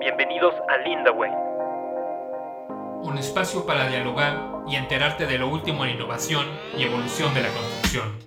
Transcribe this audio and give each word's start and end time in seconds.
Bienvenidos 0.00 0.54
a 0.66 0.78
Lindaway. 0.78 1.30
Un 3.02 3.18
espacio 3.18 3.66
para 3.66 3.86
dialogar 3.86 4.62
y 4.66 4.76
enterarte 4.76 5.26
de 5.26 5.36
lo 5.36 5.48
último 5.48 5.84
en 5.84 5.90
innovación 5.90 6.46
y 6.74 6.84
evolución 6.84 7.34
de 7.34 7.42
la 7.42 7.48
construcción. 7.50 8.18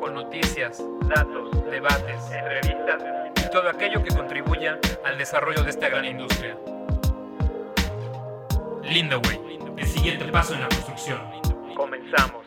Con 0.00 0.14
noticias, 0.14 0.82
datos, 1.02 1.50
debates, 1.70 2.30
entrevistas 2.30 3.02
y 3.36 3.50
todo 3.50 3.68
aquello 3.68 4.02
que 4.02 4.08
contribuya 4.08 4.78
al 5.04 5.18
desarrollo 5.18 5.62
de 5.62 5.68
esta 5.68 5.90
gran 5.90 6.06
industria. 6.06 6.56
Lindaway, 8.82 9.58
el 9.76 9.86
siguiente 9.86 10.24
paso 10.32 10.54
en 10.54 10.62
la 10.62 10.68
construcción. 10.68 11.20
Comenzamos. 11.76 12.41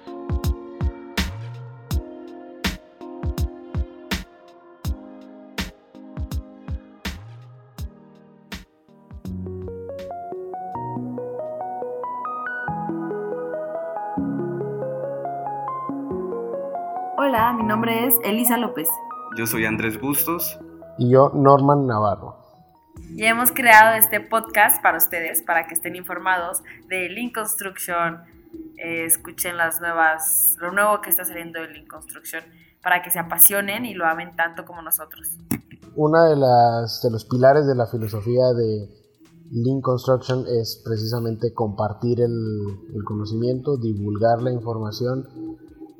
Nombre 17.85 18.07
es 18.07 18.15
Elisa 18.23 18.57
López. 18.57 18.87
Yo 19.37 19.45
soy 19.45 19.65
Andrés 19.65 20.01
Bustos. 20.01 20.57
Y 20.97 21.11
yo, 21.11 21.31
Norman 21.35 21.85
Navarro. 21.85 22.35
Y 23.15 23.25
hemos 23.25 23.51
creado 23.51 23.95
este 23.95 24.21
podcast 24.21 24.81
para 24.81 24.97
ustedes, 24.97 25.43
para 25.43 25.67
que 25.67 25.75
estén 25.75 25.95
informados 25.95 26.63
de 26.87 27.09
Lean 27.09 27.29
Construction, 27.29 28.21
eh, 28.77 29.05
escuchen 29.05 29.57
las 29.57 29.81
nuevas, 29.81 30.55
lo 30.59 30.71
nuevo 30.71 30.99
que 31.01 31.11
está 31.11 31.25
saliendo 31.25 31.61
de 31.61 31.67
Lean 31.67 31.85
Construction, 31.85 32.43
para 32.81 33.03
que 33.03 33.11
se 33.11 33.19
apasionen 33.19 33.85
y 33.85 33.93
lo 33.93 34.07
amen 34.07 34.35
tanto 34.35 34.65
como 34.65 34.81
nosotros. 34.81 35.37
Una 35.95 36.25
de 36.27 36.37
las 36.37 37.01
de 37.03 37.11
los 37.11 37.25
pilares 37.25 37.67
de 37.67 37.75
la 37.75 37.85
filosofía 37.85 38.45
de 38.57 38.89
Lean 39.51 39.81
Construction 39.81 40.45
es 40.59 40.81
precisamente 40.83 41.53
compartir 41.53 42.19
el, 42.21 42.65
el 42.95 43.03
conocimiento, 43.03 43.77
divulgar 43.77 44.41
la 44.41 44.51
información 44.51 45.27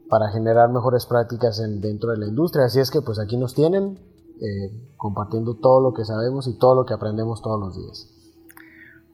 para 0.10 0.30
generar 0.32 0.70
mejores 0.70 1.06
prácticas 1.06 1.60
en, 1.60 1.82
dentro 1.82 2.12
de 2.12 2.18
la 2.18 2.28
industria. 2.28 2.66
Así 2.66 2.80
es 2.80 2.92
que 2.92 3.02
pues 3.02 3.20
aquí 3.20 3.38
nos 3.38 3.56
tienen 3.56 4.00
eh, 4.42 4.94
compartiendo 4.98 5.56
todo 5.56 5.82
lo 5.82 5.94
que 5.94 6.04
sabemos 6.06 6.48
y 6.48 6.58
todo 6.58 6.76
lo 6.76 6.86
que 6.86 6.94
aprendemos 6.94 7.42
todos 7.42 7.60
los 7.60 7.78
días. 7.78 8.12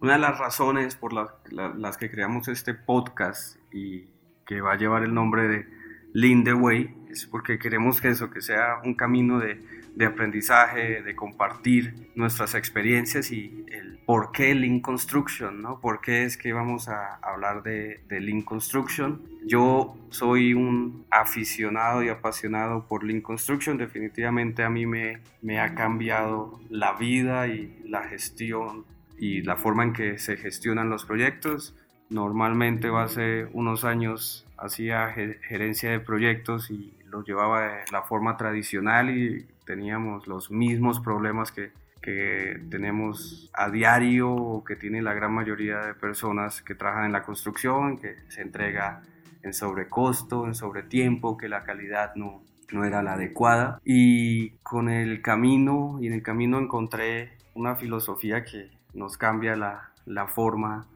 Una 0.01 0.13
de 0.13 0.19
las 0.19 0.39
razones 0.39 0.95
por 0.95 1.13
la, 1.13 1.35
las 1.77 1.97
que 1.97 2.09
creamos 2.09 2.47
este 2.47 2.73
podcast 2.73 3.57
y 3.71 4.09
que 4.45 4.61
va 4.61 4.73
a 4.73 4.77
llevar 4.77 5.03
el 5.03 5.13
nombre 5.13 5.47
de 5.47 5.65
Lean 6.13 6.43
the 6.43 6.53
Way 6.53 7.05
es 7.11 7.27
porque 7.27 7.59
queremos 7.59 8.01
que 8.01 8.09
eso, 8.09 8.31
que 8.31 8.41
sea 8.41 8.81
un 8.83 8.95
camino 8.95 9.37
de, 9.37 9.63
de 9.95 10.05
aprendizaje, 10.05 11.01
de 11.01 11.15
compartir 11.15 12.09
nuestras 12.15 12.55
experiencias 12.55 13.31
y 13.31 13.65
el 13.71 13.99
por 14.05 14.31
qué 14.31 14.53
Lean 14.55 14.79
Construction, 14.79 15.61
¿no? 15.61 15.79
¿Por 15.79 16.01
qué 16.01 16.25
es 16.25 16.35
que 16.35 16.53
vamos 16.53 16.89
a 16.89 17.15
hablar 17.21 17.63
de, 17.63 18.01
de 18.07 18.19
Lean 18.19 18.41
Construction? 18.41 19.21
Yo 19.45 19.95
soy 20.09 20.53
un 20.53 21.05
aficionado 21.09 22.03
y 22.03 22.09
apasionado 22.09 22.85
por 22.87 23.03
Lean 23.03 23.21
Construction, 23.21 23.77
definitivamente 23.77 24.63
a 24.63 24.69
mí 24.69 24.85
me, 24.85 25.19
ha 25.59 25.75
cambiado 25.75 26.59
la 26.69 26.93
vida 26.93 27.47
y 27.47 27.81
la 27.85 28.03
gestión 28.03 28.85
y 29.17 29.41
la 29.43 29.55
forma 29.55 29.83
en 29.83 29.93
que 29.93 30.17
se 30.19 30.37
gestionan 30.37 30.89
los 30.89 31.05
proyectos. 31.05 31.75
Normalmente 32.09 32.89
hace 32.93 33.47
unos 33.53 33.85
años 33.85 34.45
hacía 34.57 35.13
gerencia 35.47 35.91
de 35.91 35.99
proyectos 35.99 36.69
y 36.69 36.93
lo 37.05 37.23
llevaba 37.23 37.61
de 37.61 37.83
la 37.91 38.01
forma 38.03 38.37
tradicional 38.37 39.09
y 39.09 39.45
teníamos 39.65 40.27
los 40.27 40.51
mismos 40.51 40.99
problemas 40.99 41.51
que, 41.51 41.71
que 42.01 42.61
tenemos 42.69 43.49
a 43.53 43.69
diario 43.69 44.31
o 44.31 44.63
que 44.63 44.75
tiene 44.75 45.01
la 45.01 45.13
gran 45.13 45.33
mayoría 45.33 45.79
de 45.79 45.93
personas 45.93 46.61
que 46.61 46.75
trabajan 46.75 47.05
en 47.05 47.11
la 47.11 47.23
construcción, 47.23 47.97
que 47.97 48.15
se 48.29 48.41
entrega 48.41 49.03
en 49.43 49.53
sobrecosto, 49.53 50.47
en 50.47 50.55
sobretiempo, 50.55 51.37
que 51.37 51.47
la 51.47 51.63
calidad 51.63 52.15
no, 52.15 52.43
no 52.71 52.85
era 52.85 53.03
la 53.03 53.13
adecuada. 53.13 53.79
Y 53.85 54.51
con 54.63 54.89
el 54.89 55.21
camino, 55.21 55.97
y 56.01 56.07
en 56.07 56.13
el 56.13 56.23
camino 56.23 56.59
encontré 56.59 57.33
una 57.53 57.75
filosofía 57.75 58.43
que 58.43 58.71
nos 58.93 59.17
cambia 59.17 59.55
la, 59.55 59.91
la 60.05 60.27
forma 60.27 60.87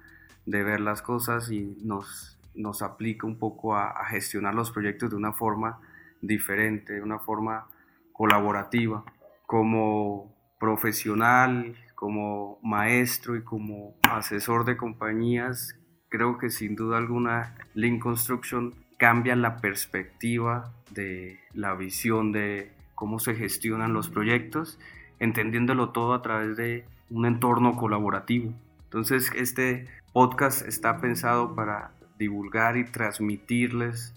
de 0.45 0.63
ver 0.63 0.79
las 0.79 1.01
cosas 1.01 1.51
y 1.51 1.77
nos, 1.83 2.37
nos 2.55 2.81
aplica 2.81 3.27
un 3.27 3.37
poco 3.37 3.75
a, 3.75 3.89
a 3.89 4.05
gestionar 4.05 4.53
los 4.55 4.71
proyectos 4.71 5.09
de 5.09 5.15
una 5.15 5.33
forma 5.33 5.79
diferente, 6.21 6.93
de 6.93 7.01
una 7.01 7.19
forma 7.19 7.67
colaborativa. 8.15 9.03
Como 9.45 10.33
profesional, 10.59 11.75
como 11.95 12.59
maestro 12.63 13.35
y 13.35 13.43
como 13.43 13.95
asesor 14.03 14.65
de 14.65 14.77
compañías, 14.77 15.75
creo 16.09 16.37
que 16.37 16.49
sin 16.49 16.75
duda 16.75 16.97
alguna 16.97 17.55
Lean 17.73 17.99
Construction 17.99 18.73
cambia 18.97 19.35
la 19.35 19.57
perspectiva 19.57 20.71
de 20.91 21.39
la 21.53 21.75
visión 21.75 22.31
de 22.31 22.71
cómo 22.95 23.19
se 23.19 23.35
gestionan 23.35 23.93
los 23.93 24.09
proyectos, 24.09 24.79
entendiéndolo 25.19 25.89
todo 25.89 26.13
a 26.13 26.21
través 26.21 26.55
de 26.55 26.85
un 27.09 27.25
entorno 27.25 27.75
colaborativo. 27.75 28.53
Entonces, 28.85 29.31
este 29.35 29.87
podcast 30.13 30.65
está 30.65 31.01
pensado 31.01 31.55
para 31.55 31.91
divulgar 32.17 32.77
y 32.77 32.85
transmitirles 32.85 34.13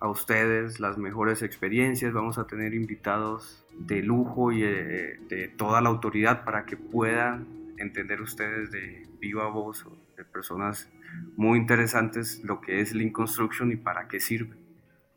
a 0.00 0.08
ustedes 0.08 0.80
las 0.80 0.98
mejores 0.98 1.42
experiencias. 1.42 2.12
Vamos 2.12 2.38
a 2.38 2.46
tener 2.46 2.74
invitados 2.74 3.64
de 3.78 4.02
lujo 4.02 4.50
y 4.50 4.62
de, 4.62 5.18
de, 5.28 5.48
toda 5.56 5.80
la 5.80 5.90
autoridad 5.90 6.44
para 6.44 6.64
que 6.64 6.76
puedan 6.76 7.74
entender 7.78 8.20
ustedes 8.20 8.70
de 8.70 9.08
viva 9.20 9.48
voz 9.50 9.86
de 10.16 10.24
personas 10.24 10.88
muy 11.36 11.58
interesantes 11.58 12.42
lo 12.44 12.60
que 12.60 12.80
es 12.80 12.94
Lean 12.94 13.12
Construction 13.12 13.70
y 13.72 13.76
para 13.76 14.08
qué 14.08 14.20
sirve. 14.20 14.56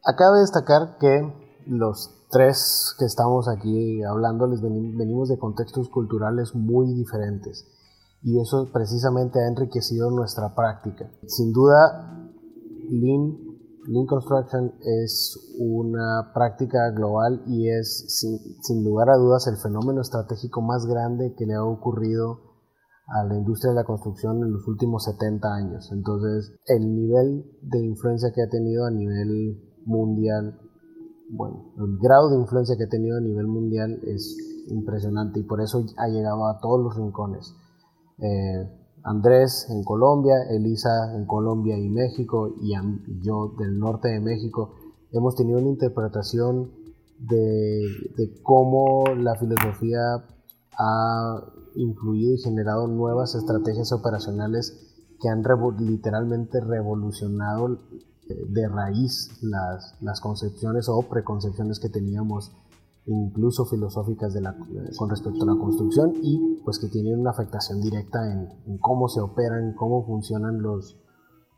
Acabe 0.06 0.36
de 0.36 0.42
destacar 0.42 0.98
que 1.00 1.34
los 1.68 2.28
tres 2.30 2.96
que 3.00 3.06
estamos 3.06 3.48
aquí 3.48 4.04
hablando 4.04 4.48
les 4.48 4.62
venimos 4.62 5.30
de 5.30 5.38
contextos 5.38 5.90
culturales 5.90 6.56
muy 6.56 6.94
diferentes 6.94 7.68
y 8.22 8.40
eso 8.40 8.70
precisamente 8.74 9.40
ha 9.40 9.48
enriquecido 9.48 10.10
nuestra 10.10 10.56
práctica. 10.56 11.10
Sin 11.28 11.54
duda, 11.54 12.30
Lean 12.90 13.53
Lean 13.88 14.06
Construction 14.06 14.74
es 14.80 15.56
una 15.60 16.32
práctica 16.34 16.92
global 16.92 17.44
y 17.48 17.70
es 17.70 18.06
sin, 18.08 18.40
sin, 18.62 18.84
lugar 18.84 19.10
a 19.10 19.18
dudas 19.18 19.48
el 19.48 19.58
fenómeno 19.58 20.02
estratégico 20.02 20.62
más 20.62 20.86
grande 20.86 21.34
que 21.38 21.46
le 21.46 21.56
ha 21.56 21.64
ocurrido 21.64 22.54
a 23.08 23.26
la 23.26 23.36
industria 23.36 23.72
de 23.72 23.76
la 23.76 23.84
construcción 23.84 24.38
en 24.44 24.54
los 24.54 24.68
últimos 24.68 25.04
70 25.04 25.48
años. 25.54 25.92
Entonces, 25.92 26.56
el 26.68 26.96
nivel 26.96 27.46
de 27.62 27.86
influencia 27.86 28.32
que 28.34 28.42
ha 28.42 28.50
tenido 28.50 28.86
a 28.86 28.92
nivel 28.92 29.62
mundial, 29.86 30.60
bueno, 31.30 31.74
el 31.78 31.98
grado 32.00 32.30
de 32.30 32.38
influencia 32.38 32.78
que 32.78 32.86
ha 32.86 32.90
tenido 32.90 33.18
a 33.18 33.22
nivel 33.22 33.48
mundial 33.48 34.00
es 34.04 34.38
impresionante 34.70 35.40
y 35.40 35.44
por 35.44 35.62
eso 35.62 35.84
ha 35.98 36.08
llegado 36.08 36.48
a 36.48 36.60
todos 36.62 36.80
los 36.82 36.96
rincones. 36.96 37.54
Eh, 38.20 38.83
Andrés 39.04 39.68
en 39.70 39.84
Colombia, 39.84 40.36
Elisa 40.50 41.14
en 41.16 41.26
Colombia 41.26 41.78
y 41.78 41.90
México 41.90 42.56
y 42.62 42.74
yo 43.22 43.54
del 43.60 43.78
norte 43.78 44.08
de 44.08 44.20
México, 44.22 44.76
hemos 45.12 45.36
tenido 45.36 45.60
una 45.60 45.70
interpretación 45.70 46.72
de, 47.20 48.40
cómo 48.44 49.04
la 49.16 49.36
filosofía 49.36 50.26
ha 50.78 51.44
influido 51.76 52.34
y 52.34 52.38
generado 52.40 52.88
nuevas 52.88 53.36
estrategias 53.36 53.92
operacionales 53.92 54.90
que 55.22 55.30
han 55.30 55.44
literalmente 55.80 56.60
revolucionado 56.62 57.80
de 58.28 58.68
raíz 58.68 59.30
las 59.42 60.22
concepciones 60.22 60.88
o 60.88 61.02
preconcepciones 61.04 61.80
que 61.80 61.90
teníamos 61.90 62.52
incluso 63.06 63.66
filosóficas 63.66 64.34
de 64.34 64.42
la, 64.42 64.56
con 64.98 65.10
respecto 65.10 65.44
a 65.44 65.54
la 65.54 65.60
construcción 65.60 66.14
y 66.22 66.62
pues 66.64 66.80
que 66.80 66.88
tienen 66.88 67.20
una 67.20 67.32
afectación 67.32 67.82
directa 67.82 68.32
en, 68.32 68.48
en 68.66 68.78
cómo 68.78 69.08
se 69.10 69.20
operan, 69.20 69.74
cómo 69.76 70.06
funcionan 70.06 70.62
los, 70.62 70.98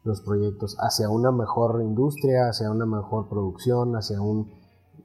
los 0.03 0.21
proyectos 0.21 0.75
hacia 0.79 1.09
una 1.09 1.31
mejor 1.31 1.81
industria, 1.83 2.49
hacia 2.49 2.71
una 2.71 2.85
mejor 2.85 3.29
producción, 3.29 3.95
hacia 3.95 4.21
un 4.21 4.49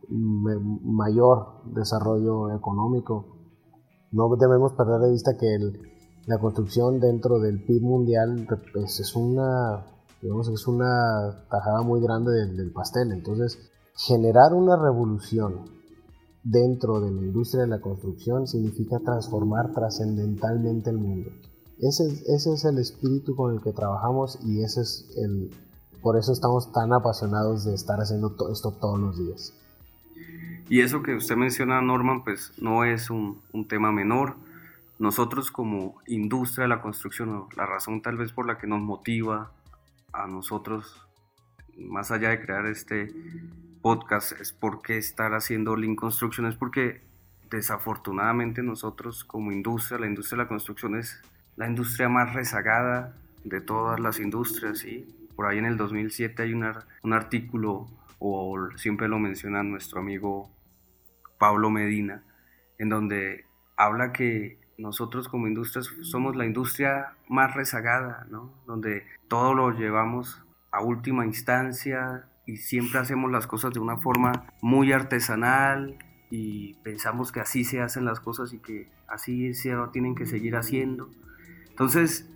mayor 0.08 1.62
desarrollo 1.74 2.50
económico. 2.54 3.26
No 4.12 4.34
debemos 4.36 4.72
perder 4.72 5.00
de 5.00 5.10
vista 5.10 5.36
que 5.38 5.54
el, 5.54 5.80
la 6.26 6.38
construcción 6.38 7.00
dentro 7.00 7.38
del 7.38 7.62
PIB 7.64 7.82
mundial 7.82 8.46
pues, 8.72 8.98
es 8.98 9.14
una 9.14 9.86
digamos 10.20 10.48
es 10.48 10.66
una 10.66 11.46
tajada 11.50 11.82
muy 11.82 12.00
grande 12.00 12.32
del, 12.32 12.56
del 12.56 12.72
pastel. 12.72 13.12
Entonces, 13.12 13.58
generar 13.94 14.52
una 14.52 14.76
revolución 14.76 15.79
dentro 16.42 17.00
de 17.00 17.10
la 17.10 17.20
industria 17.20 17.62
de 17.62 17.68
la 17.68 17.80
construcción 17.80 18.46
significa 18.46 18.98
transformar 18.98 19.72
trascendentalmente 19.72 20.90
el 20.90 20.98
mundo. 20.98 21.30
Ese, 21.78 22.04
ese, 22.26 22.52
es 22.52 22.64
el 22.64 22.78
espíritu 22.78 23.34
con 23.34 23.54
el 23.54 23.62
que 23.62 23.72
trabajamos 23.72 24.38
y 24.44 24.62
ese 24.62 24.82
es 24.82 25.10
el, 25.16 25.50
por 26.02 26.18
eso 26.18 26.32
estamos 26.32 26.72
tan 26.72 26.92
apasionados 26.92 27.64
de 27.64 27.74
estar 27.74 27.98
haciendo 28.00 28.30
to 28.30 28.52
esto 28.52 28.72
todos 28.72 28.98
los 28.98 29.18
días. 29.18 29.54
Y 30.68 30.80
eso 30.80 31.02
que 31.02 31.14
usted 31.14 31.36
menciona, 31.36 31.80
Norman, 31.80 32.22
pues 32.22 32.52
no 32.58 32.84
es 32.84 33.10
un, 33.10 33.40
un 33.52 33.66
tema 33.66 33.92
menor. 33.92 34.36
nosotros 34.98 35.50
como 35.50 35.96
industria 36.06 36.64
de 36.64 36.68
la 36.68 36.82
construcción, 36.82 37.46
la 37.56 37.66
razón 37.66 38.02
tal 38.02 38.18
vez 38.18 38.32
por 38.32 38.46
la 38.46 38.58
que 38.58 38.66
nos 38.66 38.80
motiva 38.80 39.50
a 40.12 40.26
nosotros, 40.26 41.06
más 41.78 42.10
allá 42.10 42.28
de 42.28 42.40
crear 42.40 42.66
este 42.66 43.12
podcast, 43.82 44.32
es 44.40 44.52
porque 44.52 44.98
estar 44.98 45.34
haciendo 45.34 45.76
Link 45.76 45.98
Construction, 45.98 46.46
es 46.46 46.54
porque 46.54 47.02
desafortunadamente 47.50 48.62
nosotros 48.62 49.24
como 49.24 49.52
industria, 49.52 49.98
la 49.98 50.06
industria 50.06 50.38
de 50.38 50.44
la 50.44 50.48
construcción 50.48 50.96
es 50.96 51.20
la 51.56 51.66
industria 51.66 52.08
más 52.08 52.32
rezagada 52.34 53.16
de 53.44 53.60
todas 53.60 53.98
las 54.00 54.20
industrias, 54.20 54.84
y 54.84 55.16
Por 55.34 55.46
ahí 55.46 55.58
en 55.58 55.64
el 55.64 55.76
2007 55.78 56.42
hay 56.42 56.52
un 56.52 57.12
artículo, 57.12 57.86
o 58.18 58.68
siempre 58.76 59.08
lo 59.08 59.18
menciona 59.18 59.62
nuestro 59.62 60.00
amigo 60.00 60.50
Pablo 61.38 61.70
Medina, 61.70 62.22
en 62.78 62.90
donde 62.90 63.46
habla 63.76 64.12
que 64.12 64.58
nosotros 64.76 65.28
como 65.28 65.46
industria 65.46 65.82
somos 66.02 66.36
la 66.36 66.44
industria 66.44 67.14
más 67.28 67.54
rezagada, 67.54 68.26
¿no? 68.30 68.52
Donde 68.66 69.06
todo 69.28 69.54
lo 69.54 69.70
llevamos 69.70 70.42
a 70.70 70.82
última 70.82 71.24
instancia 71.24 72.26
y 72.50 72.56
siempre 72.56 72.98
hacemos 72.98 73.30
las 73.30 73.46
cosas 73.46 73.72
de 73.72 73.78
una 73.78 73.96
forma 73.96 74.52
muy 74.60 74.92
artesanal 74.92 75.96
y 76.30 76.74
pensamos 76.82 77.30
que 77.30 77.38
así 77.38 77.62
se 77.62 77.80
hacen 77.80 78.04
las 78.04 78.18
cosas 78.18 78.52
y 78.52 78.58
que 78.58 78.88
así 79.06 79.54
se 79.54 79.72
tienen 79.92 80.16
que 80.16 80.26
seguir 80.26 80.56
haciendo. 80.56 81.08
Entonces, 81.68 82.28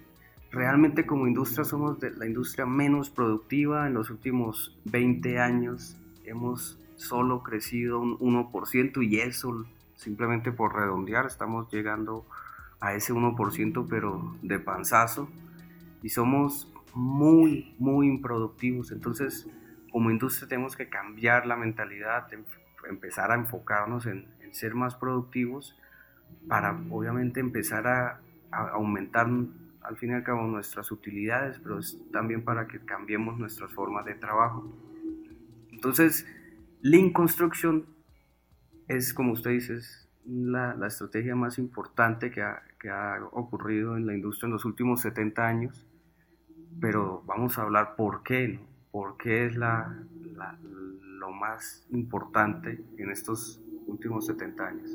realmente 0.53 1.05
como 1.05 1.27
industria 1.27 1.65
somos 1.65 1.99
la 2.01 2.27
industria 2.27 2.65
menos 2.65 3.11
productiva 3.11 3.89
en 3.89 3.95
los 3.95 4.09
últimos 4.11 4.79
20 4.85 5.41
años. 5.41 5.97
Hemos 6.25 6.79
solo 6.95 7.43
crecido 7.43 7.99
un 7.99 8.17
1% 8.19 9.05
y 9.05 9.19
eso 9.19 9.67
simplemente 9.97 10.53
por 10.53 10.77
redondear, 10.77 11.27
estamos 11.27 11.69
llegando 11.73 12.25
a 12.81 12.95
ese 12.95 13.13
1%, 13.13 13.87
pero 13.89 14.37
de 14.43 14.61
panzazo, 14.61 15.29
y 16.03 16.11
somos 16.11 16.71
muy, 16.95 17.75
muy 17.79 18.07
improductivos. 18.07 18.93
Entonces, 18.93 19.49
como 19.95 20.11
industria 20.11 20.49
tenemos 20.49 20.75
que 20.75 20.89
cambiar 20.89 21.47
la 21.47 21.55
mentalidad, 21.55 22.27
em, 22.33 22.43
empezar 22.91 23.31
a 23.31 23.37
enfocarnos 23.37 24.07
en, 24.07 24.27
ser 24.51 24.75
más 24.75 24.97
productivos 24.97 25.79
para 26.49 26.73
obviamente 26.91 27.39
empezar 27.39 27.87
a, 27.87 28.21
aumentar 28.51 29.29
al 29.83 29.97
fin 29.97 30.11
y 30.11 30.15
al 30.15 30.25
cabo 30.25 30.43
nuestras 30.49 30.91
utilidades, 30.91 31.61
pero 31.61 31.79
también 32.13 32.43
para 32.43 32.67
que 32.67 32.81
cambiemos 32.81 33.39
nuestras 33.39 33.73
formas 33.73 34.05
de 34.05 34.15
trabajo. 34.15 34.69
Entonces, 35.71 36.27
Lean 36.83 37.13
Construction 37.13 37.87
es, 38.89 39.15
como 39.15 39.33
usted 39.33 39.53
dice, 39.53 39.79
la, 40.25 40.75
la 40.75 40.89
estrategia 40.89 41.37
más 41.37 41.57
importante 41.57 42.33
que 42.33 42.43
ha, 42.43 42.65
que 42.81 42.91
ha, 42.91 43.25
ocurrido 43.31 43.97
en 43.97 44.07
la 44.07 44.15
industria 44.15 44.47
en 44.49 44.55
los 44.55 44.65
últimos 44.65 45.03
70 45.03 45.47
años, 45.47 45.87
pero 46.81 47.23
vamos 47.27 47.59
a 47.59 47.63
hablar 47.63 47.95
por 47.95 48.25
qué, 48.25 48.49
¿no? 48.49 48.74
¿Por 48.95 49.17
qué 49.17 49.47
es 49.47 49.57
la, 49.57 49.93
lo 51.19 51.33
más 51.33 51.85
importante 51.91 52.81
en 52.97 53.11
estos 53.11 53.61
últimos 53.89 54.25
70 54.27 54.65
años? 54.65 54.89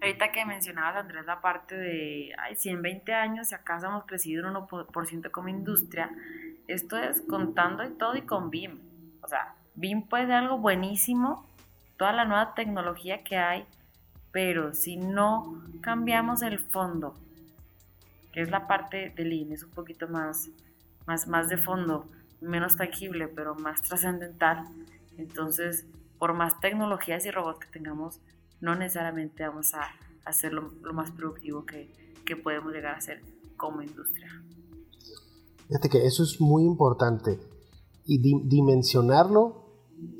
Ahorita 0.00 0.30
que 0.30 0.44
mencionabas, 0.44 1.02
Andrés, 1.02 1.26
la 1.26 1.40
parte 1.40 1.74
de, 1.74 2.32
ay, 2.38 2.54
si 2.54 2.68
en 2.68 2.80
20 2.80 3.12
años, 3.12 3.48
si 3.48 3.56
acaso 3.56 3.88
hemos 3.88 4.04
crecido 4.04 4.48
un 4.48 4.54
1% 4.54 5.32
como 5.32 5.48
industria, 5.48 6.12
esto 6.68 6.96
es 6.96 7.22
contando 7.22 7.82
y 7.82 7.90
todo 7.90 8.14
y 8.14 8.22
con 8.22 8.50
BIM. 8.50 8.78
O 9.20 9.26
sea, 9.26 9.56
BIM 9.74 10.02
puede 10.02 10.26
ser 10.26 10.34
algo 10.36 10.58
buenísimo, 10.58 11.44
toda 11.96 12.12
la 12.12 12.24
nueva 12.24 12.54
tecnología 12.54 13.24
que 13.24 13.36
hay, 13.36 13.66
pero 14.30 14.74
si 14.74 14.96
no 14.96 15.60
cambiamos 15.80 16.40
el 16.42 16.60
fondo, 16.60 17.16
que 18.30 18.42
es 18.42 18.50
la 18.52 18.68
parte 18.68 19.10
del 19.16 19.30
Lean, 19.30 19.50
es 19.50 19.64
un 19.64 19.70
poquito 19.70 20.06
más, 20.06 20.50
más, 21.04 21.26
más 21.26 21.48
de 21.48 21.56
fondo, 21.56 22.06
menos 22.42 22.76
tangible, 22.76 23.28
pero 23.28 23.54
más 23.54 23.82
trascendental, 23.82 24.66
entonces 25.16 25.86
por 26.18 26.34
más 26.34 26.60
tecnologías 26.60 27.26
y 27.26 27.30
robots 27.30 27.60
que 27.66 27.72
tengamos, 27.72 28.20
no 28.60 28.76
necesariamente 28.76 29.46
vamos 29.46 29.74
a 29.74 29.82
hacer 30.24 30.52
lo, 30.52 30.70
más 30.92 31.10
productivo 31.10 31.64
que, 31.64 31.90
que, 32.24 32.36
podemos 32.36 32.72
llegar 32.72 32.94
a 32.94 32.98
hacer 32.98 33.20
como 33.56 33.82
industria. 33.82 34.28
Fíjate 35.66 35.88
que 35.88 36.06
eso 36.06 36.22
es 36.22 36.40
muy 36.40 36.64
importante 36.64 37.40
y 38.06 38.18
dimensionarlo 38.46 39.62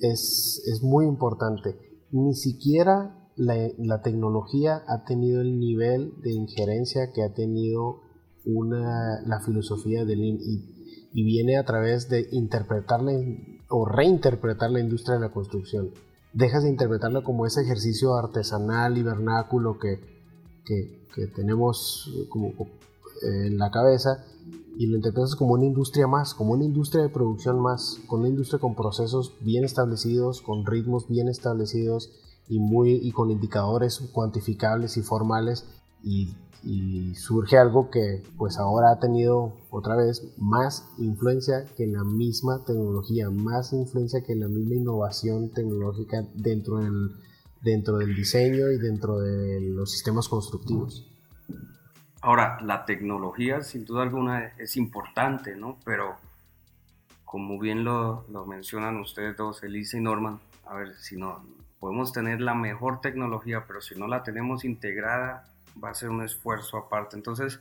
es, 0.01 0.63
es 0.67 0.83
muy 0.83 1.07
importante. 1.07 1.77
Ni 2.11 2.35
siquiera 2.35 3.23
la, 3.37 4.03
tecnología 4.03 4.83
ha 4.87 5.05
tenido 5.05 5.41
el 5.41 5.59
nivel 5.59 6.15
de 6.23 6.33
injerencia 6.33 7.13
que 7.13 7.23
ha 7.23 7.33
tenido 7.33 8.01
una, 8.45 9.23
la 9.27 9.41
filosofía 9.41 10.05
de 10.05 10.17
Lean 10.17 10.39
y, 10.41 10.73
viene 11.13 11.59
a 11.59 11.65
través 11.65 12.09
de 12.09 12.29
interpretarla 12.33 13.13
o 13.69 13.85
reinterpretar 13.85 14.71
la 14.71 14.81
industria 14.81 15.17
de 15.17 15.21
la 15.21 15.33
construcción. 15.33 15.91
Dejas 16.33 16.63
de 16.63 16.71
interpretarla 16.71 17.23
como 17.23 17.47
ese 17.47 17.63
ejercicio 17.63 18.15
artesanal 18.15 18.97
y 18.97 19.03
vernáculo 19.03 19.79
que, 19.79 20.01
que, 20.65 21.27
tenemos 21.35 22.11
como 22.31 22.49
eh, 22.49 23.49
en 23.49 23.59
la 23.59 23.71
cabeza 23.71 24.25
y 24.79 24.87
lo 24.87 24.97
interpretas 24.97 25.37
como 25.37 25.53
una 25.53 25.67
industria 25.67 26.07
más, 26.07 26.33
como 26.33 26.55
una 26.55 26.65
industria 26.65 27.03
de 27.03 27.11
producción 27.11 27.61
más, 27.61 28.01
con 28.07 28.21
una 28.21 28.31
industria 28.31 28.59
con 28.59 28.75
procesos 28.75 29.35
bien 29.41 29.65
establecidos, 29.65 30.41
con 30.41 30.65
ritmos 30.65 31.09
bien 31.09 31.29
establecidos, 31.29 32.11
y, 32.49 32.59
muy, 32.59 32.93
y 32.93 33.13
con 33.13 33.31
indicadores 33.31 33.99
cuantificables 34.13 34.97
y 34.97 35.03
formales 35.03 35.65
y, 36.03 36.35
surge 37.15 37.59
algo 37.59 37.91
que 37.91 38.23
pues 38.37 38.59
ahora 38.59 38.93
ha 38.93 39.01
tenido 39.01 39.53
otra 39.71 39.97
vez 39.97 40.23
más 40.39 40.89
influencia 40.99 41.65
que 41.77 41.87
la 41.87 42.05
misma 42.05 42.65
tecnología, 42.65 43.31
más 43.31 43.73
influencia 43.73 44.23
que 44.23 44.35
la 44.35 44.49
misma 44.49 44.75
innovación 44.75 45.51
tecnológica 45.51 46.25
dentro 46.35 46.79
del, 46.79 47.17
dentro 47.63 47.99
del 47.99 48.15
diseño 48.15 48.71
y 48.71 48.79
dentro 48.79 49.19
de 49.19 49.61
los 49.61 49.91
sistemas 49.91 50.29
constructivos. 50.29 51.09
Ahora, 52.21 52.59
la 52.63 52.85
tecnología 52.85 53.63
sin 53.63 53.85
duda 53.85 54.03
alguna 54.03 54.47
es 54.59 54.77
importante, 54.77 55.57
¿no? 55.57 55.79
Pero 55.85 56.15
como 57.25 57.59
bien 57.59 57.83
lo, 57.83 58.25
lo 58.31 58.47
mencionan 58.47 58.99
ustedes 58.99 59.37
dos, 59.37 59.63
Elisa 59.65 59.97
y 59.97 60.01
Norman, 60.01 60.39
a 60.67 60.75
ver 60.75 60.95
si 60.95 61.17
no, 61.17 61.45
podemos 61.81 62.13
tener 62.13 62.41
la 62.41 62.55
mejor 62.55 63.01
tecnología, 63.01 63.65
pero 63.67 63.81
si 63.81 63.99
no 63.99 64.07
la 64.07 64.23
tenemos 64.23 64.65
integrada, 64.65 65.52
va 65.83 65.91
a 65.91 65.95
ser 65.95 66.11
un 66.11 66.23
esfuerzo 66.23 66.77
aparte. 66.77 67.17
Entonces, 67.17 67.61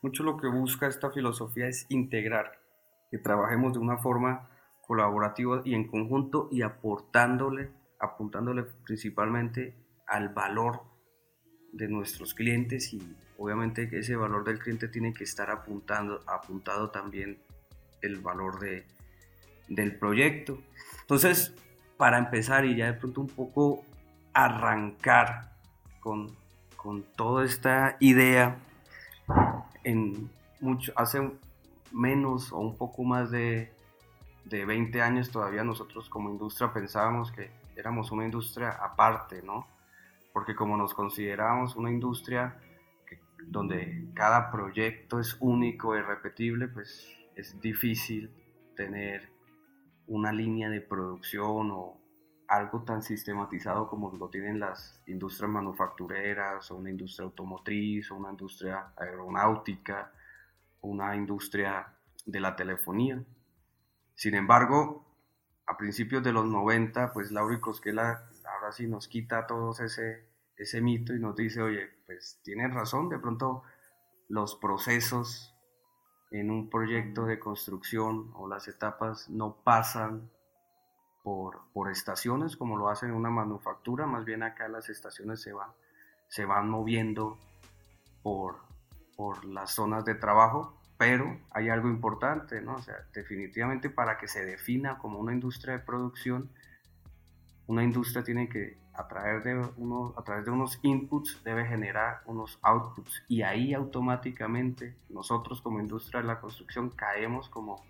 mucho 0.00 0.22
lo 0.22 0.36
que 0.36 0.48
busca 0.48 0.86
esta 0.86 1.10
filosofía 1.10 1.68
es 1.68 1.86
integrar, 1.88 2.60
que 3.10 3.18
trabajemos 3.18 3.74
de 3.74 3.78
una 3.78 3.98
forma 3.98 4.48
colaborativa 4.80 5.62
y 5.64 5.74
en 5.74 5.86
conjunto 5.86 6.48
y 6.50 6.62
aportándole, 6.62 7.70
apuntándole 8.00 8.64
principalmente 8.64 9.74
al 10.06 10.30
valor 10.30 10.82
de 11.72 11.88
nuestros 11.88 12.34
clientes 12.34 12.92
y 12.92 13.16
obviamente 13.38 13.88
ese 13.92 14.16
valor 14.16 14.44
del 14.44 14.58
cliente 14.58 14.88
tiene 14.88 15.12
que 15.12 15.24
estar 15.24 15.50
apuntando, 15.50 16.20
apuntado 16.26 16.90
también 16.90 17.38
el 18.02 18.18
valor 18.18 18.58
de, 18.58 18.84
del 19.68 19.96
proyecto. 19.96 20.58
Entonces, 21.00 21.54
para 21.96 22.18
empezar 22.18 22.64
y 22.64 22.76
ya 22.76 22.86
de 22.86 22.94
pronto 22.94 23.20
un 23.20 23.28
poco 23.28 23.84
arrancar 24.34 25.52
con, 26.00 26.36
con 26.82 27.04
toda 27.16 27.44
esta 27.44 27.96
idea 28.00 28.56
en 29.84 30.30
mucho, 30.60 30.92
hace 30.96 31.30
menos 31.92 32.52
o 32.52 32.58
un 32.58 32.76
poco 32.76 33.04
más 33.04 33.30
de, 33.30 33.72
de 34.44 34.64
20 34.64 35.00
años 35.00 35.30
todavía 35.30 35.64
nosotros 35.64 36.08
como 36.08 36.30
industria 36.30 36.72
pensábamos 36.72 37.30
que 37.30 37.50
éramos 37.76 38.10
una 38.10 38.24
industria 38.24 38.70
aparte, 38.70 39.42
¿no? 39.42 39.66
Porque 40.32 40.54
como 40.54 40.76
nos 40.76 40.94
considerábamos 40.94 41.76
una 41.76 41.90
industria 41.90 42.56
donde 43.46 44.08
cada 44.14 44.50
proyecto 44.50 45.20
es 45.20 45.36
único 45.40 45.96
y 45.96 46.00
repetible, 46.00 46.68
pues 46.68 47.08
es 47.34 47.60
difícil 47.60 48.30
tener 48.76 49.28
una 50.06 50.32
línea 50.32 50.68
de 50.68 50.80
producción 50.80 51.70
o 51.70 52.01
algo 52.48 52.82
tan 52.82 53.02
sistematizado 53.02 53.88
como 53.88 54.12
lo 54.12 54.28
tienen 54.28 54.60
las 54.60 55.00
industrias 55.06 55.50
manufactureras 55.50 56.70
o 56.70 56.76
una 56.76 56.90
industria 56.90 57.24
automotriz 57.24 58.10
o 58.10 58.16
una 58.16 58.30
industria 58.30 58.92
aeronáutica 58.96 60.12
o 60.80 60.88
una 60.88 61.16
industria 61.16 61.94
de 62.26 62.40
la 62.40 62.54
telefonía. 62.56 63.22
Sin 64.14 64.34
embargo, 64.34 65.06
a 65.66 65.76
principios 65.76 66.22
de 66.22 66.32
los 66.32 66.46
90, 66.46 67.12
pues 67.12 67.32
Laura 67.32 67.60
Cosquela 67.60 68.28
ahora 68.44 68.72
sí 68.72 68.86
nos 68.86 69.08
quita 69.08 69.46
todo 69.46 69.72
ese, 69.72 70.28
ese 70.56 70.80
mito 70.80 71.14
y 71.14 71.20
nos 71.20 71.36
dice, 71.36 71.62
oye, 71.62 71.88
pues 72.06 72.40
tienes 72.42 72.72
razón, 72.74 73.08
de 73.08 73.18
pronto 73.18 73.62
los 74.28 74.56
procesos 74.56 75.54
en 76.30 76.50
un 76.50 76.70
proyecto 76.70 77.26
de 77.26 77.38
construcción 77.38 78.30
o 78.34 78.48
las 78.48 78.68
etapas 78.68 79.28
no 79.28 79.62
pasan 79.62 80.30
por, 81.22 81.60
por 81.72 81.90
estaciones 81.90 82.56
como 82.56 82.76
lo 82.76 82.88
hacen 82.88 83.10
en 83.10 83.14
una 83.14 83.30
manufactura, 83.30 84.06
más 84.06 84.24
bien 84.24 84.42
acá 84.42 84.68
las 84.68 84.88
estaciones 84.88 85.40
se 85.40 85.52
van, 85.52 85.70
se 86.28 86.44
van 86.44 86.68
moviendo 86.68 87.38
por, 88.22 88.56
por 89.16 89.44
las 89.44 89.72
zonas 89.74 90.04
de 90.04 90.14
trabajo, 90.14 90.78
pero 90.98 91.38
hay 91.50 91.68
algo 91.68 91.88
importante, 91.88 92.60
¿no? 92.60 92.74
O 92.74 92.82
sea, 92.82 93.06
definitivamente 93.12 93.90
para 93.90 94.18
que 94.18 94.28
se 94.28 94.44
defina 94.44 94.98
como 94.98 95.18
una 95.18 95.32
industria 95.32 95.74
de 95.74 95.80
producción, 95.80 96.50
una 97.66 97.82
industria 97.82 98.22
tiene 98.22 98.48
que 98.48 98.82
a 98.94 99.08
través 99.08 99.42
de, 99.44 99.54
uno, 99.76 100.12
a 100.16 100.22
través 100.22 100.44
de 100.44 100.50
unos 100.50 100.78
inputs 100.82 101.42
debe 101.44 101.64
generar 101.64 102.20
unos 102.26 102.58
outputs 102.62 103.22
y 103.26 103.42
ahí 103.42 103.72
automáticamente 103.72 104.94
nosotros 105.08 105.62
como 105.62 105.80
industria 105.80 106.20
de 106.20 106.26
la 106.26 106.40
construcción 106.40 106.90
caemos 106.90 107.48
como 107.48 107.82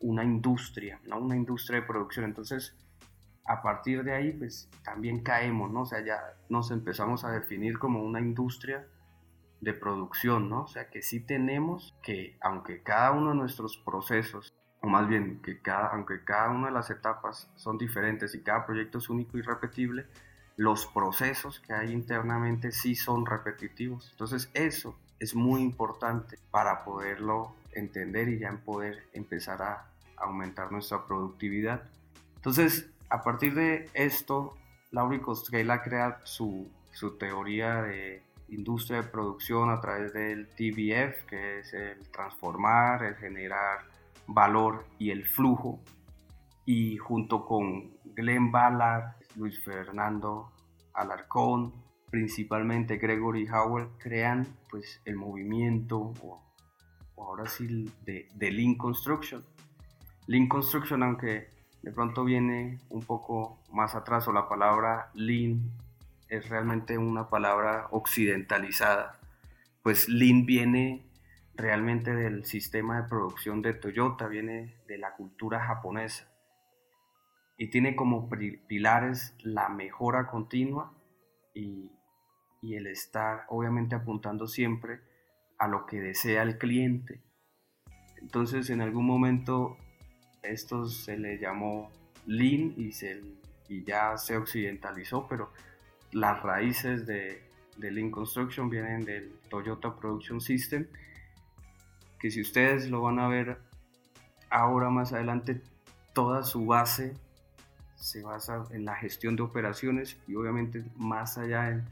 una 0.00 0.24
industria, 0.24 1.00
¿no? 1.06 1.18
Una 1.18 1.36
industria 1.36 1.80
de 1.80 1.86
producción. 1.86 2.24
Entonces, 2.24 2.76
a 3.46 3.62
partir 3.62 4.04
de 4.04 4.14
ahí, 4.14 4.32
pues 4.32 4.68
también 4.84 5.22
caemos, 5.22 5.70
¿no? 5.70 5.82
O 5.82 5.86
sea, 5.86 6.04
ya 6.04 6.18
nos 6.48 6.70
empezamos 6.70 7.24
a 7.24 7.30
definir 7.30 7.78
como 7.78 8.02
una 8.02 8.20
industria 8.20 8.86
de 9.60 9.74
producción, 9.74 10.48
¿no? 10.48 10.62
O 10.62 10.68
sea, 10.68 10.88
que 10.88 11.02
sí 11.02 11.20
tenemos 11.20 11.94
que, 12.02 12.36
aunque 12.40 12.82
cada 12.82 13.12
uno 13.12 13.30
de 13.30 13.36
nuestros 13.36 13.76
procesos, 13.78 14.54
o 14.80 14.88
más 14.88 15.06
bien 15.06 15.42
que 15.42 15.60
cada, 15.60 15.88
aunque 15.88 16.24
cada 16.24 16.50
una 16.50 16.68
de 16.68 16.72
las 16.72 16.90
etapas 16.90 17.50
son 17.56 17.76
diferentes 17.76 18.34
y 18.34 18.42
cada 18.42 18.64
proyecto 18.64 18.98
es 18.98 19.10
único 19.10 19.36
y 19.36 19.42
repetible, 19.42 20.06
los 20.56 20.86
procesos 20.86 21.60
que 21.60 21.72
hay 21.72 21.92
internamente 21.92 22.72
sí 22.72 22.94
son 22.94 23.26
repetitivos. 23.26 24.08
Entonces, 24.12 24.50
eso 24.54 24.98
es 25.18 25.34
muy 25.34 25.60
importante 25.60 26.38
para 26.50 26.84
poderlo 26.84 27.54
entender 27.72 28.28
y 28.28 28.38
ya 28.38 28.52
poder 28.64 29.08
empezar 29.12 29.62
a 29.62 29.89
aumentar 30.20 30.70
nuestra 30.70 31.04
productividad. 31.06 31.82
Entonces, 32.36 32.90
a 33.08 33.22
partir 33.22 33.54
de 33.54 33.88
esto, 33.94 34.54
Laurie 34.90 35.20
Costrella 35.20 35.82
crea 35.82 36.20
su, 36.24 36.70
su 36.92 37.16
teoría 37.18 37.82
de 37.82 38.22
industria 38.48 39.02
de 39.02 39.08
producción 39.08 39.70
a 39.70 39.80
través 39.80 40.12
del 40.12 40.48
TBF, 40.48 41.24
que 41.26 41.60
es 41.60 41.72
el 41.72 41.98
transformar, 42.10 43.04
el 43.04 43.14
generar 43.16 43.80
valor 44.26 44.86
y 44.98 45.10
el 45.10 45.24
flujo. 45.24 45.80
Y 46.64 46.96
junto 46.98 47.44
con 47.46 47.90
Glenn 48.14 48.50
Ballard, 48.50 49.16
Luis 49.36 49.62
Fernando 49.64 50.52
Alarcón, 50.94 51.72
principalmente 52.10 52.96
Gregory 52.96 53.48
Howell, 53.48 53.88
crean 53.98 54.46
pues 54.68 55.00
el 55.04 55.16
movimiento, 55.16 56.12
o, 56.22 56.42
ahora 57.16 57.46
sí, 57.46 57.90
de, 58.04 58.28
de 58.34 58.50
Lean 58.50 58.74
Construction. 58.74 59.44
Lean 60.30 60.46
Construction, 60.46 61.02
aunque 61.02 61.48
de 61.82 61.90
pronto 61.90 62.24
viene 62.24 62.78
un 62.88 63.02
poco 63.02 63.58
más 63.72 63.96
atrás, 63.96 64.28
o 64.28 64.32
la 64.32 64.48
palabra 64.48 65.10
Lean 65.12 65.72
es 66.28 66.48
realmente 66.48 66.96
una 66.96 67.28
palabra 67.28 67.88
occidentalizada, 67.90 69.18
pues 69.82 70.08
Lean 70.08 70.46
viene 70.46 71.04
realmente 71.56 72.14
del 72.14 72.44
sistema 72.44 73.02
de 73.02 73.08
producción 73.08 73.60
de 73.60 73.74
Toyota, 73.74 74.28
viene 74.28 74.76
de 74.86 74.98
la 74.98 75.16
cultura 75.16 75.66
japonesa 75.66 76.30
y 77.58 77.68
tiene 77.70 77.96
como 77.96 78.28
pilares 78.68 79.34
la 79.40 79.68
mejora 79.68 80.28
continua 80.28 80.92
y, 81.54 81.90
y 82.62 82.76
el 82.76 82.86
estar 82.86 83.46
obviamente 83.48 83.96
apuntando 83.96 84.46
siempre 84.46 85.00
a 85.58 85.66
lo 85.66 85.86
que 85.86 86.00
desea 86.00 86.44
el 86.44 86.56
cliente. 86.56 87.20
Entonces 88.22 88.70
en 88.70 88.80
algún 88.80 89.06
momento 89.06 89.76
esto 90.42 90.86
se 90.86 91.16
le 91.16 91.38
llamó 91.38 91.90
Lean 92.26 92.74
y, 92.76 92.92
se, 92.92 93.20
y 93.68 93.84
ya 93.84 94.16
se 94.16 94.36
occidentalizó, 94.36 95.26
pero 95.28 95.52
las 96.12 96.42
raíces 96.42 97.06
de, 97.06 97.42
de 97.76 97.90
Lean 97.90 98.10
Construction 98.10 98.68
vienen 98.68 99.04
del 99.04 99.32
Toyota 99.48 99.94
Production 99.94 100.40
System, 100.40 100.86
que 102.18 102.30
si 102.30 102.40
ustedes 102.40 102.90
lo 102.90 103.02
van 103.02 103.18
a 103.18 103.28
ver 103.28 103.58
ahora 104.50 104.90
más 104.90 105.12
adelante, 105.12 105.62
toda 106.12 106.42
su 106.42 106.66
base 106.66 107.14
se 107.94 108.22
basa 108.22 108.64
en 108.70 108.84
la 108.84 108.96
gestión 108.96 109.36
de 109.36 109.42
operaciones 109.42 110.18
y 110.26 110.34
obviamente 110.34 110.84
más 110.96 111.38
allá 111.38 111.70
en, 111.70 111.84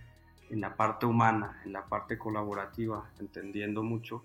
en 0.50 0.60
la 0.60 0.76
parte 0.76 1.06
humana, 1.06 1.60
en 1.64 1.72
la 1.72 1.86
parte 1.86 2.18
colaborativa, 2.18 3.10
entendiendo 3.20 3.82
mucho 3.82 4.24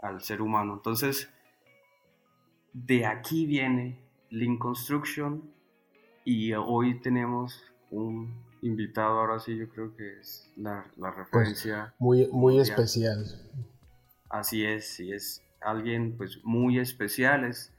al 0.00 0.22
ser 0.22 0.42
humano. 0.42 0.74
Entonces, 0.74 1.30
de 2.72 3.06
aquí 3.06 3.46
viene 3.46 3.98
Lean 4.30 4.58
Construction 4.58 5.42
y 6.24 6.52
hoy 6.54 7.00
tenemos 7.00 7.62
un 7.90 8.32
invitado, 8.62 9.18
ahora 9.18 9.38
sí 9.40 9.56
yo 9.56 9.68
creo 9.68 9.94
que 9.96 10.20
es 10.20 10.50
la, 10.56 10.86
la 10.96 11.12
pues, 11.14 11.16
referencia. 11.16 11.94
muy 11.98 12.28
muy 12.32 12.58
especial. 12.60 13.24
Así 14.30 14.64
es, 14.64 14.88
sí 14.88 15.12
es 15.12 15.42
alguien 15.60 16.16
pues 16.16 16.42
muy 16.44 16.78
especial, 16.78 17.44
es 17.44 17.72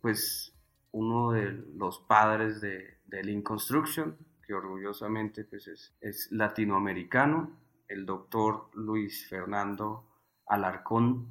pues 0.00 0.54
uno 0.92 1.32
de 1.32 1.52
los 1.76 2.00
padres 2.00 2.60
de, 2.60 2.98
de 3.06 3.22
Lean 3.22 3.42
Construction, 3.42 4.16
que 4.46 4.54
orgullosamente 4.54 5.44
pues 5.44 5.68
es, 5.68 5.94
es 6.00 6.32
latinoamericano, 6.32 7.56
el 7.88 8.06
doctor 8.06 8.70
Luis 8.74 9.28
Fernando 9.28 10.04
Alarcón, 10.46 11.28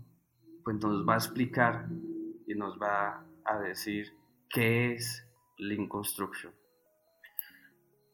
pues 0.63 0.77
nos 0.77 1.07
va 1.07 1.15
a 1.15 1.17
explicar 1.17 1.87
y 2.49 2.55
nos 2.55 2.79
va 2.79 3.23
a 3.45 3.59
decir 3.59 4.11
qué 4.49 4.93
es 4.93 5.23
Lean 5.59 5.87
Construction. 5.87 6.51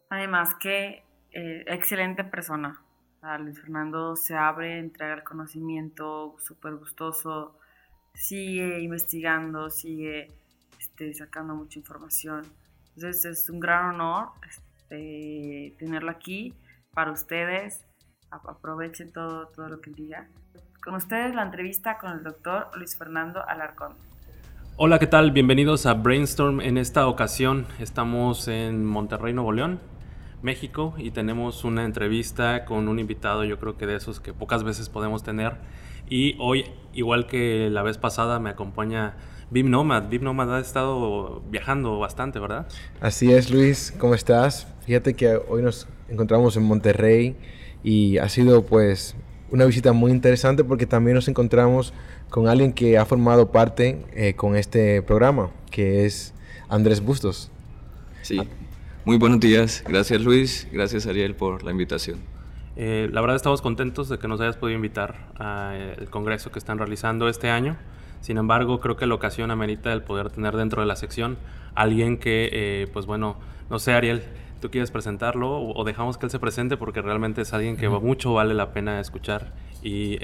Además 0.10 0.56
que 0.56 1.06
eh, 1.32 1.63
excelente 1.68 2.24
persona. 2.25 2.82
Luis 3.39 3.60
Fernando 3.60 4.15
se 4.15 4.36
abre, 4.36 4.77
entrega 4.77 5.15
el 5.15 5.24
conocimiento, 5.24 6.36
súper 6.38 6.75
gustoso, 6.75 7.58
sigue 8.13 8.80
investigando, 8.82 9.72
sigue 9.72 10.27
este, 10.80 11.12
sacando 11.13 11.56
mucha 11.56 11.80
información. 11.80 12.44
Entonces 12.96 13.25
es 13.25 13.50
un 13.50 13.60
gran 13.60 13.96
honor 13.96 14.30
este, 14.48 15.75
tenerlo 15.80 16.12
aquí 16.12 16.54
para 16.94 17.12
ustedes. 17.12 17.84
Aprovechen 18.30 19.12
todo, 19.12 19.48
todo 19.48 19.70
lo 19.70 19.82
que 19.82 19.92
diga. 19.92 20.27
Con 20.84 20.94
ustedes 20.94 21.34
la 21.34 21.42
entrevista 21.42 21.98
con 21.98 22.12
el 22.12 22.22
doctor 22.22 22.70
Luis 22.77 22.96
Fernando 22.96 23.44
Alarcón. 23.48 23.96
Hola, 24.77 25.00
¿qué 25.00 25.08
tal? 25.08 25.32
Bienvenidos 25.32 25.86
a 25.86 25.94
Brainstorm. 25.94 26.60
En 26.60 26.77
esta 26.77 27.08
ocasión 27.08 27.65
estamos 27.79 28.50
en 28.50 28.86
Monterrey, 28.86 29.32
Nuevo 29.32 29.53
León, 29.53 29.79
México, 30.41 30.94
y 30.98 31.12
tenemos 31.12 31.63
una 31.63 31.86
entrevista 31.86 32.65
con 32.65 32.89
un 32.89 33.00
invitado, 33.00 33.46
yo 33.46 33.58
creo 33.58 33.77
que 33.77 33.86
de 33.86 33.96
esos 33.96 34.20
que 34.20 34.34
pocas 34.34 34.65
veces 34.65 34.89
podemos 34.89 35.24
tener. 35.24 35.53
Y 36.10 36.36
hoy, 36.39 36.65
igual 36.94 37.25
que 37.25 37.70
la 37.72 37.84
vez 37.84 37.98
pasada, 37.98 38.38
me 38.41 38.50
acompaña 38.50 39.15
Bim 39.50 39.70
Nomad. 39.70 40.10
Bim 40.10 40.24
Nomad 40.24 40.53
ha 40.53 40.60
estado 40.60 41.41
viajando 41.50 41.98
bastante, 41.98 42.39
¿verdad? 42.39 42.67
Así 43.00 43.32
es, 43.32 43.51
Luis. 43.51 43.94
¿Cómo 43.98 44.13
estás? 44.13 44.67
Fíjate 44.86 45.13
que 45.13 45.39
hoy 45.48 45.62
nos 45.62 45.88
encontramos 46.10 46.58
en 46.58 46.63
Monterrey 46.63 47.38
y 47.82 48.17
ha 48.17 48.27
sido 48.27 48.65
pues 48.65 49.15
una 49.51 49.63
visita 49.63 49.94
muy 49.94 50.12
interesante 50.12 50.65
porque 50.65 50.86
también 50.86 51.15
nos 51.15 51.29
encontramos 51.29 51.94
con 52.29 52.48
alguien 52.48 52.74
que 52.74 52.98
ha 52.98 53.05
formado 53.05 53.51
parte 53.51 54.05
eh, 54.13 54.34
con 54.36 54.55
este 54.55 55.01
programa, 55.01 55.51
que 55.72 56.05
es 56.05 56.34
Andrés 56.70 57.01
Bustos. 57.01 57.51
Sí, 58.22 58.41
muy 59.05 59.17
buenos 59.17 59.39
días. 59.39 59.84
Gracias 59.88 60.22
Luis, 60.22 60.67
gracias 60.72 61.05
Ariel 61.05 61.36
por 61.36 61.63
la 61.63 61.72
invitación. 61.72 62.20
Eh, 62.75 63.08
la 63.12 63.22
verdad 63.22 63.38
estamos 63.38 63.62
contentos 63.62 64.10
de 64.10 64.17
que 64.17 64.27
nos 64.27 64.41
hayas 64.41 64.58
podido 64.58 64.75
invitar 64.75 65.15
al 65.38 66.10
congreso 66.10 66.51
que 66.51 66.60
están 66.60 66.77
realizando 66.77 67.29
este 67.29 67.50
año. 67.50 67.77
Sin 68.22 68.38
embargo, 68.38 68.79
creo 68.79 68.98
que 68.98 69.05
la 69.05 69.15
ocasión 69.15 69.51
amerita 69.51 69.94
el 69.94 70.01
poder 70.01 70.29
tener 70.32 70.58
dentro 70.58 70.82
de 70.82 70.88
la 70.88 70.96
sección 70.96 71.38
alguien 71.75 72.17
que, 72.17 72.50
eh, 72.51 72.88
pues 72.91 73.05
bueno, 73.05 73.38
no 73.70 73.79
sé 73.79 73.94
Ariel, 73.94 74.24
¿tú 74.60 74.72
quieres 74.72 74.91
presentarlo 74.91 75.62
o, 75.62 75.84
dejamos 75.84 76.17
que 76.17 76.25
él 76.25 76.32
se 76.32 76.39
presente 76.39 76.75
porque 76.75 77.01
realmente 77.01 77.41
es 77.41 77.53
alguien 77.53 77.77
que 77.77 77.88
mucho 77.88 78.34
vale 78.34 78.53
la 78.53 78.74
pena 78.74 79.00
escuchar 79.00 79.53
y 79.84 80.17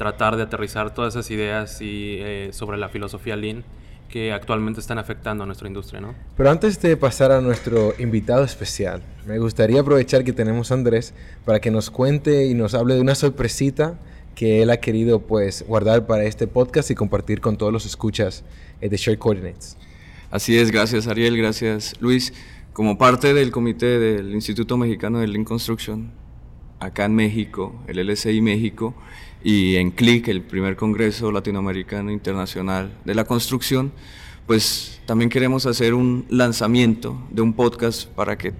tratar 0.00 0.38
de 0.38 0.44
aterrizar 0.44 0.94
todas 0.94 1.12
esas 1.14 1.30
ideas 1.30 1.82
y, 1.82 2.16
eh, 2.20 2.48
sobre 2.54 2.78
la 2.78 2.88
filosofía 2.88 3.36
Lean 3.36 3.64
que 4.08 4.32
actualmente 4.32 4.80
están 4.80 4.98
afectando 4.98 5.44
a 5.44 5.46
nuestra 5.46 5.68
industria, 5.68 6.00
¿no? 6.00 6.14
Pero 6.38 6.50
antes 6.50 6.80
de 6.80 6.96
pasar 6.96 7.30
a 7.32 7.42
nuestro 7.42 7.92
invitado 7.98 8.42
especial, 8.42 9.02
me 9.26 9.38
gustaría 9.38 9.82
aprovechar 9.82 10.24
que 10.24 10.32
tenemos 10.32 10.70
a 10.70 10.74
Andrés 10.74 11.12
para 11.44 11.60
que 11.60 11.70
nos 11.70 11.90
cuente 11.90 12.46
y 12.46 12.54
nos 12.54 12.72
hable 12.72 12.94
de 12.94 13.02
una 13.02 13.14
sorpresita 13.14 13.98
que 14.34 14.62
él 14.62 14.70
ha 14.70 14.78
querido 14.78 15.20
pues 15.20 15.66
guardar 15.68 16.06
para 16.06 16.24
este 16.24 16.46
podcast 16.46 16.90
y 16.90 16.94
compartir 16.94 17.42
con 17.42 17.58
todos 17.58 17.70
los 17.70 17.84
escuchas 17.84 18.42
eh, 18.80 18.88
de 18.88 18.96
Share 18.96 19.18
Coordinates. 19.18 19.76
Así 20.30 20.56
es, 20.56 20.70
gracias 20.70 21.08
Ariel, 21.08 21.36
gracias 21.36 21.94
Luis. 22.00 22.32
Como 22.72 22.96
parte 22.96 23.34
del 23.34 23.50
comité 23.50 23.98
del 23.98 24.32
Instituto 24.32 24.78
Mexicano 24.78 25.18
de 25.18 25.28
Lean 25.28 25.44
Construction, 25.44 26.10
acá 26.80 27.04
en 27.04 27.14
México, 27.14 27.74
el 27.86 27.98
LSI 28.08 28.40
México, 28.40 28.94
y 29.42 29.76
en 29.76 29.90
CLIC, 29.90 30.28
el 30.28 30.42
primer 30.42 30.76
Congreso 30.76 31.32
Latinoamericano 31.32 32.10
Internacional 32.10 32.92
de 33.04 33.14
la 33.14 33.24
Construcción, 33.24 33.92
pues 34.46 35.00
también 35.06 35.30
queremos 35.30 35.66
hacer 35.66 35.94
un 35.94 36.26
lanzamiento 36.28 37.16
de 37.30 37.42
un 37.42 37.52
podcast 37.54 38.08
para 38.08 38.36
que 38.36 38.52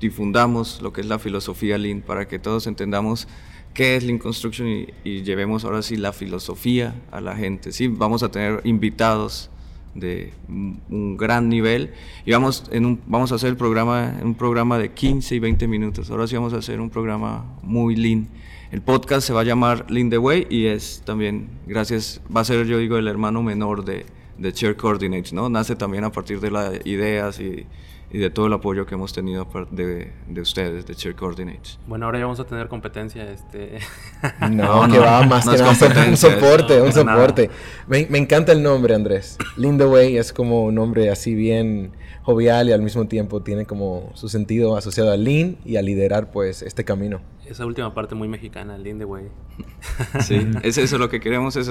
difundamos 0.00 0.82
lo 0.82 0.92
que 0.92 1.02
es 1.02 1.06
la 1.06 1.18
filosofía 1.18 1.78
Lean 1.78 2.00
para 2.00 2.26
que 2.26 2.38
todos 2.38 2.66
entendamos 2.66 3.28
qué 3.74 3.96
es 3.96 4.04
Lean 4.04 4.18
Construction 4.18 4.86
y, 5.04 5.22
llevemos 5.22 5.64
ahora 5.64 5.82
sí 5.82 5.96
la 5.96 6.12
filosofía 6.12 6.94
a 7.10 7.20
la 7.20 7.36
gente. 7.36 7.72
Sí, 7.72 7.88
vamos 7.88 8.22
a 8.22 8.30
tener 8.30 8.60
invitados 8.64 9.50
de 9.94 10.32
un, 10.48 11.16
gran 11.16 11.48
nivel 11.48 11.92
y 12.24 12.32
vamos, 12.32 12.64
en 12.72 12.86
un, 12.86 13.00
vamos 13.06 13.32
a 13.32 13.36
hacer 13.36 13.50
el 13.50 13.56
programa, 13.56 14.14
un 14.22 14.34
programa 14.34 14.78
de 14.78 14.92
15 14.92 15.34
y 15.34 15.38
20 15.38 15.68
minutos. 15.68 16.10
Ahora 16.10 16.26
sí 16.26 16.34
vamos 16.34 16.52
a 16.54 16.58
hacer 16.58 16.80
un 16.80 16.90
programa 16.90 17.44
muy 17.62 17.96
lean. 17.96 18.28
El 18.70 18.82
podcast 18.82 19.26
se 19.26 19.32
va 19.32 19.42
a 19.42 19.44
llamar 19.44 19.90
Lean 19.90 20.10
the 20.10 20.18
Way 20.18 20.46
y 20.50 20.66
es 20.66 21.02
también, 21.04 21.48
gracias, 21.66 22.20
va 22.34 22.40
a 22.40 22.44
ser 22.44 22.66
yo 22.66 22.78
digo 22.78 22.96
el 22.96 23.08
hermano 23.08 23.42
menor 23.42 23.84
de, 23.84 24.06
de 24.38 24.52
Chair 24.52 24.76
Coordinates, 24.76 25.32
¿no? 25.32 25.48
Nace 25.48 25.76
también 25.76 26.04
a 26.04 26.10
partir 26.10 26.40
de 26.40 26.50
las 26.50 26.86
ideas 26.86 27.38
y, 27.40 27.66
y 28.14 28.18
de 28.18 28.30
todo 28.30 28.46
el 28.46 28.52
apoyo 28.52 28.86
que 28.86 28.94
hemos 28.94 29.12
tenido 29.12 29.44
de, 29.72 30.12
de, 30.28 30.40
ustedes, 30.40 30.86
de 30.86 30.94
Chair 30.94 31.16
Coordinates. 31.16 31.80
Bueno, 31.88 32.06
ahora 32.06 32.20
ya 32.20 32.26
vamos 32.26 32.38
a 32.38 32.44
tener 32.44 32.68
competencia. 32.68 33.28
Este... 33.28 33.80
No, 34.52 34.88
que 34.88 35.00
va 35.00 35.26
más 35.26 35.44
que 35.44 35.56
nada 35.56 36.08
un 36.08 36.16
soporte, 36.16 36.80
un 36.80 36.92
soporte. 36.92 37.50
Me, 37.88 38.06
me, 38.08 38.18
encanta 38.18 38.52
el 38.52 38.62
nombre, 38.62 38.94
Andrés. 38.94 39.36
Linda 39.56 39.88
Way 39.88 40.16
es 40.16 40.32
como 40.32 40.62
un 40.66 40.76
nombre 40.76 41.10
así 41.10 41.34
bien 41.34 41.90
jovial 42.22 42.68
y 42.68 42.72
al 42.72 42.82
mismo 42.82 43.08
tiempo 43.08 43.42
tiene 43.42 43.66
como 43.66 44.12
su 44.14 44.28
sentido 44.28 44.76
asociado 44.76 45.10
a 45.10 45.16
lean 45.16 45.56
y 45.64 45.74
a 45.74 45.82
liderar 45.82 46.30
pues 46.30 46.62
este 46.62 46.84
camino. 46.84 47.20
Esa 47.44 47.66
última 47.66 47.94
parte 47.94 48.14
muy 48.14 48.28
mexicana, 48.28 48.78
lean 48.78 48.98
the 48.98 49.06
way. 49.06 49.24
Sí, 50.20 50.40
es 50.62 50.78
eso 50.78 50.98
lo 50.98 51.08
que 51.08 51.18
queremos, 51.18 51.56
es 51.56 51.68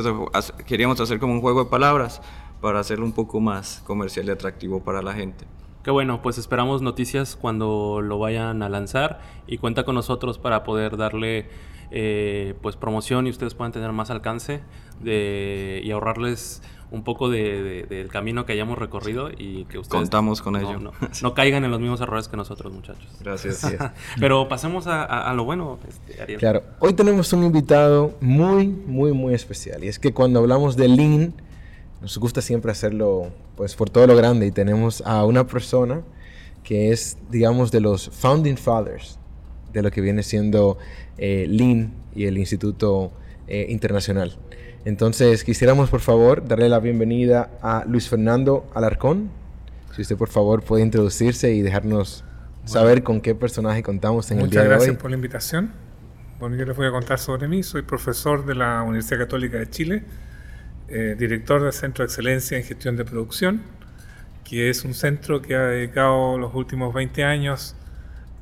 queríamos 0.65 0.99
hacer 0.99 1.19
como 1.19 1.31
un 1.31 1.39
juego 1.39 1.63
de 1.63 1.69
palabras 1.69 2.21
para 2.59 2.81
hacerlo 2.81 3.05
un 3.05 3.13
poco 3.13 3.39
más 3.39 3.81
comercial 3.85 4.25
y 4.25 4.31
atractivo 4.31 4.83
para 4.83 5.01
la 5.01 5.13
gente. 5.13 5.45
Qué 5.83 5.91
bueno, 5.91 6.21
pues 6.21 6.37
esperamos 6.37 6.81
noticias 6.81 7.35
cuando 7.35 7.99
lo 8.01 8.17
vayan 8.17 8.63
a 8.63 8.69
lanzar 8.69 9.19
y 9.47 9.57
cuenta 9.57 9.83
con 9.83 9.95
nosotros 9.95 10.37
para 10.37 10.63
poder 10.63 10.95
darle 10.95 11.49
eh, 11.91 12.55
pues 12.61 12.77
promoción 12.77 13.27
y 13.27 13.29
ustedes 13.29 13.53
puedan 13.53 13.73
tener 13.73 13.91
más 13.91 14.09
alcance 14.09 14.61
de, 15.01 15.81
y 15.83 15.91
ahorrarles 15.91 16.61
un 16.89 17.03
poco 17.03 17.29
de, 17.29 17.85
del 17.89 18.07
camino 18.07 18.45
que 18.45 18.53
hayamos 18.53 18.77
recorrido 18.77 19.29
y 19.29 19.65
que 19.65 19.77
ustedes 19.79 20.01
contamos 20.01 20.41
con 20.41 20.55
ello. 20.55 20.79
No, 21.21 21.33
caigan 21.33 21.65
en 21.65 21.71
los 21.71 21.79
mismos 21.81 21.99
errores 21.99 22.29
que 22.29 22.37
nosotros, 22.37 22.71
muchachos. 22.71 23.09
Gracias. 23.21 23.67
Pero 24.19 24.47
pasemos 24.47 24.87
a, 24.87 25.33
lo 25.33 25.43
bueno, 25.43 25.79
este, 25.87 26.21
Ariel. 26.21 26.39
Claro, 26.39 26.63
hoy 26.79 26.93
tenemos 26.93 27.33
un 27.33 27.43
invitado 27.43 28.15
muy, 28.21 28.67
muy, 28.67 29.11
muy 29.11 29.33
especial 29.33 29.83
y 29.83 29.87
es 29.87 29.99
que 29.99 30.13
cuando 30.13 30.39
hablamos 30.39 30.77
de 30.77 30.87
Lean 30.87 31.33
nos 32.03 32.17
gusta 32.17 32.41
siempre 32.41 32.69
hacerlo 32.69 33.31
pues 33.55 33.75
por 33.75 33.89
todo 33.89 34.05
lo 34.07 34.15
grande 34.17 34.45
y 34.45 34.51
tenemos 34.51 35.01
a 35.05 35.23
una 35.23 35.47
persona 35.47 36.01
que 36.61 36.91
es 36.91 37.17
digamos 37.31 37.71
de 37.71 37.79
los 37.79 38.09
founding 38.09 38.57
fathers 38.57 39.17
de 39.71 39.81
lo 39.81 39.89
que 39.89 40.01
viene 40.01 40.21
siendo 40.21 40.77
eh, 41.17 41.45
Lean 41.47 41.93
y 42.13 42.25
el 42.25 42.37
Instituto 42.37 43.13
eh, 43.47 43.67
Internacional. 43.69 44.37
Entonces 44.83 45.45
quisiéramos 45.45 45.89
por 45.89 46.01
favor 46.01 46.45
darle 46.45 46.67
la 46.67 46.79
bienvenida 46.79 47.49
a 47.61 47.85
Luis 47.87 48.09
Fernando 48.09 48.69
Alarcón. 48.75 49.31
Si 49.95 50.01
usted 50.01 50.17
por 50.17 50.27
favor 50.27 50.61
puede 50.61 50.83
introducirse 50.83 51.53
y 51.53 51.61
dejarnos 51.61 52.25
saber 52.65 53.03
con 53.03 53.21
qué 53.21 53.33
personaje 53.33 53.81
contamos 53.81 54.29
en 54.29 54.41
el 54.41 54.49
día 54.49 54.59
de 54.59 54.67
hoy. 54.67 54.73
Muchas 54.73 54.79
gracias 54.87 55.01
por 55.01 55.09
la 55.09 55.15
invitación. 55.15 55.71
Bueno, 56.37 56.57
yo 56.57 56.65
les 56.65 56.75
voy 56.75 56.87
a 56.87 56.91
contar 56.91 57.17
sobre 57.17 57.47
mí. 57.47 57.63
Soy 57.63 57.83
profesor 57.83 58.45
de 58.45 58.55
la 58.55 58.83
Universidad 58.83 59.19
Católica 59.19 59.57
de 59.57 59.69
Chile 59.69 60.03
eh, 60.87 61.15
director 61.17 61.61
del 61.61 61.73
Centro 61.73 62.03
de 62.03 62.07
Excelencia 62.07 62.57
en 62.57 62.63
Gestión 62.63 62.95
de 62.95 63.05
Producción, 63.05 63.61
que 64.43 64.69
es 64.69 64.83
un 64.83 64.93
centro 64.93 65.41
que 65.41 65.55
ha 65.55 65.61
dedicado 65.67 66.37
los 66.37 66.53
últimos 66.53 66.93
20 66.93 67.23
años 67.23 67.75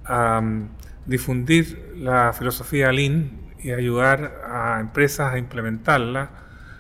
a 0.06 0.42
mm, 0.42 0.70
difundir 1.06 1.94
la 1.98 2.34
filosofía 2.34 2.92
Lean 2.92 3.32
y 3.60 3.72
ayudar 3.72 4.42
a 4.46 4.80
empresas 4.80 5.34
a 5.34 5.38
implementarla, 5.38 6.32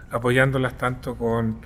apoyándolas 0.09 0.77
tanto 0.77 1.15
con 1.15 1.65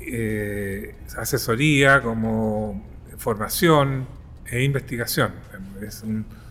eh, 0.00 0.96
asesoría 1.16 2.02
como 2.02 2.84
formación 3.16 4.06
e 4.46 4.62
investigación. 4.62 5.32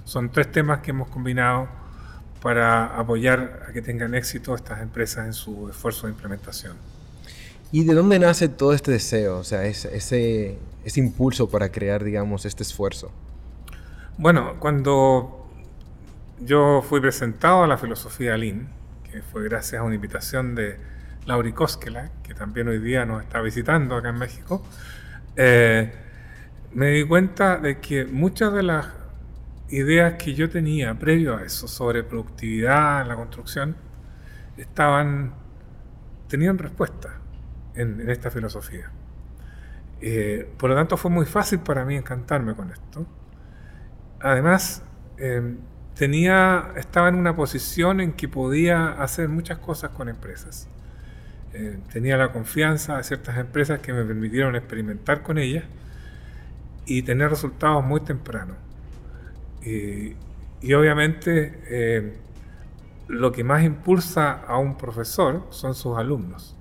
son 0.04 0.32
tres 0.32 0.52
temas 0.52 0.80
que 0.80 0.92
hemos 0.92 1.10
combinado 1.10 1.81
para 2.42 2.98
apoyar 2.98 3.66
a 3.70 3.72
que 3.72 3.82
tengan 3.82 4.16
éxito 4.16 4.56
estas 4.56 4.82
empresas 4.82 5.28
en 5.28 5.34
su 5.34 5.70
esfuerzo 5.70 6.08
de 6.08 6.14
implementación. 6.14 6.76
¿Y 7.72 7.86
de 7.86 7.94
dónde 7.94 8.20
nace 8.20 8.50
todo 8.50 8.74
este 8.74 8.92
deseo, 8.92 9.38
o 9.38 9.44
sea, 9.44 9.64
ese, 9.66 9.96
ese, 9.96 11.00
impulso 11.00 11.50
para 11.50 11.72
crear, 11.72 12.04
digamos, 12.04 12.46
este 12.46 12.64
esfuerzo? 12.64 13.12
Bueno, 14.18 14.56
cuando 14.60 15.48
yo 16.40 16.84
fui 16.88 17.00
presentado 17.00 17.64
a 17.64 17.68
la 17.68 17.78
filosofía 17.78 18.36
Lean, 18.36 18.68
que 19.10 19.22
fue 19.22 19.44
gracias 19.44 19.80
a 19.80 19.84
una 19.84 19.96
invitación 19.96 20.56
de 20.56 20.78
Lauri 21.26 21.54
Koskela, 21.54 22.10
que 22.24 22.34
también 22.34 22.68
hoy 22.68 22.80
día 22.80 23.06
nos 23.06 23.24
está 23.24 23.40
visitando 23.40 23.96
acá 23.96 24.10
en 24.10 24.18
México, 24.18 24.66
eh, 25.38 25.94
me 26.74 26.88
di 26.88 27.06
cuenta 27.06 27.58
de 27.58 27.80
que 27.80 28.06
muchas 28.06 28.52
de 28.52 28.64
las 28.64 28.88
ideas 29.72 30.16
que 30.16 30.34
yo 30.34 30.50
tenía 30.50 30.94
previo 31.00 31.38
a 31.38 31.44
eso 31.44 31.68
sobre 31.68 32.04
productividad 32.04 33.02
en 33.02 33.08
la 33.08 33.16
construcción 33.16 33.76
estaban 34.58 35.34
tenían 36.32 36.58
respuesta 36.58 37.20
en, 37.76 38.10
esta 38.10 38.32
filosofía. 38.32 38.90
Eh, 40.00 40.50
por 40.58 40.70
lo 40.70 40.78
tanto, 40.78 40.96
fue 40.96 41.12
muy 41.12 41.26
fácil 41.26 41.60
para 41.60 41.84
mí 41.84 41.96
encantarme 41.96 42.56
con 42.56 42.72
esto. 42.72 43.06
Además, 44.22 44.84
em, 45.18 45.58
tenía, 45.94 46.72
estaba 46.78 47.10
en 47.10 47.16
una 47.16 47.36
posición 47.36 48.00
en 48.00 48.14
que 48.14 48.30
podía 48.30 48.94
hacer 49.04 49.28
muchas 49.28 49.58
cosas 49.58 49.92
con 49.92 50.08
empresas. 50.08 50.70
Eh, 51.54 51.80
tenía 51.92 52.16
la 52.16 52.32
confianza 52.32 52.98
de 52.98 53.04
ciertas 53.04 53.38
empresas 53.38 53.80
que 53.80 53.92
me 53.92 54.06
permitieron 54.06 54.56
experimentar 54.56 55.24
con 55.24 55.38
ellas 55.38 55.66
y 56.86 57.04
tener 57.04 57.30
resultados 57.30 57.84
muy 57.84 58.00
tempranos. 58.02 58.56
Y, 59.64 60.16
obviamente 60.74 61.60
eh, 61.68 62.18
lo 63.08 63.32
que 63.32 63.44
más 63.44 63.64
impulsa 63.64 64.32
a 64.32 64.58
un 64.58 64.78
profesor 64.78 65.48
son 65.50 65.74
sus 65.76 65.98
alumnos. 65.98 66.56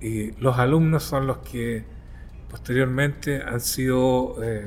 Y 0.00 0.32
los 0.40 0.58
alumnos 0.58 1.02
son 1.02 1.26
los 1.26 1.38
que 1.38 1.84
posteriormente 2.50 3.42
han 3.42 3.60
sido 3.60 4.42
eh, 4.42 4.66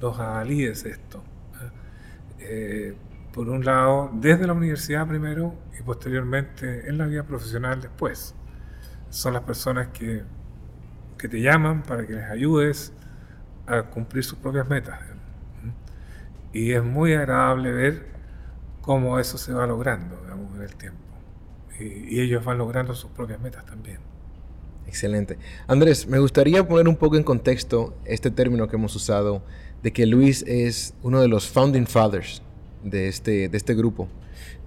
los 0.00 0.18
alíes 0.20 0.84
de 0.84 0.90
esto. 0.90 1.22
Eh, 2.38 2.96
por 3.32 3.48
un 3.48 3.64
lado, 3.64 4.10
desde 4.14 4.46
la 4.46 4.52
universidad 4.52 5.06
primero 5.06 5.54
y 5.78 5.82
posteriormente 5.82 6.88
en 6.88 6.98
la 6.98 7.06
vida 7.06 7.24
profesional 7.24 7.80
después. 7.80 8.34
Son 9.10 9.32
las 9.32 9.42
personas 9.42 9.88
que, 9.88 10.22
que 11.16 11.28
te 11.28 11.40
llaman 11.40 11.82
para 11.82 12.06
que 12.06 12.14
les 12.14 12.24
ayudes 12.24 12.92
a 13.66 13.82
cumplir 13.82 14.24
sus 14.24 14.38
propias 14.38 14.68
metas. 14.68 15.00
Y 16.52 16.72
es 16.72 16.82
muy 16.82 17.12
agradable 17.12 17.72
ver 17.72 18.06
cómo 18.80 19.18
eso 19.18 19.36
se 19.36 19.52
va 19.52 19.66
logrando 19.66 20.16
digamos, 20.22 20.54
en 20.56 20.62
el 20.62 20.74
tiempo. 20.74 20.98
Y, 21.78 22.20
ellos 22.20 22.44
van 22.44 22.58
logrando 22.58 22.94
sus 22.94 23.10
propias 23.10 23.40
metas 23.40 23.64
también. 23.66 23.98
Excelente. 24.86 25.38
Andrés, 25.66 26.06
me 26.06 26.18
gustaría 26.18 26.66
poner 26.66 26.88
un 26.88 26.96
poco 26.96 27.16
en 27.16 27.22
contexto 27.22 27.94
este 28.06 28.30
término 28.30 28.68
que 28.68 28.76
hemos 28.76 28.96
usado 28.96 29.42
de 29.82 29.92
que 29.92 30.06
Luis 30.06 30.42
es 30.46 30.94
uno 31.02 31.20
de 31.20 31.28
los 31.28 31.46
founding 31.48 31.86
fathers 31.86 32.42
de 32.82 33.08
este, 33.08 33.48
de 33.48 33.56
este 33.56 33.74
grupo. 33.74 34.08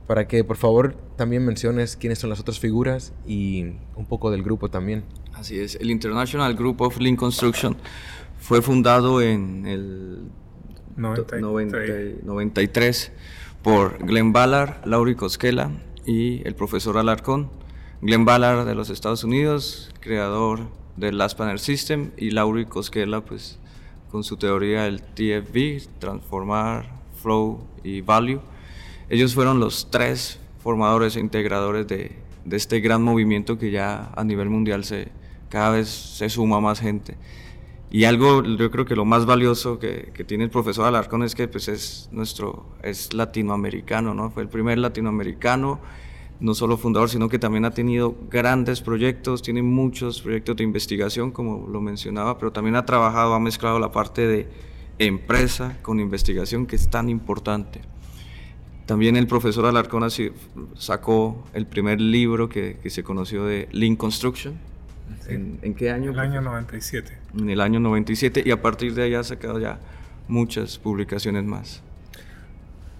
Para 0.05 0.27
que 0.27 0.43
por 0.43 0.57
favor 0.57 0.95
también 1.15 1.43
menciones 1.45 1.95
quiénes 1.95 2.19
son 2.19 2.29
las 2.29 2.39
otras 2.39 2.59
figuras 2.59 3.13
y 3.25 3.73
un 3.95 4.05
poco 4.07 4.29
del 4.29 4.43
grupo 4.43 4.69
también. 4.69 5.03
Así 5.33 5.59
es, 5.59 5.75
el 5.75 5.89
International 5.89 6.53
Group 6.53 6.81
of 6.81 6.99
Lean 6.99 7.15
Construction 7.15 7.75
fue 8.37 8.61
fundado 8.61 9.21
en 9.21 9.65
el 9.65 10.29
93. 12.23 13.11
por 13.61 13.97
Glenn 14.05 14.33
Ballard, 14.33 14.85
Laurie 14.85 15.15
Cosquela 15.15 15.71
y 16.05 16.45
el 16.47 16.55
profesor 16.55 16.97
Alarcón. 16.97 17.49
Glenn 18.01 18.25
Ballard 18.25 18.65
de 18.65 18.73
los 18.73 18.89
Estados 18.89 19.23
Unidos, 19.23 19.91
creador 19.99 20.61
del 20.97 21.17
Last 21.17 21.37
Panel 21.37 21.59
System, 21.59 22.11
y 22.17 22.31
Laurie 22.31 22.65
Cosquela, 22.65 23.21
pues 23.21 23.59
con 24.09 24.23
su 24.23 24.37
teoría 24.37 24.83
del 24.83 25.01
TFV, 25.01 25.87
Transformar, 25.99 26.89
Flow 27.21 27.63
y 27.83 28.01
Value. 28.01 28.41
Ellos 29.09 29.35
fueron 29.35 29.59
los 29.59 29.89
tres 29.91 30.39
formadores 30.59 31.15
e 31.15 31.19
integradores 31.19 31.87
de, 31.87 32.17
de 32.45 32.57
este 32.57 32.79
gran 32.79 33.03
movimiento 33.03 33.57
que 33.57 33.71
ya 33.71 34.11
a 34.15 34.23
nivel 34.23 34.49
mundial 34.49 34.83
se, 34.83 35.09
cada 35.49 35.69
vez 35.71 35.87
se 35.89 36.29
suma 36.29 36.59
más 36.59 36.79
gente. 36.79 37.15
Y 37.93 38.05
algo, 38.05 38.41
yo 38.43 38.71
creo 38.71 38.85
que 38.85 38.95
lo 38.95 39.03
más 39.03 39.25
valioso 39.25 39.77
que, 39.77 40.11
que, 40.13 40.23
tiene 40.23 40.45
el 40.45 40.49
profesor 40.49 40.85
Alarcón 40.85 41.23
es 41.23 41.35
que 41.35 41.49
pues 41.49 41.67
es 41.67 42.07
nuestro, 42.13 42.65
es 42.83 43.13
latinoamericano, 43.13 44.13
¿no? 44.13 44.31
Fue 44.31 44.43
el 44.43 44.49
primer 44.49 44.77
latinoamericano, 44.77 45.81
no 46.39 46.55
solo 46.55 46.77
fundador, 46.77 47.09
sino 47.09 47.27
que 47.27 47.37
también 47.37 47.65
ha 47.65 47.71
tenido 47.71 48.15
grandes 48.29 48.79
proyectos, 48.79 49.41
tiene 49.41 49.61
muchos 49.61 50.21
proyectos 50.21 50.55
de 50.55 50.63
investigación, 50.63 51.31
como 51.31 51.67
lo 51.67 51.81
mencionaba, 51.81 52.37
pero 52.37 52.53
también 52.53 52.77
ha 52.77 52.85
trabajado, 52.85 53.33
ha 53.33 53.41
mezclado 53.41 53.77
la 53.77 53.91
parte 53.91 54.25
de 54.25 54.47
empresa 54.97 55.77
con 55.81 55.99
investigación 55.99 56.67
que 56.67 56.77
es 56.77 56.89
tan 56.89 57.09
importante. 57.09 57.81
También 58.85 59.17
el 59.17 59.27
profesor 59.27 59.65
Alarcón 59.65 60.09
sacó 60.75 61.43
el 61.53 61.67
primer 61.67 61.99
libro 61.99 62.47
que, 62.47 62.77
que 62.81 62.89
se 62.89 63.03
conoció 63.03 63.43
de 63.43 63.67
Lean 63.73 63.97
Construction. 63.97 64.70
¿En, 65.27 65.59
¿En, 65.61 65.73
qué 65.73 65.91
año? 65.91 66.11
En 66.11 66.15
el 66.15 66.19
año 66.19 66.41
97. 66.41 67.17
En 67.37 67.49
el 67.49 67.61
año 67.61 67.79
97 67.79 68.43
y 68.45 68.51
a 68.51 68.61
partir 68.61 68.93
de 68.93 69.03
ahí 69.03 69.13
ha 69.13 69.23
sacado 69.23 69.59
ya 69.59 69.79
muchas 70.27 70.77
publicaciones 70.77 71.43
más. 71.43 71.81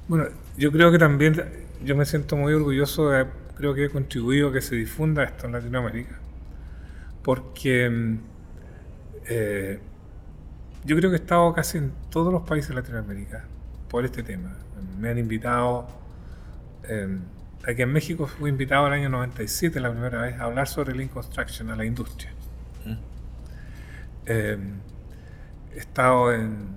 Bueno, 0.08 0.26
yo 0.58 0.72
creo 0.72 0.92
que 0.92 0.98
también, 0.98 1.42
yo 1.84 1.96
me 1.96 2.06
siento 2.06 2.36
muy 2.36 2.54
orgulloso, 2.54 3.10
de, 3.10 3.26
creo 3.56 3.74
que 3.74 3.86
he 3.86 3.90
contribuido 3.90 4.50
a 4.50 4.54
que 4.54 4.62
se 4.62 4.76
difunda 4.76 5.24
esto 5.24 5.46
en 5.46 5.54
Latinoamérica, 5.54 6.20
porque 7.24 7.90
mm, 7.90 8.18
eh, 9.30 9.80
yo 10.84 10.96
creo 10.98 11.10
que 11.10 11.16
he 11.16 11.20
estado 11.20 11.54
casi 11.54 11.78
en 11.78 11.94
todos 12.10 12.34
los 12.34 12.42
países 12.42 12.70
de 12.70 12.76
Latinoamérica 12.76 13.46
por 13.88 14.04
este 14.04 14.24
tema. 14.24 14.54
Me 15.00 15.10
han 15.10 15.18
invitado, 15.18 15.88
eh, 16.84 17.18
aquí 17.68 17.82
en 17.82 17.92
México 17.92 18.28
fui 18.28 18.50
invitado 18.50 18.88
el 18.88 18.94
año 18.94 19.10
97 19.10 19.80
la 19.80 19.92
primera 19.92 20.22
vez 20.22 20.40
a 20.40 20.44
hablar 20.46 20.68
sobre 20.68 20.96
Lean 20.96 21.10
Construction 21.10 21.70
a 21.70 21.76
la 21.76 21.86
industria. 21.86 22.32
Eh, 24.26 24.58
he 25.74 25.80
estado 25.80 26.34
en, 26.34 26.76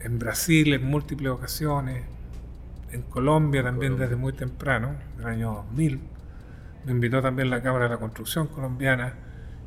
en 0.00 0.18
Brasil 0.18 0.72
en 0.74 0.84
múltiples 0.84 1.30
ocasiones, 1.32 2.04
en 2.92 3.02
Colombia 3.02 3.62
también 3.62 3.96
desde 3.96 4.16
muy 4.16 4.32
temprano, 4.32 4.94
del 5.16 5.26
año 5.26 5.52
2000. 5.54 6.00
Me 6.84 6.92
invitó 6.92 7.20
también 7.20 7.50
la 7.50 7.62
Cámara 7.62 7.84
de 7.84 7.90
la 7.90 7.98
Construcción 7.98 8.46
colombiana 8.46 9.14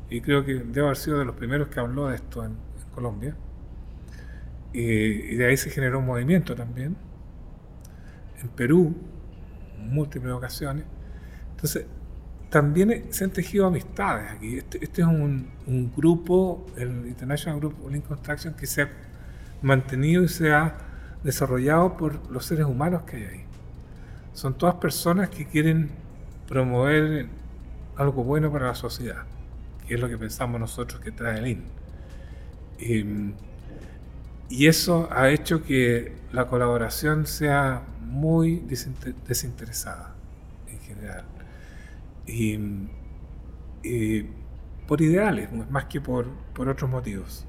y 0.08 0.20
creo 0.20 0.44
que 0.44 0.54
debo 0.54 0.86
haber 0.86 0.96
sido 0.96 1.18
de 1.18 1.24
los 1.24 1.34
primeros 1.34 1.68
que 1.68 1.80
habló 1.80 2.08
de 2.08 2.16
esto 2.16 2.44
en, 2.44 2.52
en 2.52 2.94
Colombia. 2.94 3.36
Y, 4.72 4.80
y, 4.80 5.36
de 5.36 5.46
ahí 5.46 5.56
se 5.56 5.70
generó 5.70 5.98
un 5.98 6.06
movimiento 6.06 6.54
también. 6.54 6.96
En 8.40 8.48
Perú, 8.48 8.96
múltiples 9.78 10.32
ocasiones. 10.32 10.84
Entonces, 11.50 11.86
también 12.50 13.06
se 13.10 13.24
han 13.24 13.30
tejido 13.30 13.66
amistades 13.66 14.30
aquí. 14.32 14.58
Este, 14.58 14.82
este 14.82 15.02
es 15.02 15.08
un, 15.08 15.50
un, 15.66 15.92
grupo, 15.94 16.66
el 16.76 17.06
International 17.06 17.60
Group 17.60 17.76
of 17.84 18.08
Construction, 18.08 18.54
que 18.54 18.66
se 18.66 18.82
ha 18.82 18.88
mantenido 19.62 20.22
y 20.22 20.28
se 20.28 20.52
ha 20.52 20.76
desarrollado 21.22 21.96
por 21.96 22.30
los 22.30 22.44
seres 22.46 22.66
humanos 22.66 23.02
que 23.02 23.16
hay 23.16 23.24
ahí. 23.24 23.44
Son 24.32 24.56
todas 24.56 24.76
personas 24.76 25.28
que 25.30 25.46
quieren 25.46 25.90
promover 26.46 27.26
algo 27.96 28.24
bueno 28.24 28.50
para 28.50 28.68
la 28.68 28.74
sociedad, 28.74 29.24
que 29.86 29.94
es 29.94 30.00
lo 30.00 30.08
que 30.08 30.16
pensamos 30.16 30.60
nosotros 30.60 31.00
que 31.00 31.10
trae 31.10 31.38
el 31.38 31.46
IN. 31.48 31.64
Y, 32.78 33.34
y 34.48 34.66
eso 34.68 35.08
ha 35.10 35.28
hecho 35.28 35.62
que 35.62 36.16
la 36.32 36.46
colaboración 36.46 37.26
sea 37.26 37.82
muy 38.08 38.62
desinteresada 39.26 40.14
en 40.66 40.80
general. 40.80 41.24
Y, 42.26 42.58
y 43.82 44.26
por 44.86 45.00
ideales, 45.00 45.50
más 45.70 45.84
que 45.84 46.00
por, 46.00 46.26
por 46.54 46.68
otros 46.68 46.90
motivos. 46.90 47.44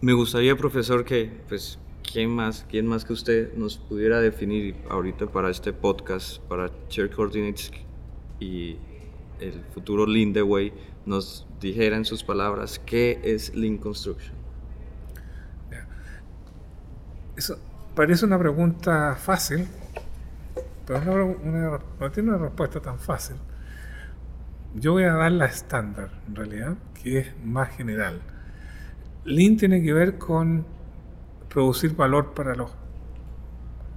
Me 0.00 0.12
gustaría, 0.12 0.56
profesor, 0.56 1.04
que, 1.04 1.30
pues, 1.48 1.78
¿quién 2.10 2.30
más, 2.30 2.64
quién 2.68 2.86
más 2.86 3.04
que 3.04 3.12
usted 3.12 3.54
nos 3.54 3.78
pudiera 3.78 4.20
definir 4.20 4.76
ahorita 4.88 5.26
para 5.26 5.50
este 5.50 5.72
podcast, 5.72 6.40
para 6.42 6.70
Chair 6.88 7.10
Coordinates 7.10 7.70
y 8.40 8.76
el 9.40 9.64
futuro 9.74 10.06
Lean 10.06 10.32
the 10.32 10.42
Way, 10.42 10.72
nos 11.04 11.46
dijera 11.60 11.96
en 11.96 12.04
sus 12.04 12.22
palabras 12.22 12.78
qué 12.78 13.20
es 13.22 13.54
Lean 13.54 13.76
Construction? 13.76 14.34
Eso 17.36 17.58
parece 17.96 18.26
una 18.26 18.38
pregunta 18.38 19.16
fácil, 19.16 19.66
pero 20.86 21.00
no, 21.42 22.10
tiene 22.10 22.28
una 22.28 22.38
respuesta 22.38 22.78
tan 22.78 22.98
fácil. 23.00 23.36
Yo 24.74 24.92
voy 24.92 25.04
a 25.04 25.14
dar 25.14 25.32
la 25.32 25.46
estándar, 25.46 26.10
en 26.28 26.36
realidad, 26.36 26.74
que 27.02 27.20
es 27.20 27.44
más 27.44 27.70
general. 27.70 28.20
Lean 29.24 29.56
tiene 29.56 29.82
que 29.82 29.94
ver 29.94 30.18
con 30.18 30.66
producir 31.48 31.96
valor 31.96 32.34
para 32.34 32.54
los 32.54 32.70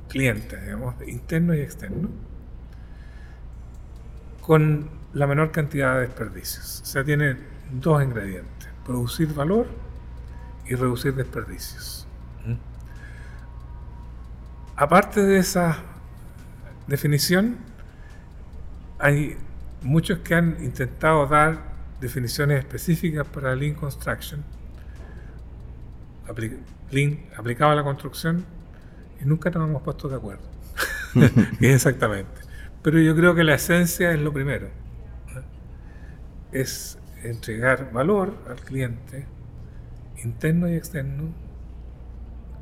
clientes, 0.08 0.64
digamos, 0.64 0.96
internos 1.06 1.58
y 1.58 1.60
externos, 1.60 2.10
con 4.42 4.90
la 5.14 5.28
menor 5.28 5.52
cantidad 5.52 5.96
de 5.96 6.02
desperdicios. 6.08 6.82
O 6.82 6.86
sea, 6.86 7.04
tiene 7.04 7.36
dos 7.70 8.02
ingredientes, 8.02 8.70
producir 8.86 9.34
valor 9.34 9.68
y 10.66 10.76
reducir 10.76 11.14
desperdicios. 11.14 12.08
Aparte 14.80 15.22
de 15.22 15.39
esa 15.39 15.76
definición, 16.88 17.58
hay 18.98 19.36
muchos 19.82 20.20
que 20.20 20.36
han 20.36 20.56
intentado 20.63 21.28
dar 21.28 21.63
definiciones 22.00 22.60
específicas 22.60 23.28
para 23.28 23.54
Lean 23.56 23.76
Construction, 23.76 24.42
Lean 26.92 27.20
aplicado 27.36 27.72
a 27.72 27.76
la 27.76 27.84
construcción, 27.84 28.46
y 29.22 29.26
nunca 29.26 29.50
nos 29.50 29.68
hemos 29.68 29.82
puesto 29.82 30.08
de 30.08 30.15
acuerdo. 30.15 30.48
Exactamente. 31.60 32.39
Pero 32.82 33.00
yo 33.00 33.13
creo 33.18 33.36
que 33.36 33.44
la 33.44 33.56
esencia 33.56 34.13
es 34.13 34.22
lo 34.22 34.32
primero. 34.32 34.70
Es 36.54 36.98
entregar 37.22 37.92
valor 37.92 38.34
al 38.50 38.62
cliente, 38.62 39.26
interno 40.24 40.70
y 40.70 40.76
externo, 40.76 41.34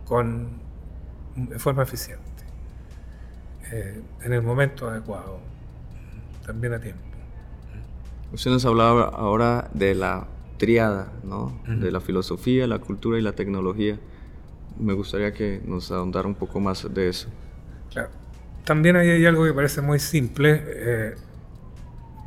con 0.06 0.65
de 1.38 1.60
forma 1.60 1.84
eficiente, 1.84 2.23
eh, 3.71 4.02
en 4.23 4.34
el 4.34 4.41
momento 4.41 4.89
adecuado, 4.89 5.39
también 6.45 6.73
a 6.73 6.80
tiempo. 6.80 7.02
Usted 8.34 8.52
nos 8.52 8.65
hablaba 8.65 9.06
ahora 9.06 9.69
de 9.73 9.95
la 9.95 10.28
triada, 10.58 11.13
¿no? 11.23 11.62
De 11.67 11.91
la 11.91 12.02
filosofía, 12.02 12.67
la 12.67 12.80
cultura 12.80 13.19
y 13.19 13.21
la 13.21 13.34
tecnología. 13.34 13.97
Me 14.80 14.93
gustaría 14.93 15.32
que 15.32 15.62
nos 15.65 15.91
ahondara 15.91 16.28
un 16.28 16.36
poco 16.36 16.60
más 16.60 16.91
de 16.93 17.10
eso. 17.10 17.30
Claro. 17.91 18.10
También 18.65 18.95
ahí 18.97 19.10
hay 19.10 19.26
algo 19.26 19.45
que 19.45 19.54
parece 19.54 19.82
muy 19.82 20.00
simple, 20.00 20.62
eh, 20.65 21.15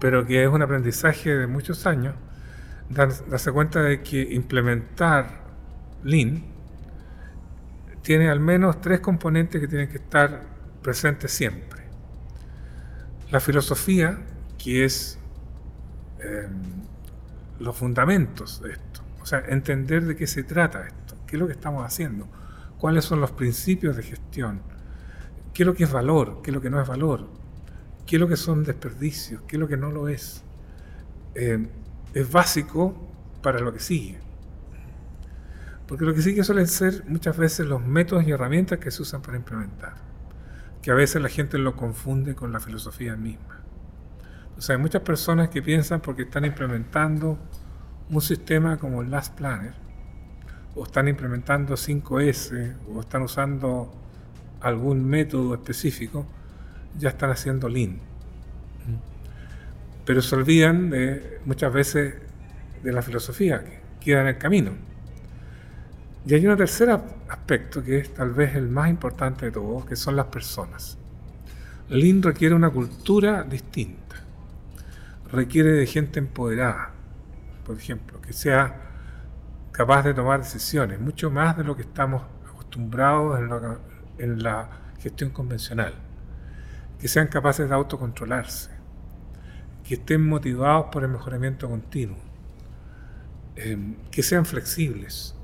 pero 0.00 0.24
que 0.26 0.42
es 0.42 0.48
un 0.48 0.62
aprendizaje 0.62 1.36
de 1.36 1.46
muchos 1.46 1.86
años, 1.86 2.14
darse 2.88 3.52
cuenta 3.52 3.82
de 3.82 4.02
que 4.02 4.22
implementar 4.32 5.40
Lean 6.02 6.49
tiene 8.02 8.30
al 8.30 8.40
menos 8.40 8.80
tres 8.80 9.00
componentes 9.00 9.60
que 9.60 9.68
tienen 9.68 9.88
que 9.88 9.98
estar 9.98 10.42
presentes 10.82 11.30
siempre. 11.30 11.82
La 13.30 13.40
filosofía, 13.40 14.18
que 14.58 14.84
es 14.84 15.18
eh, 16.20 16.48
los 17.58 17.76
fundamentos 17.76 18.62
de 18.62 18.72
esto, 18.72 19.02
o 19.20 19.26
sea, 19.26 19.40
entender 19.48 20.04
de 20.04 20.16
qué 20.16 20.26
se 20.26 20.42
trata 20.42 20.86
esto, 20.86 21.16
qué 21.26 21.36
es 21.36 21.40
lo 21.40 21.46
que 21.46 21.52
estamos 21.52 21.84
haciendo, 21.84 22.26
cuáles 22.78 23.04
son 23.04 23.20
los 23.20 23.30
principios 23.30 23.96
de 23.96 24.02
gestión, 24.02 24.62
qué 25.52 25.62
es 25.62 25.66
lo 25.66 25.74
que 25.74 25.84
es 25.84 25.92
valor, 25.92 26.40
qué 26.42 26.50
es 26.50 26.54
lo 26.54 26.60
que 26.60 26.70
no 26.70 26.80
es 26.80 26.88
valor, 26.88 27.28
qué 28.06 28.16
es 28.16 28.20
lo 28.20 28.28
que 28.28 28.36
son 28.36 28.64
desperdicios, 28.64 29.42
qué 29.42 29.56
es 29.56 29.60
lo 29.60 29.68
que 29.68 29.76
no 29.76 29.90
lo 29.90 30.08
es. 30.08 30.42
Eh, 31.34 31.68
es 32.14 32.32
básico 32.32 32.94
para 33.42 33.60
lo 33.60 33.72
que 33.72 33.78
sigue. 33.78 34.18
Porque 35.90 36.04
lo 36.04 36.14
que 36.14 36.22
sigue 36.22 36.44
suelen 36.44 36.68
ser 36.68 37.02
muchas 37.08 37.36
veces 37.36 37.66
los 37.66 37.84
métodos 37.84 38.24
y 38.24 38.30
herramientas 38.30 38.78
que 38.78 38.92
se 38.92 39.02
usan 39.02 39.22
para 39.22 39.36
implementar, 39.36 39.94
que 40.82 40.92
a 40.92 40.94
veces 40.94 41.20
la 41.20 41.28
gente 41.28 41.58
lo 41.58 41.74
confunde 41.74 42.36
con 42.36 42.52
la 42.52 42.60
filosofía 42.60 43.16
misma. 43.16 43.60
O 44.56 44.60
sea, 44.60 44.76
hay 44.76 44.80
muchas 44.80 45.02
personas 45.02 45.48
que 45.48 45.62
piensan 45.62 46.00
porque 46.00 46.22
están 46.22 46.44
implementando 46.44 47.40
un 48.08 48.20
sistema 48.20 48.76
como 48.76 49.02
el 49.02 49.10
Last 49.10 49.34
Planner, 49.36 49.74
o 50.76 50.84
están 50.84 51.08
implementando 51.08 51.74
5S, 51.74 52.76
o 52.86 53.00
están 53.00 53.22
usando 53.22 53.92
algún 54.60 55.04
método 55.04 55.54
específico, 55.54 56.24
ya 57.00 57.08
están 57.08 57.30
haciendo 57.30 57.68
Lean. 57.68 57.98
Pero 60.04 60.22
se 60.22 60.36
olvidan 60.36 60.90
de, 60.90 61.40
muchas 61.46 61.72
veces 61.72 62.14
de 62.80 62.92
la 62.92 63.02
filosofía 63.02 63.64
que 63.64 63.80
queda 63.98 64.20
en 64.20 64.28
el 64.28 64.38
camino. 64.38 64.89
Y 66.26 66.34
hay 66.34 66.46
un 66.46 66.56
tercer 66.56 66.90
aspecto 67.28 67.82
que 67.82 67.98
es 67.98 68.12
tal 68.12 68.32
vez 68.32 68.54
el 68.54 68.68
más 68.68 68.90
importante 68.90 69.46
de 69.46 69.52
todos, 69.52 69.86
que 69.86 69.96
son 69.96 70.16
las 70.16 70.26
personas. 70.26 70.98
Lean 71.88 72.22
requiere 72.22 72.54
una 72.54 72.70
cultura 72.70 73.42
distinta. 73.42 74.16
Requiere 75.32 75.72
de 75.72 75.86
gente 75.86 76.18
empoderada, 76.18 76.90
por 77.64 77.76
ejemplo, 77.76 78.20
que 78.20 78.32
sea 78.32 78.90
capaz 79.72 80.02
de 80.02 80.12
tomar 80.12 80.40
decisiones, 80.42 81.00
mucho 81.00 81.30
más 81.30 81.56
de 81.56 81.64
lo 81.64 81.74
que 81.74 81.82
estamos 81.82 82.22
acostumbrados 82.48 83.40
en, 84.18 84.42
la 84.42 84.68
gestión 84.98 85.30
convencional. 85.30 85.94
Que 86.98 87.08
sean 87.08 87.28
capaces 87.28 87.68
de 87.68 87.74
autocontrolarse, 87.74 88.70
que 89.84 89.94
estén 89.94 90.28
motivados 90.28 90.86
por 90.92 91.02
el 91.02 91.10
mejoramiento 91.10 91.68
continuo, 91.68 92.18
eh, 93.56 93.96
que 94.10 94.22
sean 94.22 94.44
flexibles, 94.44 95.34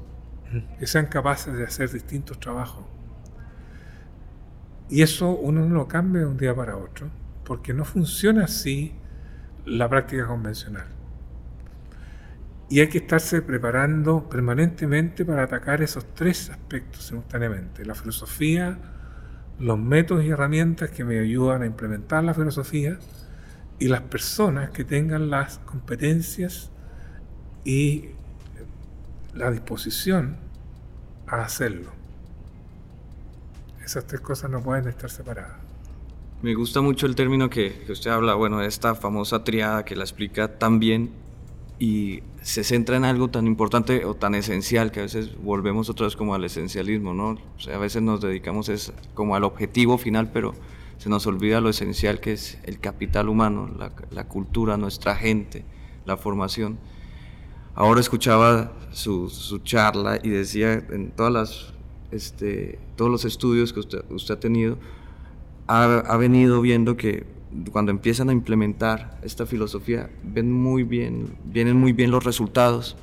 que 0.79 0.87
sean 0.87 1.07
capaces 1.07 1.55
de 1.55 1.65
hacer 1.65 1.91
distintos 1.91 2.39
trabajos. 2.39 2.85
Y 4.89 5.03
eso 5.03 5.31
uno 5.31 5.67
no 5.67 5.75
lo 5.75 5.89
cambia 5.89 6.23
de 6.23 6.27
un 6.27 6.37
día 6.37 6.55
para 6.55 6.77
otro, 6.77 7.11
porque 7.45 7.75
no 7.75 7.85
funciona 7.85 8.45
así 8.45 8.95
la 9.65 9.89
práctica 9.89 10.27
convencional. 10.27 10.87
Y 12.69 12.81
hay 12.81 12.89
que 12.89 12.99
estarse 12.99 13.43
preparando 13.43 14.29
permanentemente 14.29 15.25
para 15.25 15.45
atacar 15.45 15.83
esos 15.83 16.15
tres 16.15 16.51
aspectos 16.51 17.05
simultáneamente. 17.05 17.85
La 17.85 17.95
filosofía, 17.95 18.79
los 19.59 19.79
métodos 19.79 20.25
y 20.25 20.31
herramientas 20.31 20.91
que 20.91 21.05
me 21.05 21.19
ayudan 21.19 21.63
a 21.63 21.67
implementar 21.67 22.25
la 22.25 22.35
filosofía 22.35 22.99
y 23.79 23.89
las 23.89 24.03
personas 24.03 24.71
que 24.71 24.85
tengan 24.85 25.31
las 25.31 25.59
competencias 25.59 26.71
y 27.65 28.11
la 29.37 29.51
disposición 29.51 30.37
a 31.27 31.43
hacerlo. 31.43 31.91
Esas 33.85 34.07
tres 34.07 34.21
cosas 34.21 34.51
no 34.51 34.63
pueden 34.63 34.89
estar 34.89 35.11
separadas. 35.11 35.59
Me 36.43 36.55
gusta 36.55 36.81
mucho 36.81 37.07
el 37.07 37.15
término 37.15 37.49
que, 37.49 37.87
usted 37.89 38.11
habla, 38.11 38.35
bueno, 38.35 38.63
esta 38.63 38.95
famosa 38.95 39.45
triada 39.45 39.85
que 39.85 39.97
la 39.97 40.05
explica 40.05 40.59
tan 40.59 40.81
bien 40.81 41.13
y 41.79 42.23
se 42.43 42.65
centra 42.65 42.97
en 42.97 43.05
algo 43.05 43.29
tan 43.29 43.47
importante 43.47 44.05
o 44.05 44.15
tan 44.15 44.35
esencial 44.35 44.91
que 44.91 45.01
a 45.01 45.03
veces 45.05 45.37
volvemos 45.43 45.89
otra 45.91 46.07
vez 46.07 46.17
como 46.17 46.35
al 46.35 46.45
esencialismo, 46.45 47.15
¿no? 47.15 47.31
O 47.57 47.61
sea, 47.61 47.77
a 47.77 47.79
veces 47.79 48.03
nos 48.03 48.21
dedicamos 48.21 48.69
es 48.69 48.93
como 49.15 49.37
al 49.37 49.45
objetivo 49.45 49.99
final, 49.99 50.31
pero 50.33 50.55
se 50.99 51.09
nos 51.09 51.27
olvida 51.27 51.61
lo 51.61 51.69
esencial 51.69 52.21
que 52.21 52.33
es 52.33 52.59
el 52.65 52.81
capital 52.81 53.29
humano, 53.29 53.71
la 54.11 54.29
cultura, 54.29 54.77
nuestra 54.77 55.15
gente, 55.15 55.65
la 56.07 56.17
formación. 56.17 56.79
Ahora 57.77 58.01
escuchaba 58.01 58.73
su, 58.91 59.29
su 59.29 59.59
charla 59.59 60.19
y 60.23 60.31
decía 60.31 60.73
en 60.73 61.11
todas 61.11 61.31
las, 61.31 61.75
este, 62.11 62.79
todos 62.97 63.11
los 63.11 63.27
estudios 63.27 63.75
que 63.75 63.81
usted, 63.81 64.03
usted 64.09 64.35
ha 64.35 64.41
tenido, 64.41 64.79
ha, 65.67 65.85
ha 65.99 66.17
venido 66.17 66.63
viendo 66.63 66.97
que 66.97 67.27
cuando 67.71 67.91
empiezan 67.91 68.31
a 68.31 68.33
implementar 68.33 69.19
esta 69.23 69.45
filosofía, 69.45 70.09
ven 70.23 70.51
muy 70.51 70.85
bien, 70.85 71.37
vienen 71.45 71.77
muy 71.77 71.93
bien 71.93 72.11
los 72.11 72.25
resultados, 72.25 72.97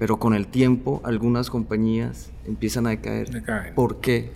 pero 0.00 0.16
con 0.16 0.34
el 0.34 0.48
tiempo 0.48 1.00
algunas 1.04 1.48
compañías 1.48 2.32
empiezan 2.44 2.88
a 2.88 2.90
decaer. 2.90 3.30
¿Por 3.76 4.00
qué? 4.00 4.32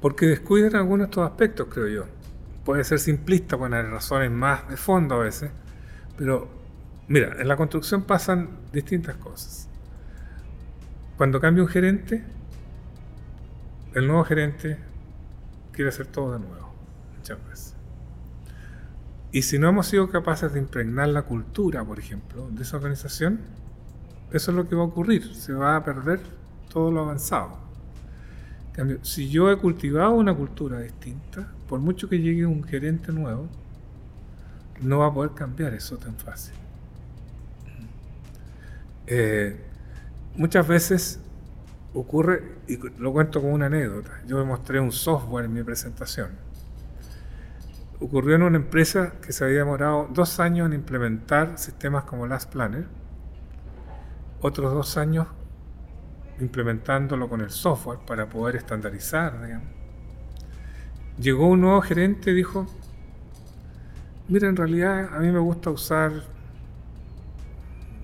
Porque 0.00 0.26
descuidan 0.26 0.76
algunos 0.76 1.06
de 1.06 1.10
estos 1.10 1.28
aspectos, 1.28 1.66
creo 1.68 1.88
yo. 1.88 2.04
Puede 2.64 2.84
ser 2.84 3.00
simplista 3.00 3.58
poner 3.58 3.86
razones 3.86 4.30
más 4.30 4.68
de 4.68 4.76
fondo 4.76 5.16
a 5.16 5.18
veces, 5.18 5.50
pero 6.16 6.55
mira, 7.08 7.40
en 7.40 7.48
la 7.48 7.56
construcción 7.56 8.02
pasan 8.02 8.50
distintas 8.72 9.16
cosas. 9.16 9.68
Cuando 11.16 11.40
cambia 11.40 11.62
un 11.62 11.68
gerente, 11.68 12.24
el 13.94 14.06
nuevo 14.06 14.24
gerente 14.24 14.78
quiere 15.72 15.88
hacer 15.88 16.06
todo 16.06 16.32
de 16.32 16.40
nuevo, 16.40 16.74
muchas 17.16 17.38
veces. 17.48 17.74
Y 19.32 19.42
si 19.42 19.58
no 19.58 19.68
hemos 19.68 19.86
sido 19.86 20.08
capaces 20.08 20.52
de 20.52 20.58
impregnar 20.60 21.08
la 21.08 21.22
cultura, 21.22 21.84
por 21.84 21.98
ejemplo, 21.98 22.48
de 22.50 22.62
esa 22.62 22.76
organización, 22.76 23.40
eso 24.32 24.50
es 24.50 24.56
lo 24.56 24.68
que 24.68 24.74
va 24.74 24.82
a 24.82 24.86
ocurrir. 24.86 25.34
Se 25.34 25.52
va 25.52 25.76
a 25.76 25.84
perder 25.84 26.20
todo 26.72 26.90
lo 26.90 27.00
avanzado. 27.00 27.58
En 28.76 29.02
si 29.04 29.30
yo 29.30 29.50
he 29.50 29.56
cultivado 29.56 30.12
una 30.12 30.34
cultura 30.34 30.80
distinta, 30.80 31.52
por 31.68 31.80
mucho 31.80 32.08
que 32.08 32.20
llegue 32.20 32.44
un 32.44 32.62
gerente 32.64 33.12
nuevo, 33.12 33.48
no 34.82 34.98
va 34.98 35.06
a 35.06 35.14
poder 35.14 35.32
cambiar 35.32 35.72
eso 35.74 35.96
tan 35.96 36.16
fácil. 36.16 36.54
Eh, 39.06 39.56
muchas 40.36 40.66
veces 40.66 41.20
ocurre, 41.94 42.56
y 42.66 42.76
lo 42.98 43.12
cuento 43.12 43.40
como 43.40 43.54
una 43.54 43.66
anécdota, 43.66 44.10
yo 44.26 44.36
me 44.36 44.44
mostré 44.44 44.80
un 44.80 44.92
software 44.92 45.44
en 45.44 45.54
mi 45.54 45.62
presentación. 45.62 46.30
Ocurrió 48.00 48.36
en 48.36 48.42
una 48.42 48.56
empresa 48.56 49.14
que 49.22 49.32
se 49.32 49.44
había 49.44 49.58
demorado 49.58 50.08
dos 50.12 50.38
años 50.40 50.66
en 50.66 50.74
implementar 50.74 51.58
sistemas 51.58 52.04
como 52.04 52.26
Last 52.26 52.52
Planner, 52.52 52.86
otros 54.42 54.74
dos 54.74 54.96
años 54.98 55.26
implementándolo 56.38 57.28
con 57.28 57.40
el 57.40 57.50
software 57.50 58.00
para 58.06 58.28
poder 58.28 58.56
estandarizar. 58.56 59.62
Llegó 61.18 61.48
un 61.48 61.62
nuevo 61.62 61.80
gerente 61.80 62.32
y 62.32 62.34
dijo, 62.34 62.66
mira, 64.28 64.48
en 64.48 64.56
realidad 64.56 65.14
a 65.14 65.20
mí 65.20 65.30
me 65.30 65.38
gusta 65.38 65.70
usar, 65.70 66.12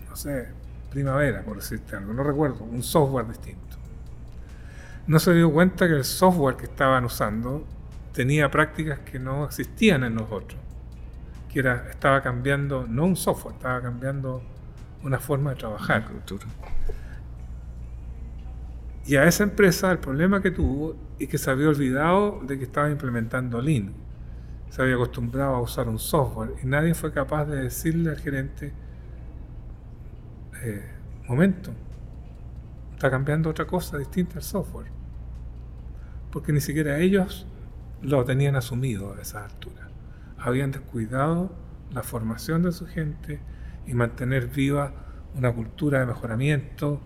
no 0.09 0.17
sé, 0.17 0.49
primavera, 0.93 1.43
por 1.43 1.57
decirte 1.57 1.97
algo, 1.97 2.13
no 2.13 2.23
recuerdo, 2.23 2.65
un 2.65 2.83
software 2.83 3.27
distinto. 3.27 3.77
No 5.07 5.19
se 5.19 5.35
dio 5.35 5.53
cuenta 5.53 5.89
que 5.89 5.95
el 5.95 6.05
software 6.05 6.57
que 6.57 6.67
estaban 6.67 7.05
usando 7.05 7.67
tenía 8.13 8.51
prácticas 8.51 9.01
que 9.01 9.19
no 9.19 9.47
existían 9.47 10.05
en 10.05 10.15
nosotros, 10.15 10.61
que 11.51 11.61
era, 11.61 11.89
estaba 11.91 12.23
cambiando, 12.23 12.87
no 12.87 13.07
un 13.07 13.17
software, 13.17 13.55
estaba 13.55 13.81
cambiando 13.81 14.43
una 15.03 15.19
forma 15.19 15.51
de 15.51 15.57
trabajar. 15.57 16.05
Y 19.05 19.17
a 19.17 19.25
esa 19.25 19.43
empresa 19.43 19.91
el 19.91 19.99
problema 19.99 20.41
que 20.41 20.53
tuvo 20.53 20.95
es 21.19 21.29
que 21.29 21.39
se 21.39 21.51
había 21.51 21.69
olvidado 21.69 22.41
de 22.47 22.59
que 22.59 22.65
estaba 22.65 22.91
implementando 22.91 23.61
Lean. 23.61 23.93
Se 24.71 24.81
había 24.81 24.95
acostumbrado 24.95 25.57
a 25.57 25.61
usar 25.61 25.89
un 25.89 25.99
software 25.99 26.53
y 26.63 26.67
nadie 26.67 26.95
fue 26.95 27.13
capaz 27.13 27.47
de 27.47 27.65
decirle 27.65 28.11
al 28.11 28.19
gerente, 28.19 28.73
eh, 30.63 30.83
momento, 31.29 31.73
está 32.93 33.11
cambiando 33.11 33.51
otra 33.51 33.67
cosa 33.67 33.99
distinta 33.99 34.37
al 34.37 34.43
software. 34.43 34.91
Porque 36.31 36.53
ni 36.53 36.61
siquiera 36.61 36.99
ellos 36.99 37.47
lo 38.01 38.25
tenían 38.25 38.57
asumido 38.57 39.15
a 39.15 39.21
esa 39.21 39.45
altura. 39.45 39.89
Habían 40.39 40.71
descuidado 40.71 41.53
la 41.93 42.03
formación 42.03 42.63
de 42.63 42.73
su 42.73 42.87
gente 42.87 43.41
y 43.87 43.95
mantener 43.95 44.47
viva 44.47 44.93
una 45.35 45.53
cultura 45.53 46.01
de 46.01 46.07
mejoramiento, 46.07 47.01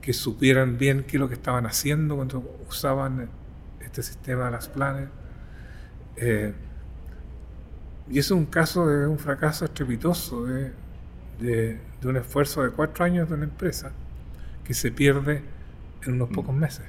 que 0.00 0.12
supieran 0.12 0.76
bien 0.76 1.04
qué 1.04 1.16
es 1.16 1.20
lo 1.20 1.28
que 1.28 1.34
estaban 1.34 1.66
haciendo 1.66 2.16
cuando 2.16 2.58
usaban 2.68 3.30
este 3.80 4.02
sistema 4.02 4.46
de 4.46 4.50
las 4.50 4.68
planes. 4.68 5.08
Eh, 6.16 6.52
y 8.10 8.18
eso 8.18 8.34
es 8.34 8.40
un 8.40 8.46
caso 8.46 8.86
de 8.86 9.06
un 9.06 9.18
fracaso 9.18 9.64
estrepitoso 9.64 10.44
de, 10.44 10.72
de, 11.40 11.80
de, 12.00 12.08
un 12.08 12.16
esfuerzo 12.16 12.62
de 12.62 12.70
cuatro 12.70 13.04
años 13.04 13.28
de 13.28 13.34
una 13.34 13.44
empresa 13.44 13.92
que 14.64 14.74
se 14.74 14.90
pierde 14.90 15.42
en 16.02 16.14
unos 16.14 16.30
pocos 16.30 16.54
meses. 16.54 16.84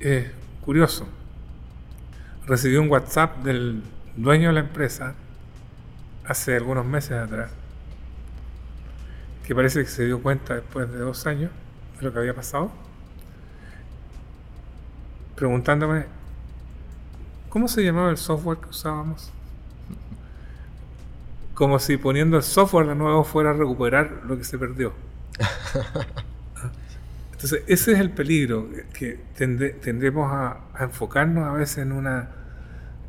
Es 0.00 0.30
curioso. 0.64 1.06
Recibí 2.46 2.76
un 2.76 2.90
WhatsApp 2.90 3.44
del 3.44 3.82
dueño 4.16 4.48
de 4.48 4.54
la 4.54 4.60
empresa 4.60 5.14
hace 6.26 6.56
algunos 6.56 6.86
meses 6.86 7.12
atrás, 7.12 7.50
que 9.44 9.54
parece 9.54 9.80
que 9.82 9.90
se 9.90 10.06
dio 10.06 10.22
cuenta 10.22 10.54
después 10.54 10.90
de 10.90 10.98
dos 10.98 11.26
años 11.26 11.50
de 11.98 12.06
lo 12.06 12.12
que 12.12 12.18
había 12.20 12.34
pasado, 12.34 12.70
preguntándome 15.34 16.06
cómo 17.48 17.66
se 17.66 17.82
llamaba 17.82 18.10
el 18.10 18.16
software 18.16 18.58
que 18.58 18.68
usábamos. 18.68 19.32
Como 21.60 21.78
si 21.78 21.98
poniendo 21.98 22.38
el 22.38 22.42
software 22.42 22.86
de 22.86 22.94
nuevo 22.94 23.22
fuera 23.22 23.50
a 23.50 23.52
recuperar 23.52 24.22
lo 24.26 24.38
que 24.38 24.44
se 24.44 24.56
perdió. 24.56 24.94
Entonces, 27.32 27.64
ese 27.66 27.92
es 27.92 27.98
el 27.98 28.12
peligro, 28.12 28.66
que 28.94 29.20
tende, 29.36 29.68
tendremos 29.68 30.32
a, 30.32 30.62
a, 30.72 30.84
enfocarnos 30.84 31.44
a 31.44 31.52
veces 31.52 31.76
en, 31.76 31.92
una, 31.92 32.30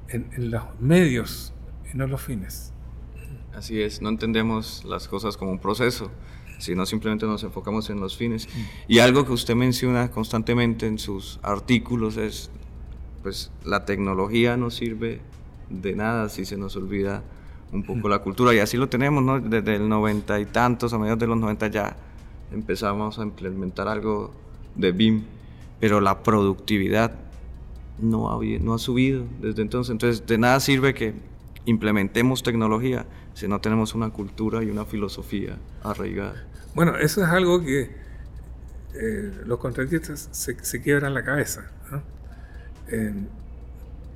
en, 0.10 0.30
en, 0.34 0.52
los 0.52 0.64
medios 0.82 1.54
y 1.94 1.98
no 1.98 2.08
los 2.08 2.20
fines. 2.20 2.74
Así 3.56 3.82
es, 3.82 4.02
no 4.02 4.10
entendemos 4.10 4.84
las 4.84 5.08
cosas 5.08 5.38
como 5.38 5.52
un 5.52 5.60
proceso, 5.60 6.12
sino 6.58 6.86
simplemente 6.86 7.26
nos 7.26 7.44
enfocamos 7.44 7.90
en 7.90 8.02
los 8.02 8.18
fines. 8.18 8.50
Y 8.86 9.00
algo 9.00 9.26
que 9.26 9.32
usted 9.32 9.56
menciona 9.56 10.12
constantemente 10.12 10.88
en 10.88 11.00
sus 11.00 11.40
artículos 11.42 12.18
es, 12.18 12.52
pues 13.24 13.50
la 13.64 13.86
tecnología 13.86 14.58
no 14.58 14.72
sirve 14.72 15.22
de 15.70 15.96
nada 15.96 16.28
si 16.28 16.44
se 16.44 16.58
nos 16.58 16.76
olvida 16.76 17.24
un 17.72 17.84
poco 17.84 18.10
la 18.10 18.20
cultura. 18.20 18.54
Y 18.54 18.60
así 18.60 18.78
lo 18.78 18.90
tenemos, 18.90 19.24
¿no? 19.24 19.40
Desde 19.40 19.76
el 19.76 19.88
noventa 19.88 20.40
y 20.40 20.46
tantos, 20.46 20.94
a 20.94 20.98
mediados 20.98 21.20
de 21.20 21.28
los 21.28 21.38
noventa 21.38 21.68
ya 21.68 21.96
empezamos 22.52 23.18
a 23.20 23.24
implementar 23.24 23.88
algo 23.88 24.32
de 24.76 24.92
BIM, 24.92 25.24
pero 25.80 26.02
la 26.02 26.22
productividad 26.24 27.14
no 28.00 28.32
ha, 28.32 28.40
no 28.60 28.74
ha 28.74 28.80
subido 28.80 29.26
desde 29.40 29.62
entonces. 29.62 29.92
Entonces, 29.92 30.26
de 30.26 30.38
nada 30.38 30.60
sirve 30.60 30.94
que 30.94 31.14
implementemos 31.66 32.44
tecnología 32.44 33.06
si 33.34 33.48
no 33.48 33.62
tenemos 33.62 33.96
una 33.96 34.10
cultura 34.10 34.64
y 34.64 34.70
una 34.70 34.86
filosofía 34.86 35.58
arraigada. 35.84 36.46
Bueno, 36.74 36.98
eso 36.98 37.24
es 37.24 37.30
algo 37.30 37.62
que 37.62 37.92
eh, 38.94 39.32
los 39.46 39.60
contratistas 39.60 40.30
se, 40.32 40.64
se, 40.64 40.82
quiebran 40.82 41.14
la 41.14 41.24
cabeza. 41.24 41.70
¿no? 41.92 42.02
Eh, 42.90 43.14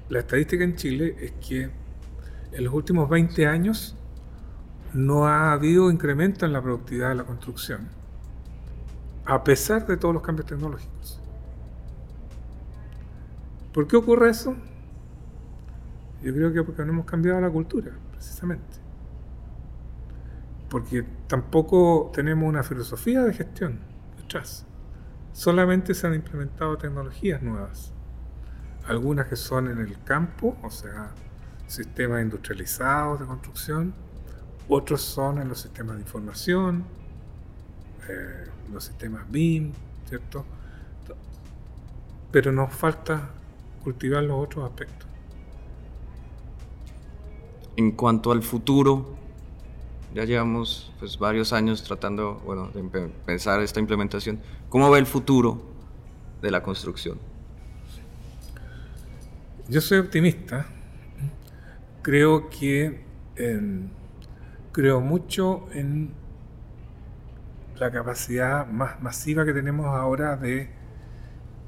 la 0.10 0.20
estadística 0.20 0.64
en 0.64 0.76
Chile 0.76 1.16
es 1.20 1.32
que 1.48 1.70
en 2.56 2.64
los 2.64 2.74
últimos 2.74 3.10
20 3.10 3.48
años 3.48 3.98
no 4.94 5.28
ha 5.28 5.52
habido 5.52 5.92
incremento 5.92 6.46
en 6.46 6.54
la 6.54 6.62
productividad 6.62 7.10
de 7.10 7.16
la 7.16 7.26
construcción, 7.26 7.90
a 9.26 9.44
pesar 9.44 9.86
de 9.86 9.98
todos 9.98 10.14
los 10.14 10.24
cambios 10.24 10.48
tecnológicos. 10.48 11.22
¿Por 13.74 13.88
qué 13.88 13.98
ocurre 13.98 14.30
eso? 14.30 14.56
Yo 16.24 16.34
creo 16.34 16.54
que 16.54 16.64
porque 16.64 16.86
no 16.86 16.94
hemos 16.94 17.06
cambiado 17.06 17.42
la 17.42 17.50
cultura, 17.50 17.92
precisamente. 18.12 18.78
Porque 20.70 21.06
tampoco 21.28 22.10
tenemos 22.14 22.48
una 22.48 22.64
filosofía 22.64 23.22
de 23.24 23.34
gestión 23.34 23.82
detrás. 24.16 24.66
Solamente 25.34 25.94
se 25.94 26.08
han 26.08 26.14
implementado 26.14 26.78
tecnologías 26.78 27.42
nuevas. 27.44 27.92
Algunas 28.88 29.28
que 29.28 29.36
son 29.36 29.70
en 29.70 29.80
el 29.80 30.02
campo, 30.04 30.58
o 30.64 30.70
sea, 30.70 31.14
sistemas 31.68 32.22
industrializados 32.22 33.20
de 33.20 33.26
construcción. 33.26 33.94
Otros 34.68 35.02
son 35.02 35.40
en 35.40 35.50
los 35.50 35.62
sistemas 35.62 35.96
de 35.96 36.02
información, 36.02 36.86
eh, 38.10 38.48
los 38.72 38.84
sistemas 38.84 39.30
BIM, 39.30 39.72
¿cierto? 40.08 40.46
Pero 42.32 42.52
nos 42.52 42.74
falta 42.74 43.30
cultivar 43.84 44.24
los 44.24 44.44
otros 44.44 44.66
aspectos. 44.66 45.08
En 47.78 47.92
cuanto 47.92 48.32
al 48.32 48.42
futuro, 48.42 49.16
ya 50.14 50.24
llevamos 50.24 50.94
pues, 51.00 51.20
varios 51.20 51.54
años 51.54 51.84
tratando 51.84 52.42
bueno, 52.46 52.70
de 52.74 52.82
pensar 53.26 53.62
esta 53.62 53.80
implementación. 53.80 54.40
¿Cómo 54.70 54.90
ve 54.90 55.00
el 55.00 55.06
futuro 55.06 55.62
de 56.42 56.52
la 56.52 56.64
construcción? 56.64 57.20
Yo 59.68 59.82
soy 59.82 60.00
optimista. 60.00 60.68
Creo 62.06 62.52
que 62.52 63.04
creo 64.72 65.02
mucho 65.02 65.66
en 65.72 66.14
la 67.78 67.90
capacidad 67.90 68.68
más 68.68 69.02
masiva 69.02 69.44
que 69.44 69.54
tenemos 69.54 69.88
ahora 69.88 70.36
de 70.36 70.70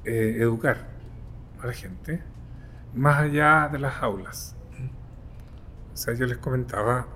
eh, 0.05 0.37
educar 0.39 0.89
a 1.59 1.65
la 1.65 1.73
gente, 1.73 2.21
más 2.93 3.17
allá 3.17 3.67
de 3.71 3.79
las 3.79 4.03
aulas. 4.03 4.55
O 5.91 5.97
sea, 5.97 6.13
yo 6.13 6.27
les 6.27 6.37
comentaba 6.37 7.07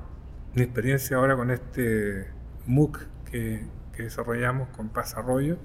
mi 0.55 0.63
experiencia 0.63 1.17
ahora 1.17 1.35
con 1.35 1.51
este 1.51 2.25
MOOC 2.65 3.05
que, 3.29 3.67
desarrollamos 3.97 4.69
con 4.69 4.89
Paz 4.89 5.15
Arroyo, 5.15 5.59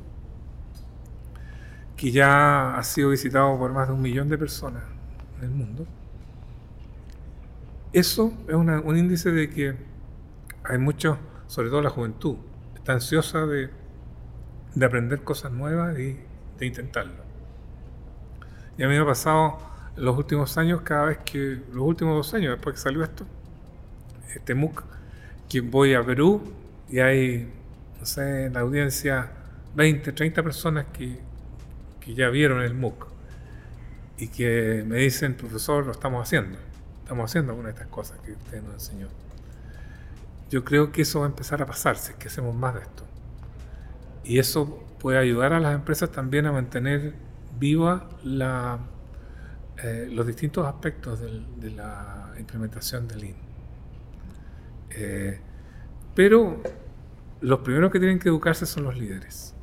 que 1.96 2.10
ya 2.10 2.76
ha 2.76 2.82
sido 2.82 3.08
visitado 3.08 3.58
por 3.58 3.72
más 3.72 3.88
de 3.88 3.94
un 3.94 4.02
millón 4.02 4.28
de 4.28 4.36
personas 4.36 4.82
en 5.38 5.44
el 5.44 5.50
mundo. 5.52 5.86
Eso 7.96 8.30
es 8.46 8.54
un 8.54 8.98
índice 8.98 9.30
de 9.30 9.48
que 9.48 9.74
hay 10.64 10.76
muchos, 10.76 11.16
sobre 11.46 11.70
todo 11.70 11.80
la 11.80 11.88
juventud, 11.88 12.36
está 12.74 12.92
ansiosa 12.92 13.46
de, 13.46 13.70
de 14.74 14.84
aprender 14.84 15.22
cosas 15.22 15.50
nuevas 15.50 15.98
y 15.98 16.18
de 16.58 16.66
intentarlo. 16.66 17.24
Y 18.76 18.82
a 18.82 18.88
mí 18.88 18.96
me 18.96 19.00
ha 19.00 19.06
pasado 19.06 19.56
en 19.96 20.04
los 20.04 20.14
últimos 20.14 20.58
años, 20.58 20.82
cada 20.82 21.06
vez 21.06 21.18
que, 21.24 21.62
los 21.72 21.86
últimos 21.86 22.14
dos 22.16 22.34
años 22.34 22.52
después 22.52 22.74
que 22.74 22.82
salió 22.82 23.02
esto, 23.02 23.26
este 24.34 24.54
MOOC, 24.54 24.84
que 25.48 25.62
voy 25.62 25.94
a 25.94 26.04
Perú 26.04 26.52
y 26.90 26.98
hay, 26.98 27.50
no 27.98 28.04
sé, 28.04 28.44
en 28.44 28.52
la 28.52 28.60
audiencia 28.60 29.30
20, 29.74 30.12
30 30.12 30.42
personas 30.42 30.84
que, 30.92 31.18
que 31.98 32.14
ya 32.14 32.28
vieron 32.28 32.60
el 32.60 32.74
MOOC 32.74 33.08
y 34.18 34.28
que 34.28 34.84
me 34.86 34.98
dicen, 34.98 35.32
profesor, 35.32 35.86
lo 35.86 35.92
estamos 35.92 36.22
haciendo, 36.22 36.58
estamos 37.06 37.30
haciendo 37.30 37.52
algunas 37.52 37.72
de 37.72 37.82
estas 37.82 37.92
cosas 37.92 38.18
que 38.18 38.32
usted 38.32 38.60
nos 38.64 38.74
enseñó. 38.74 39.06
Yo 40.50 40.64
creo 40.64 40.90
que 40.90 41.02
eso 41.02 41.20
va 41.20 41.26
a 41.26 41.28
empezar 41.28 41.62
a 41.62 41.66
pasarse, 41.66 42.16
que 42.18 42.26
hacemos 42.26 42.52
más 42.52 42.74
de 42.74 42.80
esto. 42.80 43.04
Y 44.24 44.40
eso 44.40 44.84
puede 44.98 45.16
ayudar 45.18 45.52
a 45.52 45.60
las 45.60 45.72
empresas 45.72 46.10
también 46.10 46.46
a 46.46 46.52
mantener 46.52 47.14
viva 47.60 48.08
la, 48.24 48.80
eh, 49.84 50.08
los 50.10 50.26
distintos 50.26 50.66
aspectos 50.66 51.20
de 51.20 51.70
la 51.70 52.34
implementación 52.40 53.06
del 53.06 53.20
Lean. 53.20 53.36
Eh, 54.90 55.38
pero 56.12 56.60
los 57.40 57.60
primeros 57.60 57.92
que 57.92 58.00
tienen 58.00 58.18
que 58.18 58.30
educarse 58.30 58.66
son 58.66 58.82
los 58.82 58.98
líderes. 58.98 59.54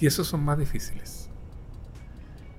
Y 0.00 0.06
esos 0.06 0.26
son 0.26 0.42
más 0.42 0.58
difíciles. 0.58 1.28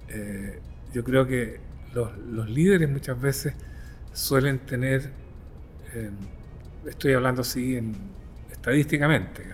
Eh, 0.10 0.62
yo 0.94 1.04
creo 1.04 1.26
que 1.26 1.66
los, 1.94 2.50
líderes 2.50 2.90
muchas 2.90 3.20
veces 3.20 3.56
suelen 4.18 4.58
tener, 4.58 5.12
estoy 6.88 7.14
hablando 7.14 7.44
así 7.44 7.78
en, 7.78 7.96
estadísticamente, 8.52 9.46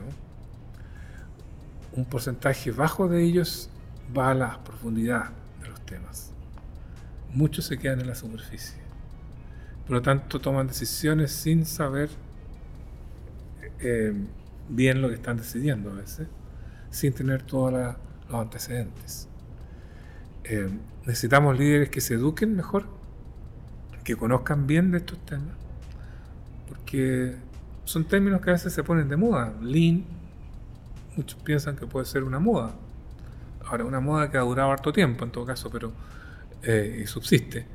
un 1.91 2.05
porcentaje 2.05 2.71
bajo 2.71 3.09
de 3.09 3.23
ellos 3.23 3.69
va 4.17 4.31
a 4.31 4.33
la 4.33 4.63
profundidad 4.63 5.31
de 5.61 5.67
los 5.69 5.85
temas. 5.85 6.31
Muchos 7.33 7.65
se 7.65 7.77
quedan 7.77 7.99
en 7.99 8.07
la 8.07 8.15
superficie. 8.15 8.81
Por 9.85 9.97
lo 9.97 10.01
tanto, 10.01 10.39
toman 10.39 10.67
decisiones 10.67 11.31
sin 11.31 11.65
saber 11.65 12.09
eh, 13.79 14.13
bien 14.69 15.01
lo 15.01 15.09
que 15.09 15.15
están 15.15 15.35
decidiendo 15.35 15.91
a 15.91 15.95
veces, 15.95 16.27
sin 16.89 17.11
tener 17.11 17.43
todos 17.43 17.73
los 18.29 18.41
antecedentes. 18.41 19.27
Eh, 20.45 20.69
necesitamos 21.05 21.59
líderes 21.59 21.89
que 21.89 21.99
se 21.99 22.13
eduquen 22.13 22.55
mejor, 22.55 23.02
que 24.03 24.15
conozcan 24.15 24.67
bien 24.67 24.91
de 24.91 24.99
estos 24.99 25.19
temas, 25.25 25.55
porque 26.67 27.35
son 27.85 28.05
términos 28.05 28.41
que 28.41 28.49
a 28.49 28.53
veces 28.53 28.73
se 28.73 28.83
ponen 28.83 29.09
de 29.09 29.17
moda. 29.17 29.53
Lean, 29.61 30.03
muchos 31.15 31.39
piensan 31.41 31.75
que 31.75 31.85
puede 31.85 32.05
ser 32.05 32.23
una 32.23 32.39
moda, 32.39 32.75
Ahora, 33.65 33.85
una 33.85 34.01
moda 34.01 34.29
que 34.29 34.37
ha 34.37 34.41
durado 34.41 34.71
harto 34.71 34.91
tiempo 34.91 35.23
en 35.23 35.31
todo 35.31 35.45
caso, 35.45 35.69
pero 35.71 35.93
eh, 36.63 37.01
y 37.03 37.07
subsiste. 37.07 37.65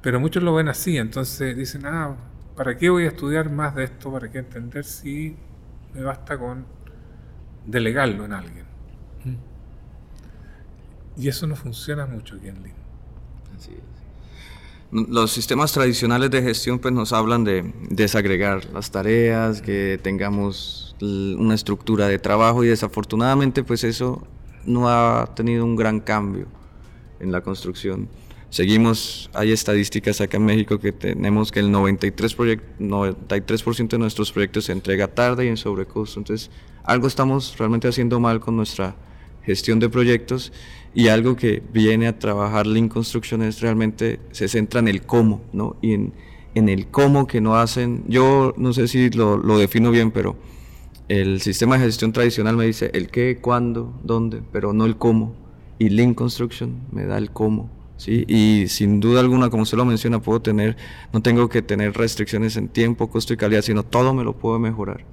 Pero 0.00 0.18
muchos 0.18 0.42
lo 0.42 0.54
ven 0.54 0.68
así, 0.68 0.98
entonces 0.98 1.56
dicen, 1.56 1.86
ah, 1.86 2.16
¿para 2.56 2.76
qué 2.76 2.90
voy 2.90 3.04
a 3.04 3.08
estudiar 3.08 3.48
más 3.48 3.74
de 3.76 3.84
esto? 3.84 4.12
¿Para 4.12 4.30
qué 4.30 4.38
entender 4.38 4.84
si 4.84 5.36
me 5.94 6.02
basta 6.02 6.36
con 6.36 6.66
delegarlo 7.64 8.24
en 8.24 8.32
alguien? 8.32 8.64
¿Mm? 9.24 9.36
Y 11.20 11.28
eso 11.28 11.46
no 11.46 11.54
funciona 11.54 12.04
mucho 12.04 12.34
aquí 12.34 12.48
en 12.48 12.62
Lean. 12.62 12.76
Así 13.56 13.72
es. 13.72 14.01
Los 14.92 15.32
sistemas 15.32 15.72
tradicionales 15.72 16.30
de 16.30 16.42
gestión 16.42 16.78
pues 16.78 16.92
nos 16.92 17.14
hablan 17.14 17.44
de 17.44 17.72
desagregar 17.88 18.66
las 18.74 18.90
tareas, 18.90 19.62
que 19.62 19.98
tengamos 20.02 20.94
una 21.00 21.54
estructura 21.54 22.08
de 22.08 22.18
trabajo 22.18 22.62
y 22.62 22.68
desafortunadamente 22.68 23.64
pues 23.64 23.84
eso 23.84 24.22
no 24.66 24.90
ha 24.90 25.34
tenido 25.34 25.64
un 25.64 25.76
gran 25.76 25.98
cambio 25.98 26.46
en 27.20 27.32
la 27.32 27.40
construcción. 27.40 28.06
Seguimos, 28.50 29.30
hay 29.32 29.50
estadísticas 29.50 30.20
acá 30.20 30.36
en 30.36 30.44
México 30.44 30.78
que 30.78 30.92
tenemos 30.92 31.50
que 31.50 31.60
el 31.60 31.70
93%, 31.70 32.60
93 32.78 33.88
de 33.88 33.98
nuestros 33.98 34.30
proyectos 34.30 34.66
se 34.66 34.72
entrega 34.72 35.08
tarde 35.08 35.46
y 35.46 35.48
en 35.48 35.56
sobrecosto. 35.56 36.20
Entonces, 36.20 36.50
algo 36.84 37.06
estamos 37.06 37.56
realmente 37.56 37.88
haciendo 37.88 38.20
mal 38.20 38.40
con 38.40 38.56
nuestra 38.56 38.94
gestión 39.44 39.80
de 39.80 39.88
proyectos 39.88 40.52
y 40.94 41.08
algo 41.08 41.36
que 41.36 41.62
viene 41.72 42.06
a 42.06 42.18
trabajar 42.18 42.66
Lean 42.66 42.88
Construction 42.88 43.42
es 43.42 43.60
realmente 43.60 44.20
se 44.30 44.48
centra 44.48 44.80
en 44.80 44.88
el 44.88 45.02
cómo, 45.02 45.42
¿no? 45.52 45.76
Y 45.80 45.94
en, 45.94 46.12
en 46.54 46.68
el 46.68 46.88
cómo 46.88 47.26
que 47.26 47.40
no 47.40 47.56
hacen, 47.56 48.04
yo 48.08 48.54
no 48.56 48.72
sé 48.72 48.88
si 48.88 49.10
lo, 49.10 49.38
lo 49.38 49.58
defino 49.58 49.90
bien, 49.90 50.10
pero 50.10 50.36
el 51.08 51.40
sistema 51.40 51.78
de 51.78 51.84
gestión 51.84 52.12
tradicional 52.12 52.56
me 52.56 52.66
dice 52.66 52.90
el 52.94 53.08
qué, 53.08 53.38
cuándo, 53.40 53.98
dónde, 54.02 54.42
pero 54.52 54.72
no 54.72 54.84
el 54.84 54.96
cómo. 54.96 55.34
Y 55.78 55.88
Lean 55.88 56.14
Construction 56.14 56.86
me 56.92 57.06
da 57.06 57.18
el 57.18 57.30
cómo. 57.30 57.70
¿sí? 57.96 58.24
Y 58.28 58.68
sin 58.68 59.00
duda 59.00 59.20
alguna, 59.20 59.50
como 59.50 59.62
usted 59.64 59.78
lo 59.78 59.84
menciona, 59.84 60.20
puedo 60.20 60.40
tener, 60.42 60.76
no 61.12 61.22
tengo 61.22 61.48
que 61.48 61.62
tener 61.62 61.94
restricciones 61.94 62.56
en 62.56 62.68
tiempo, 62.68 63.10
costo 63.10 63.32
y 63.32 63.36
calidad, 63.36 63.62
sino 63.62 63.82
todo 63.82 64.14
me 64.14 64.24
lo 64.24 64.36
puedo 64.38 64.58
mejorar. 64.58 65.04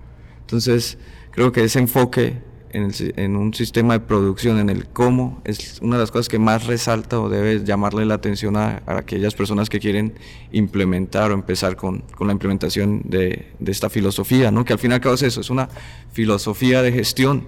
Entonces, 0.41 0.97
creo 1.32 1.51
que 1.51 1.63
ese 1.63 1.80
enfoque 1.80 2.41
en, 2.72 3.36
un 3.36 3.53
sistema 3.53 3.93
de 3.93 3.99
producción, 4.01 4.59
en 4.59 4.70
el 4.70 4.88
cómo, 4.88 5.41
es 5.43 5.80
una 5.82 5.95
de 5.95 6.03
las 6.03 6.11
cosas 6.11 6.30
que 6.30 6.39
más 6.39 6.67
resalta 6.67 7.20
o 7.20 7.30
debe 7.30 7.63
llamarle 7.63 8.05
la 8.05 8.15
atención 8.15 8.55
a, 8.57 8.84
aquellas 8.86 9.36
personas 9.36 9.70
que 9.70 9.80
quieren 9.80 10.13
implementar 10.51 11.32
o 11.32 11.34
empezar 11.34 11.76
con, 11.76 12.03
la 12.20 12.32
implementación 12.32 13.01
de, 13.05 13.53
esta 13.65 13.89
filosofía, 13.89 14.51
¿no? 14.51 14.65
que 14.65 14.74
al 14.74 14.80
fin 14.80 14.91
y 14.91 14.93
al 14.95 15.01
cabo 15.01 15.15
es 15.15 15.24
eso, 15.24 15.41
es 15.41 15.49
una 15.49 15.70
filosofía 16.11 16.82
de 16.82 16.91
gestión 16.91 17.45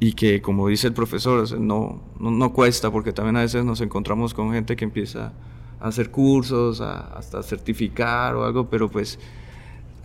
y 0.00 0.12
que 0.12 0.42
como 0.42 0.68
dice 0.68 0.88
el 0.88 0.92
profesor, 0.92 1.58
no, 1.58 2.02
no, 2.18 2.52
cuesta 2.52 2.90
porque 2.90 3.12
también 3.12 3.36
a 3.36 3.40
veces 3.40 3.64
nos 3.64 3.80
encontramos 3.80 4.34
con 4.34 4.52
gente 4.52 4.76
que 4.76 4.84
empieza 4.84 5.32
a 5.80 5.88
hacer 5.88 6.10
cursos, 6.10 6.80
hasta 6.80 7.42
certificar 7.42 8.34
o 8.34 8.44
algo, 8.44 8.68
pero 8.68 8.90
pues 8.90 9.18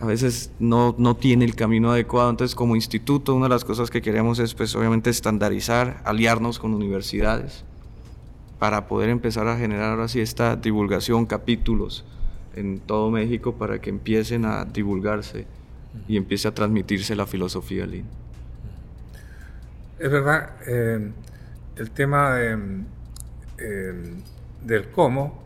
a 0.00 0.06
veces 0.06 0.50
no, 0.58 0.94
no 0.98 1.14
tiene 1.14 1.44
el 1.44 1.54
camino 1.54 1.92
adecuado. 1.92 2.30
Entonces, 2.30 2.54
como 2.54 2.74
instituto, 2.74 3.34
una 3.34 3.44
de 3.44 3.50
las 3.50 3.64
cosas 3.64 3.90
que 3.90 4.00
queremos 4.00 4.38
es, 4.38 4.54
pues, 4.54 4.74
obviamente, 4.74 5.10
estandarizar, 5.10 6.00
aliarnos 6.04 6.58
con 6.58 6.72
universidades 6.72 7.64
para 8.58 8.88
poder 8.88 9.10
empezar 9.10 9.46
a 9.46 9.58
generar 9.58 9.90
ahora 9.90 10.08
sí 10.08 10.20
esta 10.20 10.56
divulgación, 10.56 11.26
capítulos 11.26 12.04
en 12.54 12.80
todo 12.80 13.10
México 13.10 13.54
para 13.54 13.80
que 13.80 13.90
empiecen 13.90 14.44
a 14.44 14.64
divulgarse 14.64 15.46
y 16.08 16.16
empiece 16.16 16.48
a 16.48 16.54
transmitirse 16.54 17.14
la 17.14 17.26
filosofía 17.26 17.86
Lean. 17.86 18.06
Es 19.98 20.10
verdad, 20.10 20.50
eh, 20.66 21.10
el 21.76 21.90
tema 21.90 22.34
de, 22.34 22.58
eh, 23.58 24.14
del 24.64 24.90
cómo, 24.90 25.42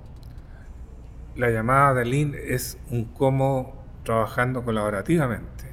la 1.37 1.51
llamada 1.51 1.95
de 1.95 2.05
Lean 2.05 2.35
es 2.35 2.79
un 2.91 3.05
cómo 3.05 3.84
trabajando 4.05 4.63
colaborativamente, 4.63 5.65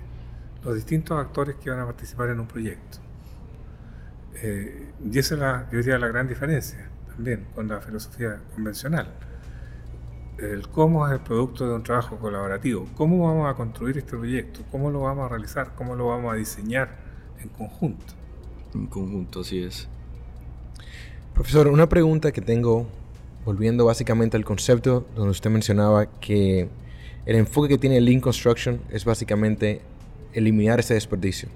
los 0.64 0.76
distintos 0.76 1.20
actores 1.20 1.56
que 1.58 1.70
van 1.70 1.80
a 1.80 1.86
participar 1.86 2.30
en 2.30 2.40
un 2.40 2.48
proyecto. 2.48 2.98
Eh, 4.36 4.94
y 5.04 5.20
esa 5.20 5.36
es 5.36 5.40
la, 5.40 5.68
yo 5.72 5.78
diría, 5.78 6.00
la 6.00 6.08
gran 6.08 6.28
diferencia 6.28 6.90
también 7.16 7.46
con 7.54 7.68
la 7.68 7.82
filosofía 7.82 8.40
convencional. 8.56 9.08
El 10.38 10.68
cómo 10.70 11.06
es 11.06 11.14
el 11.14 11.20
producto 11.20 11.68
de 11.68 11.76
un 11.76 11.84
trabajo 11.84 12.18
colaborativo. 12.18 12.88
¿Cómo 12.96 13.28
vamos 13.28 13.52
a 13.52 13.56
construir 13.56 13.98
este 13.98 14.18
proyecto? 14.18 14.62
¿Cómo 14.72 14.90
lo 14.90 15.02
vamos 15.02 15.26
a 15.26 15.30
realizar? 15.30 15.76
¿Cómo 15.76 15.96
lo 15.96 16.08
vamos 16.08 16.34
a 16.34 16.36
diseñar 16.36 16.98
en 17.40 17.50
conjunto? 17.50 18.14
En 18.74 18.88
conjunto, 18.88 19.42
así 19.42 19.62
es. 19.62 19.88
Profesor, 21.34 21.68
una 21.68 21.88
pregunta 21.88 22.32
que 22.32 22.42
tengo, 22.42 22.88
volviendo 23.46 23.86
básicamente 23.86 24.38
al 24.38 24.46
concepto 24.46 25.06
donde 25.16 25.32
usted 25.32 25.50
mencionaba 25.50 26.08
que 26.08 26.70
el 27.26 27.36
enfoque 27.36 27.70
que 27.70 27.78
tiene 27.78 28.02
Lean 28.02 28.20
Construction 28.20 28.82
es 28.90 29.06
básicamente 29.06 29.82
eliminar 30.34 30.80
ese 30.80 30.96
desperdicio. 30.96 31.50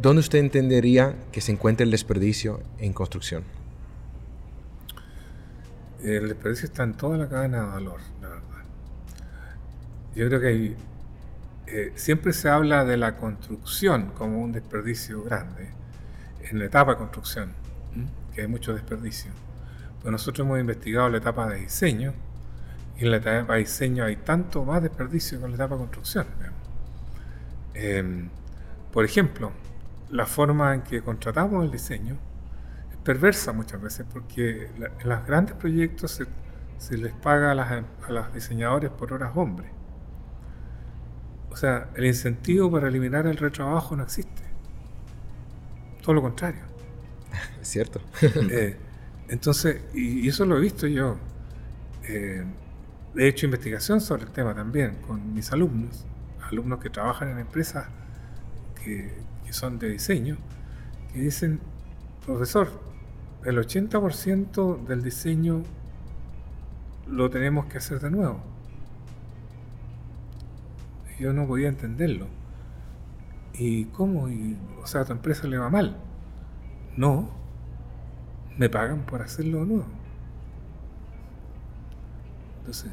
¿Dónde 0.00 0.20
usted 0.20 0.38
entendería 0.38 1.16
que 1.32 1.40
se 1.40 1.52
encuentra 1.52 1.84
el 1.84 1.90
desperdicio 1.90 2.60
en 2.78 2.92
construcción? 2.92 3.42
El 6.02 6.28
desperdicio 6.28 6.66
está 6.66 6.84
en 6.84 6.94
toda 6.94 7.16
la 7.16 7.28
cadena 7.28 7.62
de 7.62 7.66
valor, 7.66 8.00
la 8.22 8.28
verdad. 8.28 8.64
Yo 10.14 10.28
creo 10.28 10.40
que 10.40 10.76
eh, 11.66 11.92
siempre 11.96 12.32
se 12.32 12.48
habla 12.48 12.84
de 12.84 12.96
la 12.96 13.16
construcción 13.16 14.12
como 14.14 14.40
un 14.40 14.52
desperdicio 14.52 15.24
grande, 15.24 15.70
en 16.50 16.58
la 16.58 16.66
etapa 16.66 16.92
de 16.92 16.98
construcción, 16.98 17.52
que 18.34 18.42
hay 18.42 18.46
mucho 18.46 18.74
desperdicio. 18.74 19.30
Pero 19.98 20.12
nosotros 20.12 20.46
hemos 20.46 20.60
investigado 20.60 21.08
la 21.08 21.18
etapa 21.18 21.48
de 21.48 21.60
diseño, 21.60 22.14
y 22.98 23.04
en 23.04 23.10
la 23.12 23.18
etapa 23.18 23.54
de 23.54 23.60
diseño 23.60 24.04
hay 24.04 24.16
tanto 24.16 24.64
más 24.64 24.82
desperdicio 24.82 25.38
que 25.38 25.44
en 25.44 25.52
la 25.52 25.56
etapa 25.56 25.76
de 25.76 25.80
construcción. 25.80 26.26
Em, 27.74 28.28
por 28.92 29.04
ejemplo, 29.04 29.52
la 30.10 30.26
forma 30.26 30.74
en 30.74 30.82
que 30.82 31.00
contratamos 31.00 31.64
el 31.64 31.70
diseño 31.70 32.16
es 32.90 32.96
perversa 32.98 33.52
muchas 33.52 33.80
veces 33.80 34.04
porque 34.12 34.68
en 34.76 35.08
los 35.08 35.26
grandes 35.26 35.54
proyectos 35.54 36.20
se, 36.78 36.98
les 36.98 37.12
paga 37.12 37.52
a, 37.52 37.54
las, 37.54 37.70
a 37.70 38.30
diseñadores 38.34 38.90
por 38.90 39.12
horas 39.12 39.30
hombre. 39.36 39.70
O 41.50 41.56
sea, 41.56 41.90
el 41.94 42.04
incentivo 42.04 42.70
para 42.70 42.88
eliminar 42.88 43.26
el 43.28 43.36
retrabajo 43.36 43.94
no 43.94 44.02
existe. 44.02 44.42
Todo 46.02 46.14
lo 46.14 46.22
contrario. 46.22 46.62
Es 47.60 47.68
cierto. 47.68 48.00
Eh, 48.22 48.76
entonces, 49.28 49.82
y, 49.94 50.26
eso 50.28 50.44
lo 50.44 50.56
he 50.56 50.60
visto 50.60 50.86
yo. 50.86 51.16
Eh, 52.04 52.44
he 53.18 53.26
hecho 53.26 53.46
investigación 53.46 54.00
sobre 54.00 54.24
el 54.24 54.30
tema 54.30 54.54
también 54.54 54.96
con 55.06 55.34
mis 55.34 55.52
alumnos, 55.52 56.06
alumnos 56.48 56.78
que 56.78 56.88
trabajan 56.88 57.28
en 57.28 57.38
empresas 57.38 57.88
que, 58.82 59.26
son 59.50 59.78
de 59.78 59.88
diseño, 59.88 60.36
que 61.12 61.20
dicen, 61.20 61.60
profesor, 62.24 62.68
el 63.44 63.56
80% 63.56 64.84
del 64.84 65.02
diseño 65.02 65.62
lo 67.06 67.30
tenemos 67.30 67.66
que 67.66 67.78
hacer 67.78 67.98
de 67.98 68.10
nuevo. 68.10 68.42
Yo 71.18 71.32
no 71.32 71.46
podía 71.46 71.68
entenderlo. 71.68 72.26
¿Y 73.54 73.86
cómo? 73.86 74.28
O 74.82 74.86
sea, 74.86 75.00
a 75.00 75.04
tu 75.06 75.12
empresa 75.12 75.48
le 75.48 75.56
va 75.56 75.70
mal. 75.70 75.96
No, 76.96 77.30
me 78.58 78.68
pagan 78.68 79.06
por 79.06 79.22
hacerlo 79.22 79.60
de 79.60 79.66
nuevo. 79.66 79.86
Entonces, 82.58 82.92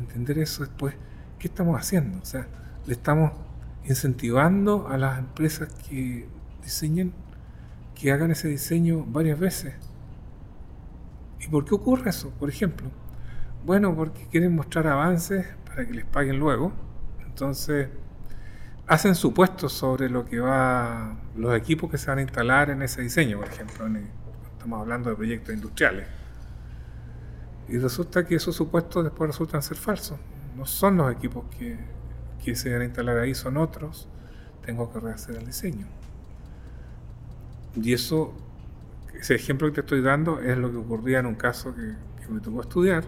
entender 0.00 0.38
eso 0.38 0.64
después, 0.64 0.94
¿qué 1.38 1.48
estamos 1.48 1.78
haciendo? 1.78 2.18
O 2.20 2.24
sea, 2.24 2.46
le 2.86 2.92
estamos 2.92 3.32
incentivando 3.84 4.88
a 4.88 4.98
las 4.98 5.18
empresas 5.18 5.72
que 5.88 6.28
diseñen 6.62 7.12
que 7.94 8.12
hagan 8.12 8.30
ese 8.30 8.48
diseño 8.48 9.04
varias 9.06 9.38
veces. 9.38 9.74
¿Y 11.40 11.48
por 11.48 11.64
qué 11.64 11.74
ocurre 11.74 12.10
eso? 12.10 12.30
Por 12.30 12.48
ejemplo, 12.48 12.90
bueno, 13.64 13.94
porque 13.94 14.26
quieren 14.30 14.54
mostrar 14.54 14.86
avances 14.86 15.46
para 15.66 15.86
que 15.86 15.92
les 15.92 16.04
paguen 16.06 16.38
luego. 16.38 16.72
Entonces, 17.26 17.88
hacen 18.86 19.14
supuestos 19.14 19.72
sobre 19.72 20.08
lo 20.08 20.24
que 20.24 20.40
va, 20.40 21.16
los 21.36 21.56
equipos 21.56 21.90
que 21.90 21.98
se 21.98 22.10
van 22.10 22.18
a 22.18 22.22
instalar 22.22 22.70
en 22.70 22.82
ese 22.82 23.02
diseño, 23.02 23.38
por 23.38 23.48
ejemplo. 23.48 23.86
estamos 24.52 24.80
hablando 24.80 25.10
de 25.10 25.16
proyectos 25.16 25.54
industriales. 25.54 26.19
Y 27.70 27.78
resulta 27.78 28.26
que 28.26 28.34
esos 28.34 28.56
supuestos 28.56 29.04
después 29.04 29.30
resultan 29.30 29.62
ser 29.62 29.76
falsos. 29.76 30.18
No 30.56 30.66
son 30.66 30.96
los 30.96 31.12
equipos 31.12 31.44
que, 31.56 31.78
que 32.44 32.54
se 32.54 32.72
van 32.72 32.82
a 32.82 32.84
instalar 32.84 33.18
ahí 33.18 33.34
son 33.34 33.56
otros, 33.56 34.08
tengo 34.64 34.92
que 34.92 35.00
rehacer 35.00 35.36
el 35.36 35.46
diseño. 35.46 35.86
Y 37.76 37.92
eso, 37.92 38.34
ese 39.14 39.34
ejemplo 39.34 39.68
que 39.68 39.74
te 39.74 39.80
estoy 39.80 40.02
dando 40.02 40.40
es 40.40 40.56
lo 40.58 40.70
que 40.70 40.78
ocurría 40.78 41.20
en 41.20 41.26
un 41.26 41.34
caso 41.34 41.74
que, 41.74 41.94
me 42.30 42.40
tocó 42.40 42.60
estudiar, 42.60 43.02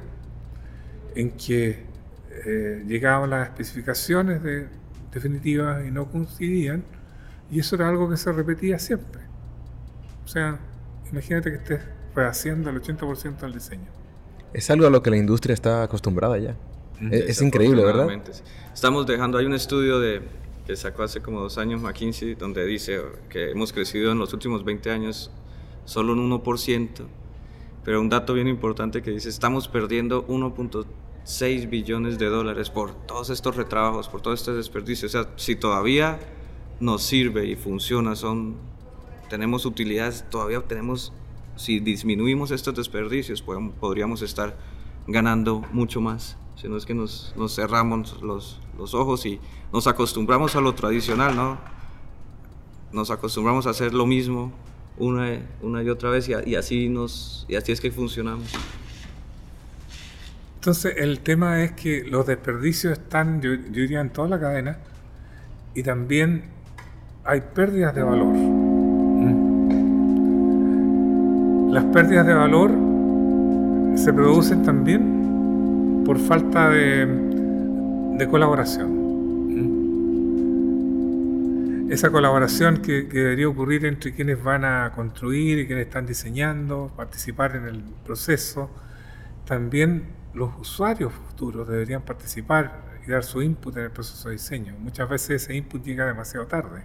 en 1.14 1.30
que 1.36 1.84
eh, 2.44 2.82
llegaban 2.88 3.30
las 3.30 3.50
especificaciones 3.50 4.42
de, 4.42 4.66
definitivas 5.12 5.86
y 5.86 5.92
no 5.92 6.10
coincidían, 6.10 6.82
y 7.48 7.60
eso 7.60 7.76
era 7.76 7.88
algo 7.88 8.10
que 8.10 8.16
se 8.16 8.32
repetía 8.32 8.80
siempre. 8.80 9.22
O 10.24 10.28
sea, 10.28 10.58
imagínate 11.12 11.50
que 11.50 11.56
estés 11.58 11.80
rehaciendo 12.16 12.70
el 12.70 12.82
80% 12.82 13.36
del 13.38 13.52
diseño. 13.52 14.01
Es 14.54 14.70
algo 14.70 14.86
a 14.86 14.90
lo 14.90 15.02
que 15.02 15.10
la 15.10 15.16
industria 15.16 15.54
está 15.54 15.82
acostumbrada 15.82 16.38
ya. 16.38 16.56
Es, 17.10 17.42
increíble, 17.42 17.84
¿verdad? 17.84 18.08
Estamos 18.72 19.06
dejando, 19.06 19.38
hay 19.38 19.46
un 19.46 19.54
estudio 19.54 19.98
de, 19.98 20.22
que 20.66 20.76
sacó 20.76 21.02
hace 21.02 21.20
como 21.20 21.40
dos 21.40 21.58
años 21.58 21.80
McKinsey, 21.80 22.34
donde 22.34 22.64
dice 22.64 23.00
que 23.28 23.50
hemos 23.50 23.72
crecido 23.72 24.12
en 24.12 24.18
los 24.18 24.32
últimos 24.32 24.64
20 24.64 24.90
años 24.90 25.30
solo 25.84 26.12
un 26.12 26.30
1%, 26.30 26.88
pero 27.84 28.00
un 28.00 28.08
dato 28.08 28.34
bien 28.34 28.46
importante 28.46 29.02
que 29.02 29.10
dice, 29.10 29.28
estamos 29.28 29.66
perdiendo 29.66 30.26
1.6 30.28 31.68
billones 31.68 32.18
de 32.18 32.26
dólares 32.26 32.70
por 32.70 32.94
todos 33.06 33.30
estos 33.30 33.56
retrabajos, 33.56 34.08
por 34.08 34.20
todo 34.20 34.34
este 34.34 34.52
desperdicio. 34.52 35.06
O 35.06 35.10
sea, 35.10 35.28
si 35.36 35.56
todavía 35.56 36.20
nos 36.78 37.02
sirve 37.02 37.46
y 37.46 37.56
funciona, 37.56 38.14
son, 38.14 38.56
tenemos 39.28 39.66
utilidades, 39.66 40.24
todavía 40.30 40.60
tenemos, 40.60 41.12
si 41.56 41.80
disminuimos 41.80 42.50
estos 42.50 42.74
desperdicios, 42.74 43.42
podríamos 43.42 44.22
estar 44.22 44.56
ganando 45.06 45.62
mucho 45.72 46.00
más 46.00 46.36
sino 46.62 46.76
es 46.76 46.86
que 46.86 46.94
nos, 46.94 47.34
nos 47.36 47.56
cerramos 47.56 48.22
los, 48.22 48.60
los, 48.78 48.94
ojos 48.94 49.26
y 49.26 49.40
nos 49.72 49.88
acostumbramos 49.88 50.54
a 50.54 50.60
lo 50.60 50.76
tradicional, 50.76 51.34
¿no? 51.34 51.58
Nos 52.92 53.10
acostumbramos 53.10 53.66
a 53.66 53.70
hacer 53.70 53.92
lo 53.92 54.06
mismo 54.06 54.52
una, 54.96 55.40
una 55.60 55.82
y 55.82 55.88
otra 55.88 56.10
vez 56.10 56.28
y, 56.28 56.34
y, 56.46 56.54
así, 56.54 56.88
nos, 56.88 57.46
y 57.48 57.56
así 57.56 57.72
es 57.72 57.80
que 57.80 57.90
funcionamos. 57.90 58.46
Entonces 60.54 60.94
el 60.98 61.18
tema 61.18 61.64
es 61.64 61.72
que 61.72 62.04
los 62.04 62.28
desperdicios 62.28 62.92
están, 62.92 63.42
yo, 63.42 63.56
diría, 63.56 64.00
en 64.00 64.10
toda 64.10 64.28
la 64.28 64.38
cadena 64.38 64.78
y 65.74 65.82
también 65.82 66.44
hay 67.24 67.40
pérdidas 67.40 67.92
de 67.92 68.02
valor. 68.04 68.71
Las 71.72 71.84
pérdidas 71.86 72.26
de 72.26 72.34
valor 72.34 72.70
se 73.96 74.12
producen 74.12 74.62
también 74.62 76.02
por 76.04 76.18
falta 76.18 76.68
de, 76.68 78.28
colaboración. 78.30 79.00
Esa 81.90 82.10
colaboración 82.10 82.82
que, 82.82 83.04
debería 83.04 83.48
ocurrir 83.48 83.86
entre 83.86 84.12
quienes 84.12 84.44
van 84.44 84.66
a 84.66 84.92
construir 84.94 85.60
y 85.60 85.66
quienes 85.66 85.86
están 85.86 86.04
diseñando, 86.04 86.92
participar 86.94 87.56
en 87.56 87.64
el 87.64 87.82
proceso, 88.04 88.68
también 89.46 90.08
los 90.34 90.50
usuarios 90.60 91.14
futuros 91.14 91.66
deberían 91.66 92.02
participar 92.02 92.82
y 93.06 93.10
dar 93.10 93.24
su 93.24 93.40
input 93.40 93.74
en 93.78 93.84
el 93.84 93.90
proceso 93.92 94.28
de 94.28 94.34
diseño. 94.34 94.74
Muchas 94.78 95.08
veces 95.08 95.44
ese 95.44 95.54
input 95.56 95.82
llega 95.82 96.04
demasiado 96.04 96.46
tarde. 96.46 96.84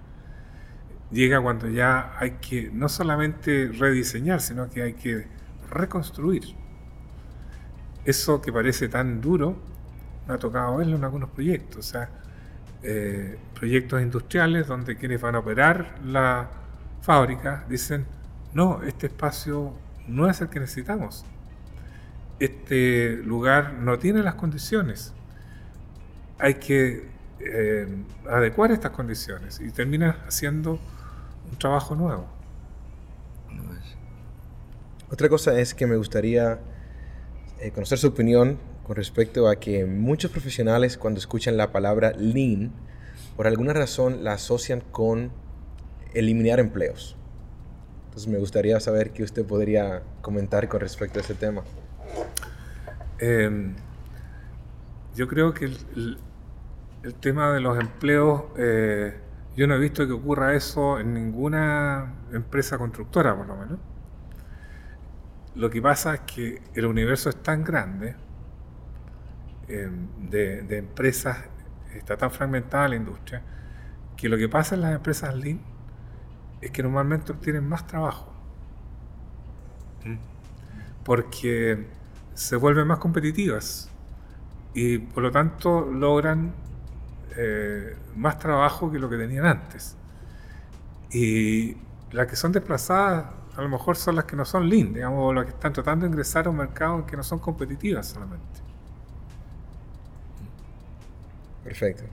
Llega 1.11 1.41
cuando 1.41 1.69
ya 1.69 2.13
hay 2.19 2.31
que 2.31 2.69
no 2.71 2.89
solamente 2.89 3.71
rediseñar, 3.71 4.41
sino 4.41 4.69
que 4.69 4.83
hay 4.83 4.93
que 4.93 5.27
reconstruir. 5.69 6.43
Eso 8.03 8.41
que 8.41 8.51
parece 8.51 8.89
tan 8.89 9.21
duro, 9.21 9.57
me 10.27 10.33
ha 10.33 10.37
tocado 10.37 10.77
verlo 10.77 10.97
en 10.97 11.03
algunos 11.03 11.29
proyectos, 11.29 11.77
o 11.77 11.89
sea, 11.89 12.09
eh, 12.83 13.37
proyectos 13.55 14.01
industriales 14.01 14.67
donde 14.67 14.97
quienes 14.97 15.21
van 15.21 15.35
a 15.35 15.39
operar 15.39 15.95
la 16.05 16.49
fábrica 17.01 17.65
dicen, 17.69 18.05
no, 18.53 18.83
este 18.83 19.07
espacio 19.07 19.73
no 20.07 20.29
es 20.29 20.41
el 20.41 20.49
que 20.49 20.59
necesitamos, 20.59 21.25
este 22.39 23.17
lugar 23.23 23.73
no 23.73 23.97
tiene 23.97 24.21
las 24.23 24.35
condiciones, 24.35 25.13
hay 26.39 26.55
que 26.55 27.09
eh, 27.39 27.87
adecuar 28.29 28.71
estas 28.71 28.91
condiciones 28.91 29.59
y 29.59 29.71
terminas 29.71 30.15
haciendo 30.27 30.79
un 31.49 31.57
trabajo 31.57 31.95
nuevo. 31.95 32.25
Otra 35.09 35.29
cosa 35.29 35.57
es 35.59 35.73
que 35.73 35.87
me 35.87 35.95
gustaría 35.95 36.59
eh, 37.59 37.71
conocer 37.71 37.97
su 37.97 38.07
opinión 38.07 38.57
con 38.85 38.95
respecto 38.97 39.47
a 39.47 39.55
que 39.57 39.85
muchos 39.85 40.31
profesionales 40.31 40.97
cuando 40.97 41.19
escuchan 41.19 41.55
la 41.55 41.71
palabra 41.71 42.11
lean, 42.11 42.71
por 43.35 43.47
alguna 43.47 43.73
razón 43.73 44.23
la 44.23 44.33
asocian 44.33 44.81
con 44.81 45.31
eliminar 46.13 46.59
empleos. 46.59 47.15
Entonces 48.05 48.27
me 48.27 48.37
gustaría 48.37 48.79
saber 48.79 49.11
qué 49.11 49.23
usted 49.23 49.45
podría 49.45 50.03
comentar 50.21 50.67
con 50.67 50.81
respecto 50.81 51.19
a 51.19 51.21
ese 51.21 51.35
tema. 51.35 51.63
Em, 53.19 53.75
yo 55.15 55.27
creo 55.27 55.53
que 55.53 55.65
el, 55.65 56.17
el, 57.03 57.13
tema 57.15 57.53
de 57.53 57.59
los 57.59 57.79
empleos, 57.79 58.43
eh, 58.57 59.15
yo 59.57 59.65
no 59.65 59.73
he 59.73 59.79
visto 59.79 60.05
que 60.05 60.13
ocurra 60.13 60.53
eso 60.53 60.99
en 60.99 61.15
ninguna 61.15 62.13
empresa 62.31 62.77
constructora, 62.77 63.35
por 63.35 63.47
lo 63.47 63.55
menos. 63.55 63.79
Lo 65.55 65.71
que 65.71 65.81
pasa 65.81 66.13
es 66.13 66.19
que 66.21 66.61
el 66.75 66.85
universo 66.85 67.29
es 67.29 67.41
tan 67.41 67.63
grande 67.63 68.15
em, 69.67 70.29
de, 70.29 70.61
de, 70.61 70.77
empresas, 70.77 71.39
está 71.95 72.15
tan 72.15 72.29
fragmentada 72.29 72.87
la 72.89 72.97
industria, 72.97 73.41
que 74.15 74.29
lo 74.29 74.37
que 74.37 74.47
pasa 74.47 74.75
en 74.75 74.81
las 74.81 74.93
empresas 74.93 75.35
Lean 75.35 75.59
es 76.61 76.69
que 76.69 76.83
normalmente 76.83 77.31
obtienen 77.31 77.67
más 77.67 77.87
trabajo. 77.87 78.31
Porque 81.03 81.87
se 82.35 82.55
vuelven 82.57 82.85
más 82.85 82.99
competitivas 82.99 83.89
y 84.75 84.99
por 84.99 85.23
lo 85.23 85.31
tanto 85.31 85.81
logran 85.81 86.53
eh, 87.37 87.95
más 88.15 88.39
trabajo 88.39 88.91
que 88.91 88.99
lo 88.99 89.09
que 89.09 89.17
tenían 89.17 89.45
antes. 89.45 89.95
Y 91.11 91.77
las 92.11 92.27
que 92.27 92.35
son 92.35 92.51
desplazadas 92.51 93.25
a 93.55 93.61
lo 93.61 93.69
mejor 93.69 93.95
son 93.95 94.15
las 94.15 94.25
que 94.25 94.35
no 94.35 94.45
son 94.45 94.69
lean, 94.69 94.93
digamos, 94.93 95.33
las 95.33 95.45
que 95.45 95.51
están 95.51 95.73
tratando 95.73 96.05
de 96.05 96.11
ingresar 96.11 96.45
a 96.45 96.51
un 96.51 96.57
mercado 96.57 96.99
en 96.99 97.05
que 97.05 97.17
no 97.17 97.23
son 97.23 97.39
competitivas 97.39 98.07
solamente. 98.07 98.61
Perfecto. 101.63 102.03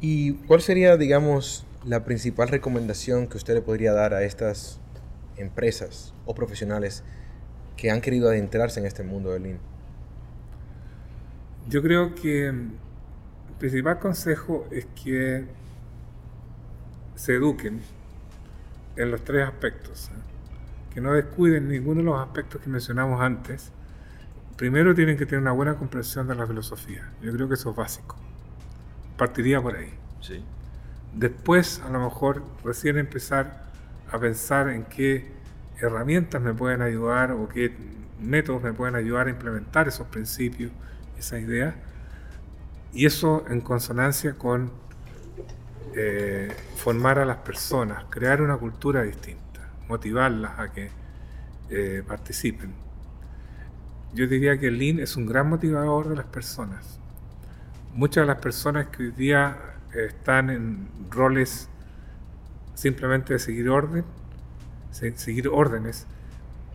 ¿Y 0.00 0.34
cuál 0.46 0.62
sería, 0.62 0.96
digamos, 0.96 1.66
la 1.84 2.04
principal 2.04 2.48
recomendación 2.48 3.26
que 3.26 3.36
usted 3.36 3.54
le 3.54 3.62
podría 3.62 3.92
dar 3.92 4.14
a 4.14 4.22
estas 4.22 4.80
empresas 5.36 6.14
o 6.26 6.34
profesionales 6.34 7.02
que 7.76 7.90
han 7.90 8.00
querido 8.00 8.28
adentrarse 8.28 8.78
en 8.78 8.86
este 8.86 9.02
mundo 9.02 9.32
del 9.32 9.42
Lean? 9.42 9.58
Yo 11.68 11.82
creo 11.82 12.14
que 12.14 12.54
principal 13.60 13.98
consejo 13.98 14.66
es 14.70 14.86
que 14.86 15.44
se 17.14 17.34
eduquen 17.34 17.82
en 18.96 19.10
los 19.10 19.22
tres 19.22 19.46
aspectos, 19.46 20.08
¿eh? 20.08 20.94
que 20.94 21.00
no 21.00 21.12
descuiden 21.12 21.68
ninguno 21.68 22.00
de 22.00 22.06
los 22.06 22.18
aspectos 22.18 22.60
que 22.62 22.70
mencionamos 22.70 23.20
antes. 23.20 23.70
Primero 24.56 24.94
tienen 24.94 25.16
que 25.16 25.26
tener 25.26 25.42
una 25.42 25.52
buena 25.52 25.76
comprensión 25.76 26.26
de 26.26 26.34
la 26.34 26.46
filosofía. 26.46 27.12
Yo 27.22 27.32
creo 27.32 27.48
que 27.48 27.54
eso 27.54 27.70
es 27.70 27.76
básico. 27.76 28.16
Partiría 29.16 29.60
por 29.62 29.76
ahí. 29.76 29.92
Sí. 30.20 30.42
Después, 31.14 31.80
a 31.84 31.90
lo 31.90 32.00
mejor, 32.00 32.42
recién 32.64 32.96
empezar 32.96 33.66
a 34.10 34.18
pensar 34.18 34.70
en 34.70 34.84
qué 34.84 35.30
herramientas 35.80 36.40
me 36.40 36.54
pueden 36.54 36.82
ayudar 36.82 37.32
o 37.32 37.48
qué 37.48 37.74
métodos 38.20 38.62
me 38.62 38.72
pueden 38.72 38.94
ayudar 38.94 39.26
a 39.26 39.30
implementar 39.30 39.88
esos 39.88 40.06
principios, 40.08 40.72
esas 41.18 41.40
ideas. 41.40 41.74
Y 42.92 43.06
eso 43.06 43.44
en 43.48 43.60
consonancia 43.60 44.34
con 44.34 44.70
eh, 45.94 46.54
formar 46.76 47.18
a 47.18 47.24
las 47.24 47.38
personas, 47.38 48.04
crear 48.10 48.42
una 48.42 48.56
cultura 48.56 49.02
distinta, 49.02 49.70
motivarlas 49.88 50.58
a 50.58 50.72
que 50.72 50.90
eh, 51.70 52.02
participen. 52.06 52.74
Yo 54.12 54.26
diría 54.26 54.58
que 54.58 54.68
el 54.68 54.78
Lean 54.78 54.98
es 54.98 55.16
un 55.16 55.26
gran 55.26 55.48
motivador 55.48 56.08
de 56.08 56.16
las 56.16 56.26
personas. 56.26 56.98
Muchas 57.94 58.22
de 58.22 58.26
las 58.26 58.38
personas 58.38 58.88
que 58.88 59.04
hoy 59.04 59.10
día 59.12 59.56
están 59.94 60.50
en 60.50 60.88
roles 61.10 61.68
simplemente 62.74 63.34
de 63.34 63.38
seguir 63.38 63.68
orden, 63.68 64.04
seguir 64.90 65.48
órdenes, 65.48 66.06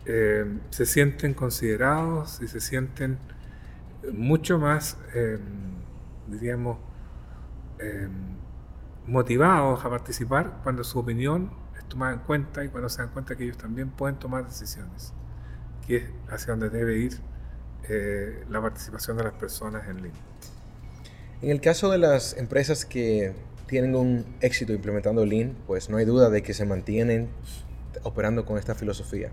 eh, 0.04 0.44
se 0.70 0.86
sienten 0.86 1.34
considerados 1.34 2.40
y 2.40 2.46
se 2.46 2.60
sienten 2.60 3.18
mucho 4.12 4.58
más, 4.58 4.96
eh, 5.14 5.38
diríamos, 6.28 6.78
eh, 7.78 8.08
motivados 9.06 9.84
a 9.84 9.90
participar 9.90 10.60
cuando 10.62 10.84
su 10.84 10.98
opinión 10.98 11.50
es 11.78 11.84
tomada 11.84 12.14
en 12.14 12.20
cuenta 12.20 12.64
y 12.64 12.68
cuando 12.68 12.88
se 12.88 13.02
dan 13.02 13.10
cuenta 13.10 13.36
que 13.36 13.44
ellos 13.44 13.58
también 13.58 13.90
pueden 13.90 14.16
tomar 14.16 14.46
decisiones, 14.46 15.12
que 15.86 15.96
es 15.96 16.04
hacia 16.28 16.52
donde 16.52 16.70
debe 16.70 16.98
ir 16.98 17.20
la 18.48 18.60
participación 18.60 19.16
de 19.16 19.22
las 19.22 19.34
personas 19.34 19.86
en 19.88 19.96
línea. 20.02 20.20
En 21.40 21.50
el 21.50 21.60
caso 21.60 21.88
de 21.90 21.98
las 21.98 22.36
empresas 22.36 22.84
que 22.84 23.34
tienen 23.66 23.94
un 23.94 24.24
éxito 24.40 24.72
implementando 24.72 25.26
Lean, 25.26 25.54
pues 25.66 25.90
no 25.90 25.98
hay 25.98 26.04
duda 26.04 26.30
de 26.30 26.42
que 26.42 26.54
se 26.54 26.64
mantienen 26.64 27.28
operando 28.02 28.44
con 28.46 28.58
esta 28.58 28.74
filosofía. 28.74 29.30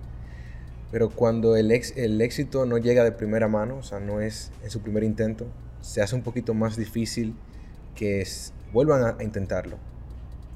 Pero 0.91 1.09
cuando 1.09 1.55
el, 1.55 1.71
el 1.71 2.21
éxito 2.21 2.65
no 2.65 2.77
llega 2.77 3.03
de 3.03 3.11
primera 3.11 3.47
mano, 3.47 3.77
o 3.77 3.83
sea, 3.83 3.99
no 3.99 4.21
es 4.21 4.51
en 4.63 4.69
su 4.69 4.81
primer 4.81 5.03
intento, 5.03 5.47
se 5.83 6.01
hace 6.01 6.15
un 6.15 6.23
poquito 6.23 6.53
más 6.53 6.77
difícil 6.77 7.35
que 7.95 8.25
vuelvan 8.71 9.03
a, 9.19 9.23
intentarlo. 9.23 9.77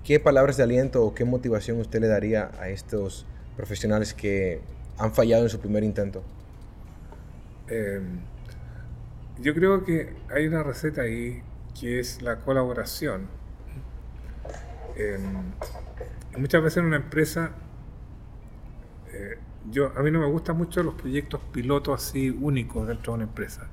¿Qué 0.04 0.20
palabras 0.20 0.58
de 0.58 0.64
aliento 0.64 1.04
o 1.04 1.14
qué 1.14 1.26
motivación 1.26 1.80
usted 1.80 2.00
le 2.00 2.08
daría 2.08 2.50
a 2.60 2.70
estos 2.70 3.26
profesionales 3.56 4.14
que 4.14 4.62
han 4.98 5.14
fallado 5.14 5.44
en 5.44 5.50
su 5.50 5.60
primer 5.60 5.84
intento? 5.84 6.24
Em, 7.68 8.22
yo 9.42 9.54
creo 9.54 9.84
que 9.84 10.16
hay 10.34 10.48
una 10.48 10.64
receta 10.64 11.02
ahí 11.02 11.44
que 11.80 12.00
es 12.00 12.22
la 12.22 12.38
colaboración. 12.38 13.28
Em, 14.96 15.52
muchas 16.40 16.64
veces 16.64 16.78
en 16.78 16.86
una 16.86 16.96
empresa 16.96 17.52
eh, 19.12 19.38
yo, 19.70 19.92
a 19.96 20.02
mí 20.02 20.12
no 20.12 20.20
me 20.20 20.28
gustan 20.28 20.58
mucho 20.58 20.82
los 20.84 20.96
proyectos 20.96 21.42
pilotos 21.52 22.02
así 22.02 22.30
únicos 22.30 22.88
dentro 22.88 23.14
de 23.14 23.16
una 23.16 23.24
empresa, 23.26 23.68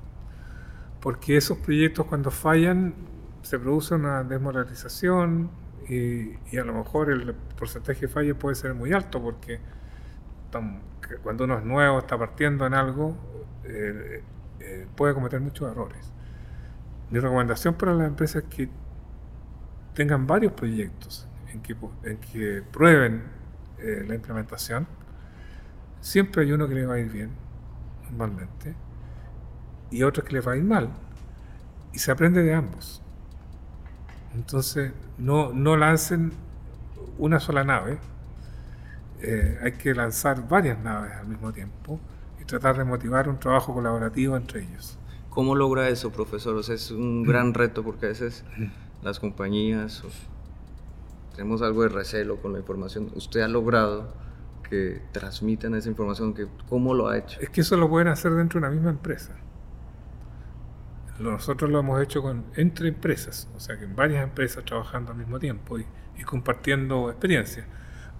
porque 1.05 1.37
esos 1.37 1.59
proyectos 1.59 2.07
cuando 2.07 2.31
fallan 2.31 2.95
se 3.43 3.59
produce 3.59 3.93
una 3.93 4.23
desmoralización 4.23 5.51
y, 5.87 6.57
a 6.57 6.63
lo 6.63 6.73
mejor 6.73 7.11
el 7.11 7.35
porcentaje 7.35 8.01
de 8.01 8.07
fallo 8.07 8.39
puede 8.39 8.55
ser 8.55 8.73
muy 8.73 8.91
alto 8.91 9.21
porque 9.21 9.59
cuando 11.21 11.43
uno 11.43 11.59
es 11.59 11.63
nuevo, 11.63 11.99
está 11.99 12.17
partiendo 12.17 12.65
en 12.65 12.73
algo, 12.73 13.15
eh, 13.65 14.23
eh, 14.59 14.87
puede 14.95 15.13
cometer 15.13 15.39
muchos 15.41 15.69
errores. 15.69 16.11
Mi 17.11 17.19
recomendación 17.19 17.75
para 17.75 17.93
las 17.93 18.07
empresas 18.07 18.41
es 18.41 18.49
que 18.49 18.69
tengan 19.93 20.25
varios 20.25 20.53
proyectos 20.53 21.27
en 21.53 21.61
que, 21.61 21.75
en 22.03 22.17
que 22.17 22.63
prueben 22.71 23.21
la 23.77 24.15
implementación 24.15 24.87
Siempre 26.01 26.41
hay 26.41 26.51
uno 26.51 26.67
que 26.67 26.73
le 26.73 26.87
va 26.87 26.95
a 26.95 26.99
ir 26.99 27.11
bien, 27.11 27.29
normalmente, 28.09 28.75
y 29.91 30.03
otro 30.03 30.23
que 30.23 30.33
le 30.33 30.41
va 30.41 30.53
a 30.53 30.57
ir 30.57 30.63
mal. 30.63 30.89
Y 31.93 31.99
se 31.99 32.11
aprende 32.11 32.43
de 32.43 32.53
ambos. 32.53 33.01
Entonces, 34.33 34.91
no, 35.17 35.53
no 35.53 35.77
lancen 35.77 36.33
una 37.17 37.39
sola 37.39 37.63
nave. 37.63 37.97
Eh, 39.21 39.57
hay 39.63 39.71
que 39.73 39.93
lanzar 39.93 40.47
varias 40.47 40.77
naves 40.79 41.13
al 41.13 41.27
mismo 41.27 41.53
tiempo 41.53 41.99
y 42.41 42.45
tratar 42.45 42.77
de 42.77 42.83
motivar 42.83 43.29
un 43.29 43.39
trabajo 43.39 43.73
colaborativo 43.73 44.35
entre 44.35 44.63
ellos. 44.63 44.97
¿Cómo 45.29 45.55
logra 45.55 45.89
eso, 45.89 46.11
profesor? 46.11 46.59
es 46.69 46.91
un 46.91 47.23
gran 47.23 47.53
reto 47.53 47.83
porque 47.83 48.05
a 48.05 48.09
veces 48.09 48.43
las 49.03 49.19
compañías 49.19 50.03
tenemos 51.35 51.61
algo 51.61 51.83
de 51.83 51.89
recelo 51.89 52.37
con 52.37 52.53
la 52.53 52.59
información. 52.59 53.11
Usted 53.15 53.41
ha 53.41 53.47
logrado 53.47 54.13
que 54.69 55.01
transmitan 55.11 55.75
esa 55.75 55.89
información, 55.89 56.33
que 56.33 56.47
cómo 56.69 56.93
lo 56.93 57.09
ha 57.09 57.17
hecho. 57.17 57.39
Es 57.41 57.49
que 57.49 57.61
eso 57.61 57.77
lo 57.77 57.89
pueden 57.89 58.07
hacer 58.07 58.33
dentro 58.33 58.59
de 58.59 58.67
una 58.67 58.73
misma 58.73 58.89
empresa. 58.91 59.33
Nosotros 61.19 61.71
lo 61.71 61.79
hemos 61.79 62.01
hecho 62.01 62.21
con, 62.21 62.45
entre 62.55 62.89
empresas, 62.89 63.47
o 63.55 63.59
sea 63.59 63.77
que 63.77 63.85
en 63.85 63.95
varias 63.95 64.23
empresas 64.23 64.65
trabajando 64.65 65.11
al 65.11 65.17
mismo 65.17 65.39
tiempo 65.39 65.79
y, 65.79 65.85
compartiendo 66.25 67.09
experiencias. 67.09 67.65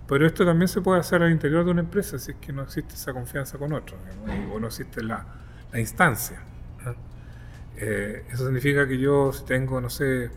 Pero 0.08 0.28
esto 0.28 0.46
también 0.46 0.68
se 0.68 0.82
puede 0.82 1.00
hacer 1.00 1.24
al 1.24 1.32
interior 1.32 1.66
de 1.66 1.72
una 1.72 1.82
empresa 1.82 2.20
si 2.20 2.32
es 2.32 2.38
que 2.38 2.54
no 2.54 2.64
existe 2.64 2.93
esa 2.93 3.14
confianza 3.14 3.58
con 3.58 3.74
otros, 3.74 4.00
o 4.54 4.60
no 4.60 4.68
existe 4.68 5.04
la, 5.04 5.26
instancia. 5.74 6.41
Eh, 7.78 8.24
eso 8.32 8.46
significa 8.46 8.88
que 8.88 8.98
yo 8.98 9.34
si 9.34 9.43
tengo, 9.43 9.82
no 9.82 9.89
sé, 9.89 10.30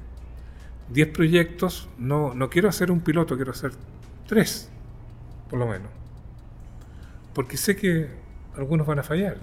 10 0.88 1.08
proyectos, 1.08 1.88
no, 1.98 2.34
no 2.34 2.50
quiero 2.50 2.68
hacer 2.68 2.90
un 2.90 3.00
piloto, 3.00 3.36
quiero 3.36 3.52
hacer 3.52 3.72
3 4.26 4.70
por 5.48 5.58
lo 5.58 5.66
menos. 5.66 5.90
Porque 7.34 7.56
sé 7.56 7.76
que 7.76 8.08
algunos 8.56 8.86
van 8.86 8.98
a 8.98 9.02
fallar. 9.02 9.38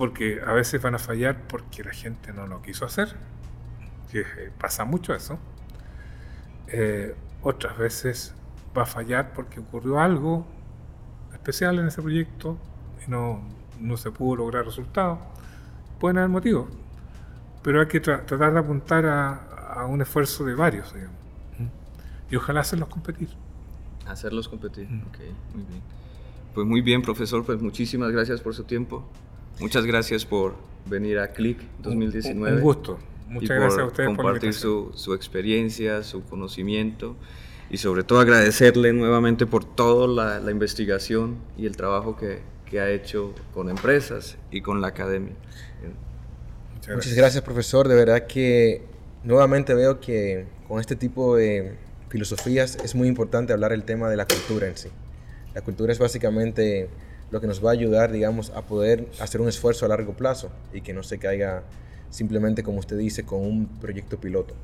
Porque 0.00 0.40
a 0.46 0.54
veces 0.54 0.80
van 0.80 0.94
a 0.94 0.98
fallar 0.98 1.46
porque 1.46 1.84
la 1.84 1.92
gente 1.92 2.32
no 2.32 2.46
lo 2.46 2.62
quiso 2.62 2.86
hacer. 2.86 3.14
que 4.10 4.20
eh, 4.20 4.50
pasa 4.58 4.86
mucho 4.86 5.14
eso. 5.14 5.38
Eh, 6.68 7.14
otras 7.42 7.76
veces 7.76 8.34
va 8.74 8.84
a 8.84 8.86
fallar 8.86 9.34
porque 9.34 9.60
ocurrió 9.60 10.00
algo 10.00 10.46
especial 11.34 11.78
en 11.80 11.88
ese 11.88 12.00
proyecto 12.00 12.56
y 13.06 13.10
no, 13.10 13.42
no 13.78 13.98
se 13.98 14.10
pudo 14.10 14.36
lograr 14.36 14.64
resultados. 14.64 15.18
Pueden 15.98 16.16
haber 16.16 16.30
motivos, 16.30 16.70
pero 17.62 17.82
hay 17.82 17.86
que 17.86 18.00
tratar 18.00 18.54
de 18.54 18.58
apuntar 18.58 19.04
a, 19.04 19.34
a, 19.74 19.84
un 19.84 20.00
esfuerzo 20.00 20.46
de 20.46 20.54
varios, 20.54 20.94
digamos. 20.94 21.18
Y 22.30 22.36
ojalá 22.36 22.60
hacerlos 22.60 22.88
competir. 22.88 23.28
Hacerlos 24.06 24.48
competir, 24.48 24.86
ok, 24.86 25.18
muy 25.54 25.64
bien. 25.64 25.82
Pues 26.54 26.66
muy 26.66 26.80
bien, 26.80 27.02
profesor, 27.02 27.44
pues 27.44 27.60
muchísimas 27.60 28.10
gracias 28.12 28.40
por 28.40 28.54
su 28.54 28.64
tiempo. 28.64 29.06
Muchas 29.60 29.84
gracias 29.84 30.24
por 30.24 30.54
venir 30.86 31.18
a 31.18 31.28
CLIC 31.28 31.58
2019. 31.82 32.56
Un 32.56 32.62
gusto. 32.62 32.98
Muchas 33.28 33.56
gracias 33.56 33.80
a 33.80 33.84
ustedes 33.84 34.08
compartir 34.08 34.54
su, 34.54 34.90
su, 34.94 35.14
experiencia, 35.14 36.02
su 36.02 36.24
conocimiento 36.24 37.14
y 37.70 37.76
sobre 37.76 38.02
todo 38.02 38.18
agradecerle 38.20 38.92
nuevamente 38.92 39.46
por 39.46 39.64
toda 39.64 40.08
la, 40.08 40.40
la 40.40 40.50
investigación 40.50 41.36
y 41.56 41.66
el 41.66 41.76
trabajo 41.76 42.16
que, 42.16 42.40
que, 42.68 42.80
ha 42.80 42.90
hecho 42.90 43.34
con 43.54 43.68
empresas 43.68 44.36
y 44.50 44.62
con 44.62 44.80
la 44.80 44.88
academia. 44.88 45.34
Muchas 46.74 46.86
gracias. 46.88 46.96
Muchas 46.96 47.14
gracias, 47.14 47.44
profesor. 47.44 47.86
De 47.86 47.94
verdad 47.94 48.26
que 48.26 48.82
nuevamente 49.22 49.74
veo 49.74 50.00
que 50.00 50.46
con 50.66 50.80
este 50.80 50.96
tipo 50.96 51.36
de 51.36 51.76
filosofías 52.08 52.76
es 52.82 52.94
muy 52.94 53.06
importante 53.06 53.52
hablar 53.52 53.72
el 53.72 53.84
tema 53.84 54.08
de 54.08 54.16
la 54.16 54.26
cultura 54.26 54.66
en 54.66 54.76
sí. 54.76 54.88
La 55.54 55.62
cultura 55.62 55.92
es 55.92 55.98
básicamente 55.98 56.88
lo 57.30 57.40
que 57.40 57.46
nos 57.46 57.64
va 57.64 57.70
a 57.70 57.72
ayudar, 57.72 58.12
digamos, 58.12 58.50
a 58.50 58.62
poder 58.62 59.08
hacer 59.20 59.40
un 59.40 59.48
esfuerzo 59.48 59.86
a 59.86 59.88
largo 59.88 60.14
plazo 60.14 60.50
y 60.72 60.80
que 60.80 60.92
no 60.92 61.02
se 61.02 61.18
caiga 61.18 61.62
simplemente, 62.10 62.62
como 62.62 62.78
usted 62.78 62.98
dice, 62.98 63.24
con 63.24 63.40
un 63.40 63.66
proyecto 63.80 64.18
piloto. 64.18 64.54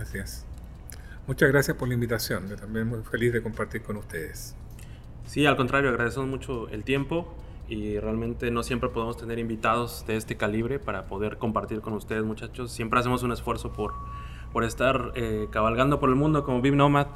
Así 0.00 0.18
es. 0.18 0.44
Muchas 1.26 1.50
gracias 1.50 1.76
por 1.76 1.88
la 1.88 1.94
invitación. 1.94 2.48
Yo 2.48 2.56
también 2.56 2.86
muy 2.88 3.00
feliz 3.02 3.32
de 3.32 3.42
compartir 3.42 3.82
con 3.82 3.96
ustedes. 3.96 4.54
Sí, 5.26 5.44
al 5.46 5.56
contrario, 5.56 5.90
agradecemos 5.90 6.28
mucho 6.28 6.68
el 6.68 6.84
tiempo 6.84 7.34
y 7.68 7.98
realmente 7.98 8.50
no 8.52 8.62
siempre 8.62 8.90
podemos 8.90 9.16
tener 9.16 9.38
invitados 9.38 10.04
de 10.06 10.16
este 10.16 10.36
calibre 10.36 10.78
para 10.78 11.06
poder 11.06 11.36
compartir 11.38 11.80
con 11.80 11.94
ustedes, 11.94 12.22
muchachos. 12.22 12.70
Siempre 12.70 13.00
hacemos 13.00 13.24
un 13.24 13.32
esfuerzo 13.32 13.72
por, 13.72 13.94
por 14.52 14.62
estar 14.62 15.12
eh, 15.16 15.48
cabalgando 15.50 15.98
por 15.98 16.10
el 16.10 16.14
mundo 16.14 16.44
como 16.44 16.60
Viv 16.60 16.76
Nomad. 16.76 17.08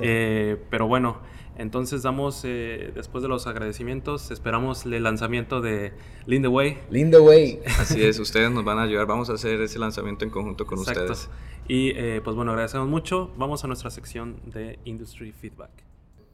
Eh, 0.00 0.62
pero 0.70 0.86
bueno, 0.86 1.18
entonces 1.56 2.02
damos, 2.02 2.42
eh, 2.44 2.92
después 2.94 3.22
de 3.22 3.28
los 3.28 3.46
agradecimientos, 3.46 4.30
esperamos 4.30 4.84
el 4.86 5.02
lanzamiento 5.02 5.60
de 5.60 5.92
Lean 6.26 6.46
Way. 6.46 6.78
Lean 6.90 7.12
Way. 7.14 7.60
Así 7.78 8.04
es, 8.04 8.18
ustedes 8.18 8.50
nos 8.50 8.64
van 8.64 8.78
a 8.78 8.82
ayudar, 8.82 9.06
vamos 9.06 9.30
a 9.30 9.34
hacer 9.34 9.60
ese 9.60 9.78
lanzamiento 9.78 10.24
en 10.24 10.30
conjunto 10.30 10.66
con 10.66 10.78
Exacto. 10.78 11.12
ustedes. 11.12 11.30
Y 11.68 11.90
eh, 11.90 12.20
pues 12.22 12.36
bueno, 12.36 12.52
agradecemos 12.52 12.88
mucho. 12.88 13.30
Vamos 13.38 13.64
a 13.64 13.68
nuestra 13.68 13.90
sección 13.90 14.40
de 14.46 14.78
Industry 14.84 15.32
Feedback. 15.32 15.70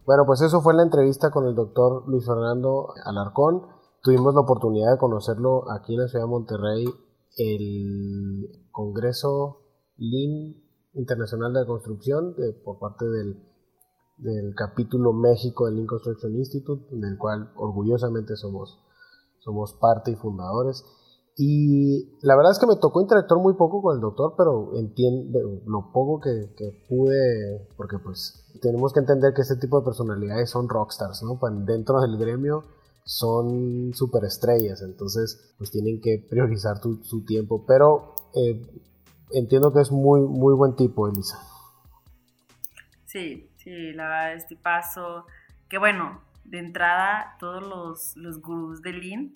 Bueno, 0.07 0.25
pues 0.27 0.41
eso 0.41 0.61
fue 0.61 0.75
la 0.75 0.83
entrevista 0.83 1.31
con 1.31 1.47
el 1.47 1.55
doctor 1.55 2.09
Luis 2.09 2.27
Fernando 2.27 2.89
Alarcón. 3.05 3.63
Tuvimos 4.03 4.35
la 4.35 4.41
oportunidad 4.41 4.93
de 4.93 4.99
conocerlo 4.99 5.71
aquí 5.71 5.95
en 5.95 6.01
la 6.01 6.09
ciudad 6.09 6.25
de 6.25 6.31
Monterrey, 6.31 6.85
el 7.37 8.67
Congreso 8.71 9.61
Lean 9.99 10.57
Internacional 10.95 11.53
de 11.53 11.61
la 11.61 11.67
Construcción 11.67 12.35
de, 12.35 12.53
por 12.65 12.79
parte 12.79 13.05
del 13.05 13.50
del 14.23 14.55
capítulo 14.55 15.13
México 15.13 15.67
del 15.67 15.87
Construction 15.87 16.35
Institute, 16.37 16.85
del 16.91 17.17
cual 17.19 17.53
orgullosamente 17.57 18.37
somos, 18.37 18.79
somos 19.39 19.75
parte 19.75 20.11
y 20.11 20.17
fundadores. 20.17 20.85
Y 21.37 22.19
la 22.21 22.37
verdad 22.37 22.53
es 22.53 22.59
que 22.59 22.67
me 22.67 22.77
tocó 22.77 23.01
interactuar 23.01 23.41
muy 23.41 23.55
poco 23.55 23.81
con 23.81 23.95
el 23.95 24.01
doctor, 24.01 24.35
pero 24.37 24.77
entiendo 24.77 25.39
lo 25.67 25.91
poco 25.93 26.21
que, 26.21 26.53
que, 26.55 26.85
pude, 26.89 27.67
porque 27.77 27.99
pues 27.99 28.45
tenemos 28.61 28.93
que 28.93 29.01
entender 29.01 29.33
que 29.33 29.43
este 29.43 29.57
tipo 29.57 29.79
de 29.79 29.85
personalidades 29.85 30.51
son 30.51 30.69
rockstars, 30.69 31.23
¿no? 31.23 31.39
Pues, 31.39 31.53
dentro 31.65 32.01
del 32.01 32.19
gremio 32.19 32.65
son 33.05 33.93
superestrellas, 33.95 34.83
entonces 34.83 35.55
pues 35.57 35.71
tienen 35.71 36.01
que 36.01 36.25
priorizar 36.29 36.81
tu, 36.81 37.03
su 37.05 37.25
tiempo, 37.25 37.65
pero 37.67 38.15
eh, 38.35 38.61
entiendo 39.31 39.73
que 39.73 39.81
es 39.81 39.91
muy, 39.91 40.21
muy 40.21 40.55
buen 40.55 40.77
tipo, 40.77 41.09
Elisa. 41.09 41.39
Sí, 43.07 43.50
Sí, 43.71 43.93
la 43.93 44.33
este 44.33 44.57
paso, 44.57 45.29
que 45.69 45.79
bueno, 45.79 46.25
de 46.43 46.59
entrada 46.59 47.37
todos 47.39 47.63
los, 47.63 48.17
los 48.17 48.41
gurús 48.43 48.83
de 48.83 48.93
Lean 48.93 49.33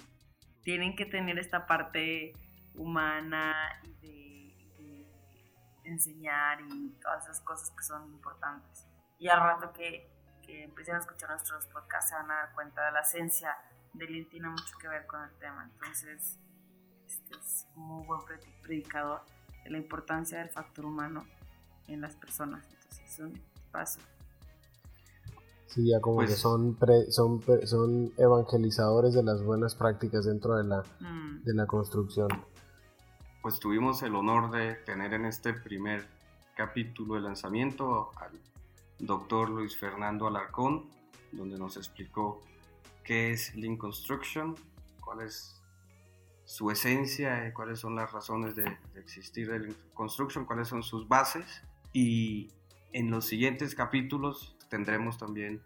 tienen 0.64 0.96
que 0.96 1.06
tener 1.06 1.38
esta 1.38 1.68
parte 1.68 2.32
humana 2.74 3.54
y 3.84 3.92
de, 4.02 5.06
enseñar 5.84 6.62
y 6.62 6.98
todas 7.00 7.22
esas 7.22 7.42
cosas 7.42 7.70
que 7.70 7.84
son 7.84 8.12
importantes. 8.12 8.88
Y 9.20 9.28
al 9.28 9.38
rato 9.38 9.72
que, 9.72 10.10
que 10.42 10.64
empiecen 10.64 10.96
a 10.96 10.98
escuchar 10.98 11.30
nuestros 11.30 11.68
podcasts 11.68 12.10
se 12.10 12.16
van 12.16 12.28
a 12.32 12.34
dar 12.34 12.54
cuenta 12.54 12.86
de 12.86 12.90
la 12.90 13.02
esencia 13.02 13.56
de 13.92 14.04
Lean 14.08 14.28
tiene 14.30 14.48
mucho 14.48 14.76
que 14.80 14.88
ver 14.88 15.06
con 15.06 15.22
el 15.22 15.30
tema. 15.38 15.62
Entonces, 15.62 16.40
este 17.06 17.36
es 17.38 17.68
un 17.76 17.82
muy 17.84 18.04
buen 18.04 18.22
predicador 18.62 19.24
de 19.62 19.70
la 19.70 19.78
importancia 19.78 20.40
del 20.40 20.50
factor 20.50 20.86
humano 20.86 21.24
en 21.86 22.00
las 22.00 22.16
personas. 22.16 22.64
Entonces, 22.64 23.00
es 23.12 23.18
un 23.20 23.40
paso. 23.70 24.00
Sí, 25.66 25.88
ya 25.90 26.00
como 26.00 26.20
que 26.20 26.26
pues 26.26 26.38
son, 26.38 26.78
son, 27.10 27.42
son 27.64 28.12
evangelizadores 28.16 29.14
de 29.14 29.22
las 29.22 29.42
buenas 29.42 29.74
prácticas 29.74 30.24
dentro 30.24 30.56
de 30.56 30.64
la, 30.64 30.82
mm. 31.00 31.42
de 31.42 31.54
la 31.54 31.66
construcción. 31.66 32.28
Pues 33.42 33.58
tuvimos 33.58 34.02
el 34.02 34.14
honor 34.14 34.50
de 34.50 34.74
tener 34.74 35.14
en 35.14 35.24
este 35.26 35.52
primer 35.52 36.06
capítulo 36.56 37.16
de 37.16 37.22
lanzamiento 37.22 38.10
al 38.16 38.30
doctor 38.98 39.50
Luis 39.50 39.76
Fernando 39.76 40.26
Alarcón, 40.26 40.88
donde 41.32 41.58
nos 41.58 41.76
explicó 41.76 42.40
qué 43.02 43.32
es 43.32 43.54
Lean 43.54 43.76
Construction, 43.76 44.54
cuál 45.00 45.22
es 45.22 45.60
su 46.44 46.70
esencia, 46.70 47.48
y 47.48 47.52
cuáles 47.52 47.80
son 47.80 47.96
las 47.96 48.12
razones 48.12 48.54
de, 48.54 48.64
de 48.64 49.00
existir 49.00 49.50
de 49.50 49.58
Lean 49.58 49.76
Construction, 49.92 50.44
cuáles 50.44 50.68
son 50.68 50.82
sus 50.82 51.08
bases. 51.08 51.62
Y 51.92 52.50
en 52.92 53.10
los 53.10 53.26
siguientes 53.26 53.74
capítulos 53.74 54.53
tendremos 54.68 55.18
también 55.18 55.62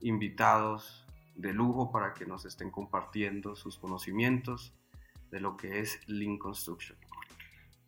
invitados 0.00 1.06
de 1.34 1.52
lujo 1.52 1.90
para 1.90 2.14
que 2.14 2.26
nos 2.26 2.44
estén 2.44 2.70
compartiendo 2.70 3.56
sus 3.56 3.78
conocimientos 3.78 4.74
de 5.30 5.40
lo 5.40 5.56
que 5.56 5.80
es 5.80 6.00
Lean 6.06 6.38
Construction. 6.38 6.98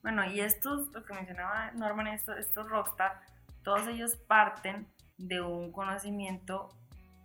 Bueno, 0.03 0.25
y 0.25 0.41
estos, 0.41 0.93
lo 0.93 1.05
que 1.05 1.15
mencionaba 1.15 1.71
Norman, 1.73 2.09
estos, 2.09 2.39
estos 2.39 2.69
Rockstar, 2.69 3.21
todos 3.63 3.87
ellos 3.89 4.17
parten 4.17 4.87
de 5.17 5.41
un 5.41 5.73
conocimiento 5.73 6.71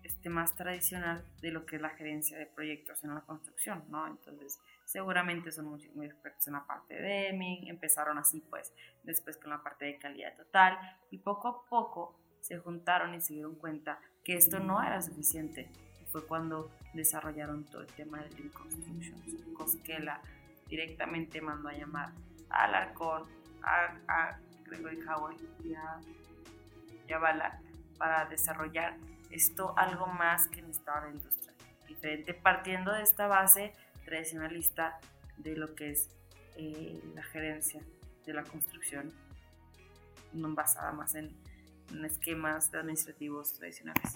este, 0.03 0.29
más 0.29 0.55
tradicional 0.55 1.23
de 1.41 1.51
lo 1.51 1.65
que 1.65 1.75
es 1.75 1.81
la 1.81 1.89
gerencia 1.89 2.37
de 2.37 2.45
proyectos 2.45 3.03
en 3.03 3.13
la 3.13 3.21
construcción, 3.21 3.83
¿no? 3.89 4.07
Entonces, 4.07 4.59
seguramente 4.85 5.51
son 5.51 5.65
muy, 5.65 5.89
muy 5.89 6.07
expertos 6.07 6.47
en 6.47 6.53
la 6.53 6.65
parte 6.65 6.95
de 6.95 7.01
Deming, 7.01 7.67
empezaron 7.67 8.17
así, 8.17 8.41
pues, 8.49 8.73
después 9.03 9.37
con 9.37 9.51
la 9.51 9.61
parte 9.61 9.85
de 9.85 9.97
calidad 9.97 10.35
total, 10.35 10.77
y 11.11 11.17
poco 11.19 11.47
a 11.47 11.65
poco 11.69 12.15
se 12.41 12.57
juntaron 12.57 13.13
y 13.13 13.21
se 13.21 13.33
dieron 13.33 13.55
cuenta 13.55 13.99
que 14.23 14.35
esto 14.35 14.59
no 14.59 14.81
era 14.81 15.01
suficiente. 15.01 15.69
Fue 16.11 16.25
cuando 16.25 16.71
desarrollaron 16.93 17.65
todo 17.65 17.81
el 17.81 17.87
tema 17.87 18.19
del 18.19 18.35
Lean 18.35 18.49
Construction. 18.49 19.53
Cosquela 19.53 20.21
directamente 20.67 21.41
mandó 21.41 21.69
a 21.69 21.73
llamar 21.73 22.11
a 22.49 22.65
Alarcón, 22.65 23.23
a, 23.61 23.97
a 24.07 24.39
Gregory 24.65 24.99
Howell 25.07 25.37
y 25.63 25.73
a, 25.73 25.99
y 27.07 27.97
para 27.97 28.25
desarrollar 28.25 28.97
esto 29.29 29.73
algo 29.77 30.07
más 30.07 30.47
que 30.47 30.61
necesitaba 30.61 31.05
la 31.05 31.11
industria. 31.11 31.53
Diferente, 31.87 32.33
partiendo 32.33 32.93
de 32.93 33.01
esta 33.01 33.27
base 33.27 33.73
tradicionalista 34.05 34.99
de 35.37 35.55
lo 35.55 35.75
que 35.75 35.91
es 35.91 36.09
eh, 36.55 37.01
la 37.15 37.23
gerencia 37.23 37.81
de 38.25 38.33
la 38.33 38.43
construcción, 38.43 39.11
no 40.33 40.53
basada 40.53 40.91
más 40.91 41.15
en 41.15 41.35
esquemas 42.05 42.73
administrativos 42.73 43.53
tradicionales. 43.53 44.11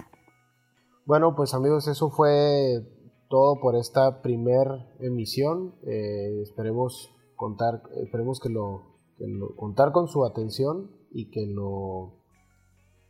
Bueno, 1.05 1.35
pues 1.35 1.53
amigos, 1.53 1.87
eso 1.87 2.09
fue 2.09 2.81
todo 3.29 3.59
por 3.59 3.75
esta 3.75 4.21
primer 4.21 4.67
emisión. 4.99 5.75
Eh, 5.85 6.41
esperemos 6.41 7.13
contar, 7.35 7.83
esperemos 8.03 8.39
que 8.39 8.49
lo, 8.49 8.99
contar 9.57 9.91
con 9.91 10.07
su 10.07 10.23
atención 10.25 10.91
y 11.11 11.29
que 11.29 11.45
lo, 11.47 12.13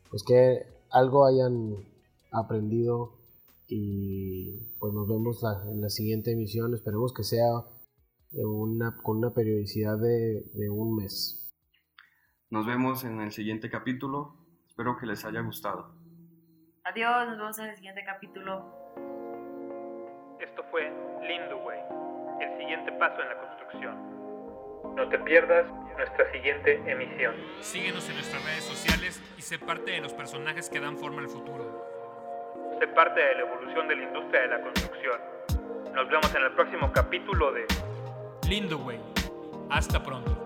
pues 0.10 0.24
que 0.24 0.66
algo 0.90 1.26
hayan 1.26 1.76
aprendido 2.32 3.20
y 3.68 4.58
pues 4.80 4.94
nos 4.94 5.08
vemos 5.08 5.44
en 5.70 5.82
la 5.82 5.90
siguiente 5.90 6.32
emisión. 6.32 6.74
Esperemos 6.74 7.14
que 7.14 7.24
sea 7.24 7.66
una, 8.32 8.98
con 9.04 9.18
una 9.18 9.34
periodicidad 9.34 10.00
de, 10.00 10.50
de 10.54 10.70
un 10.70 10.96
mes. 10.96 11.54
Nos 12.50 12.66
vemos 12.66 13.04
en 13.04 13.20
el 13.20 13.32
siguiente 13.32 13.70
capítulo. 13.70 14.43
Espero 14.74 14.98
que 14.98 15.06
les 15.06 15.24
haya 15.24 15.40
gustado. 15.42 15.94
Adiós, 16.84 17.28
nos 17.28 17.38
vemos 17.38 17.60
en 17.60 17.66
el 17.66 17.76
siguiente 17.76 18.04
capítulo. 18.04 18.66
Esto 20.40 20.64
fue 20.72 20.92
Lindo 21.22 21.58
Way, 21.58 21.80
el 22.42 22.58
siguiente 22.58 22.92
paso 22.94 23.22
en 23.22 23.30
la 23.30 23.38
construcción. 23.38 24.96
No 24.96 25.08
te 25.10 25.20
pierdas 25.20 25.72
nuestra 25.96 26.32
siguiente 26.32 26.82
emisión. 26.92 27.36
Síguenos 27.62 28.10
en 28.10 28.16
nuestras 28.16 28.44
redes 28.44 28.64
sociales 28.64 29.22
y 29.38 29.44
sé 29.44 29.60
parte 29.60 29.92
de 29.92 30.02
los 30.02 30.12
personajes 30.12 30.72
que 30.72 30.80
dan 30.80 30.98
forma 30.98 31.22
al 31.22 31.30
futuro. 31.30 31.86
Sé 32.80 32.88
parte 32.88 33.20
de 33.20 33.36
la 33.36 33.42
evolución 33.42 33.88
de 33.88 33.96
la 33.96 34.04
industria 34.06 34.42
de 34.42 34.48
la 34.48 34.62
construcción. 34.64 35.22
Nos 35.94 36.10
vemos 36.10 36.34
en 36.34 36.42
el 36.42 36.52
próximo 36.54 36.92
capítulo 36.92 37.52
de 37.52 37.68
Lindo 38.50 38.80
Way. 38.80 39.00
Hasta 39.70 40.02
pronto. 40.02 40.43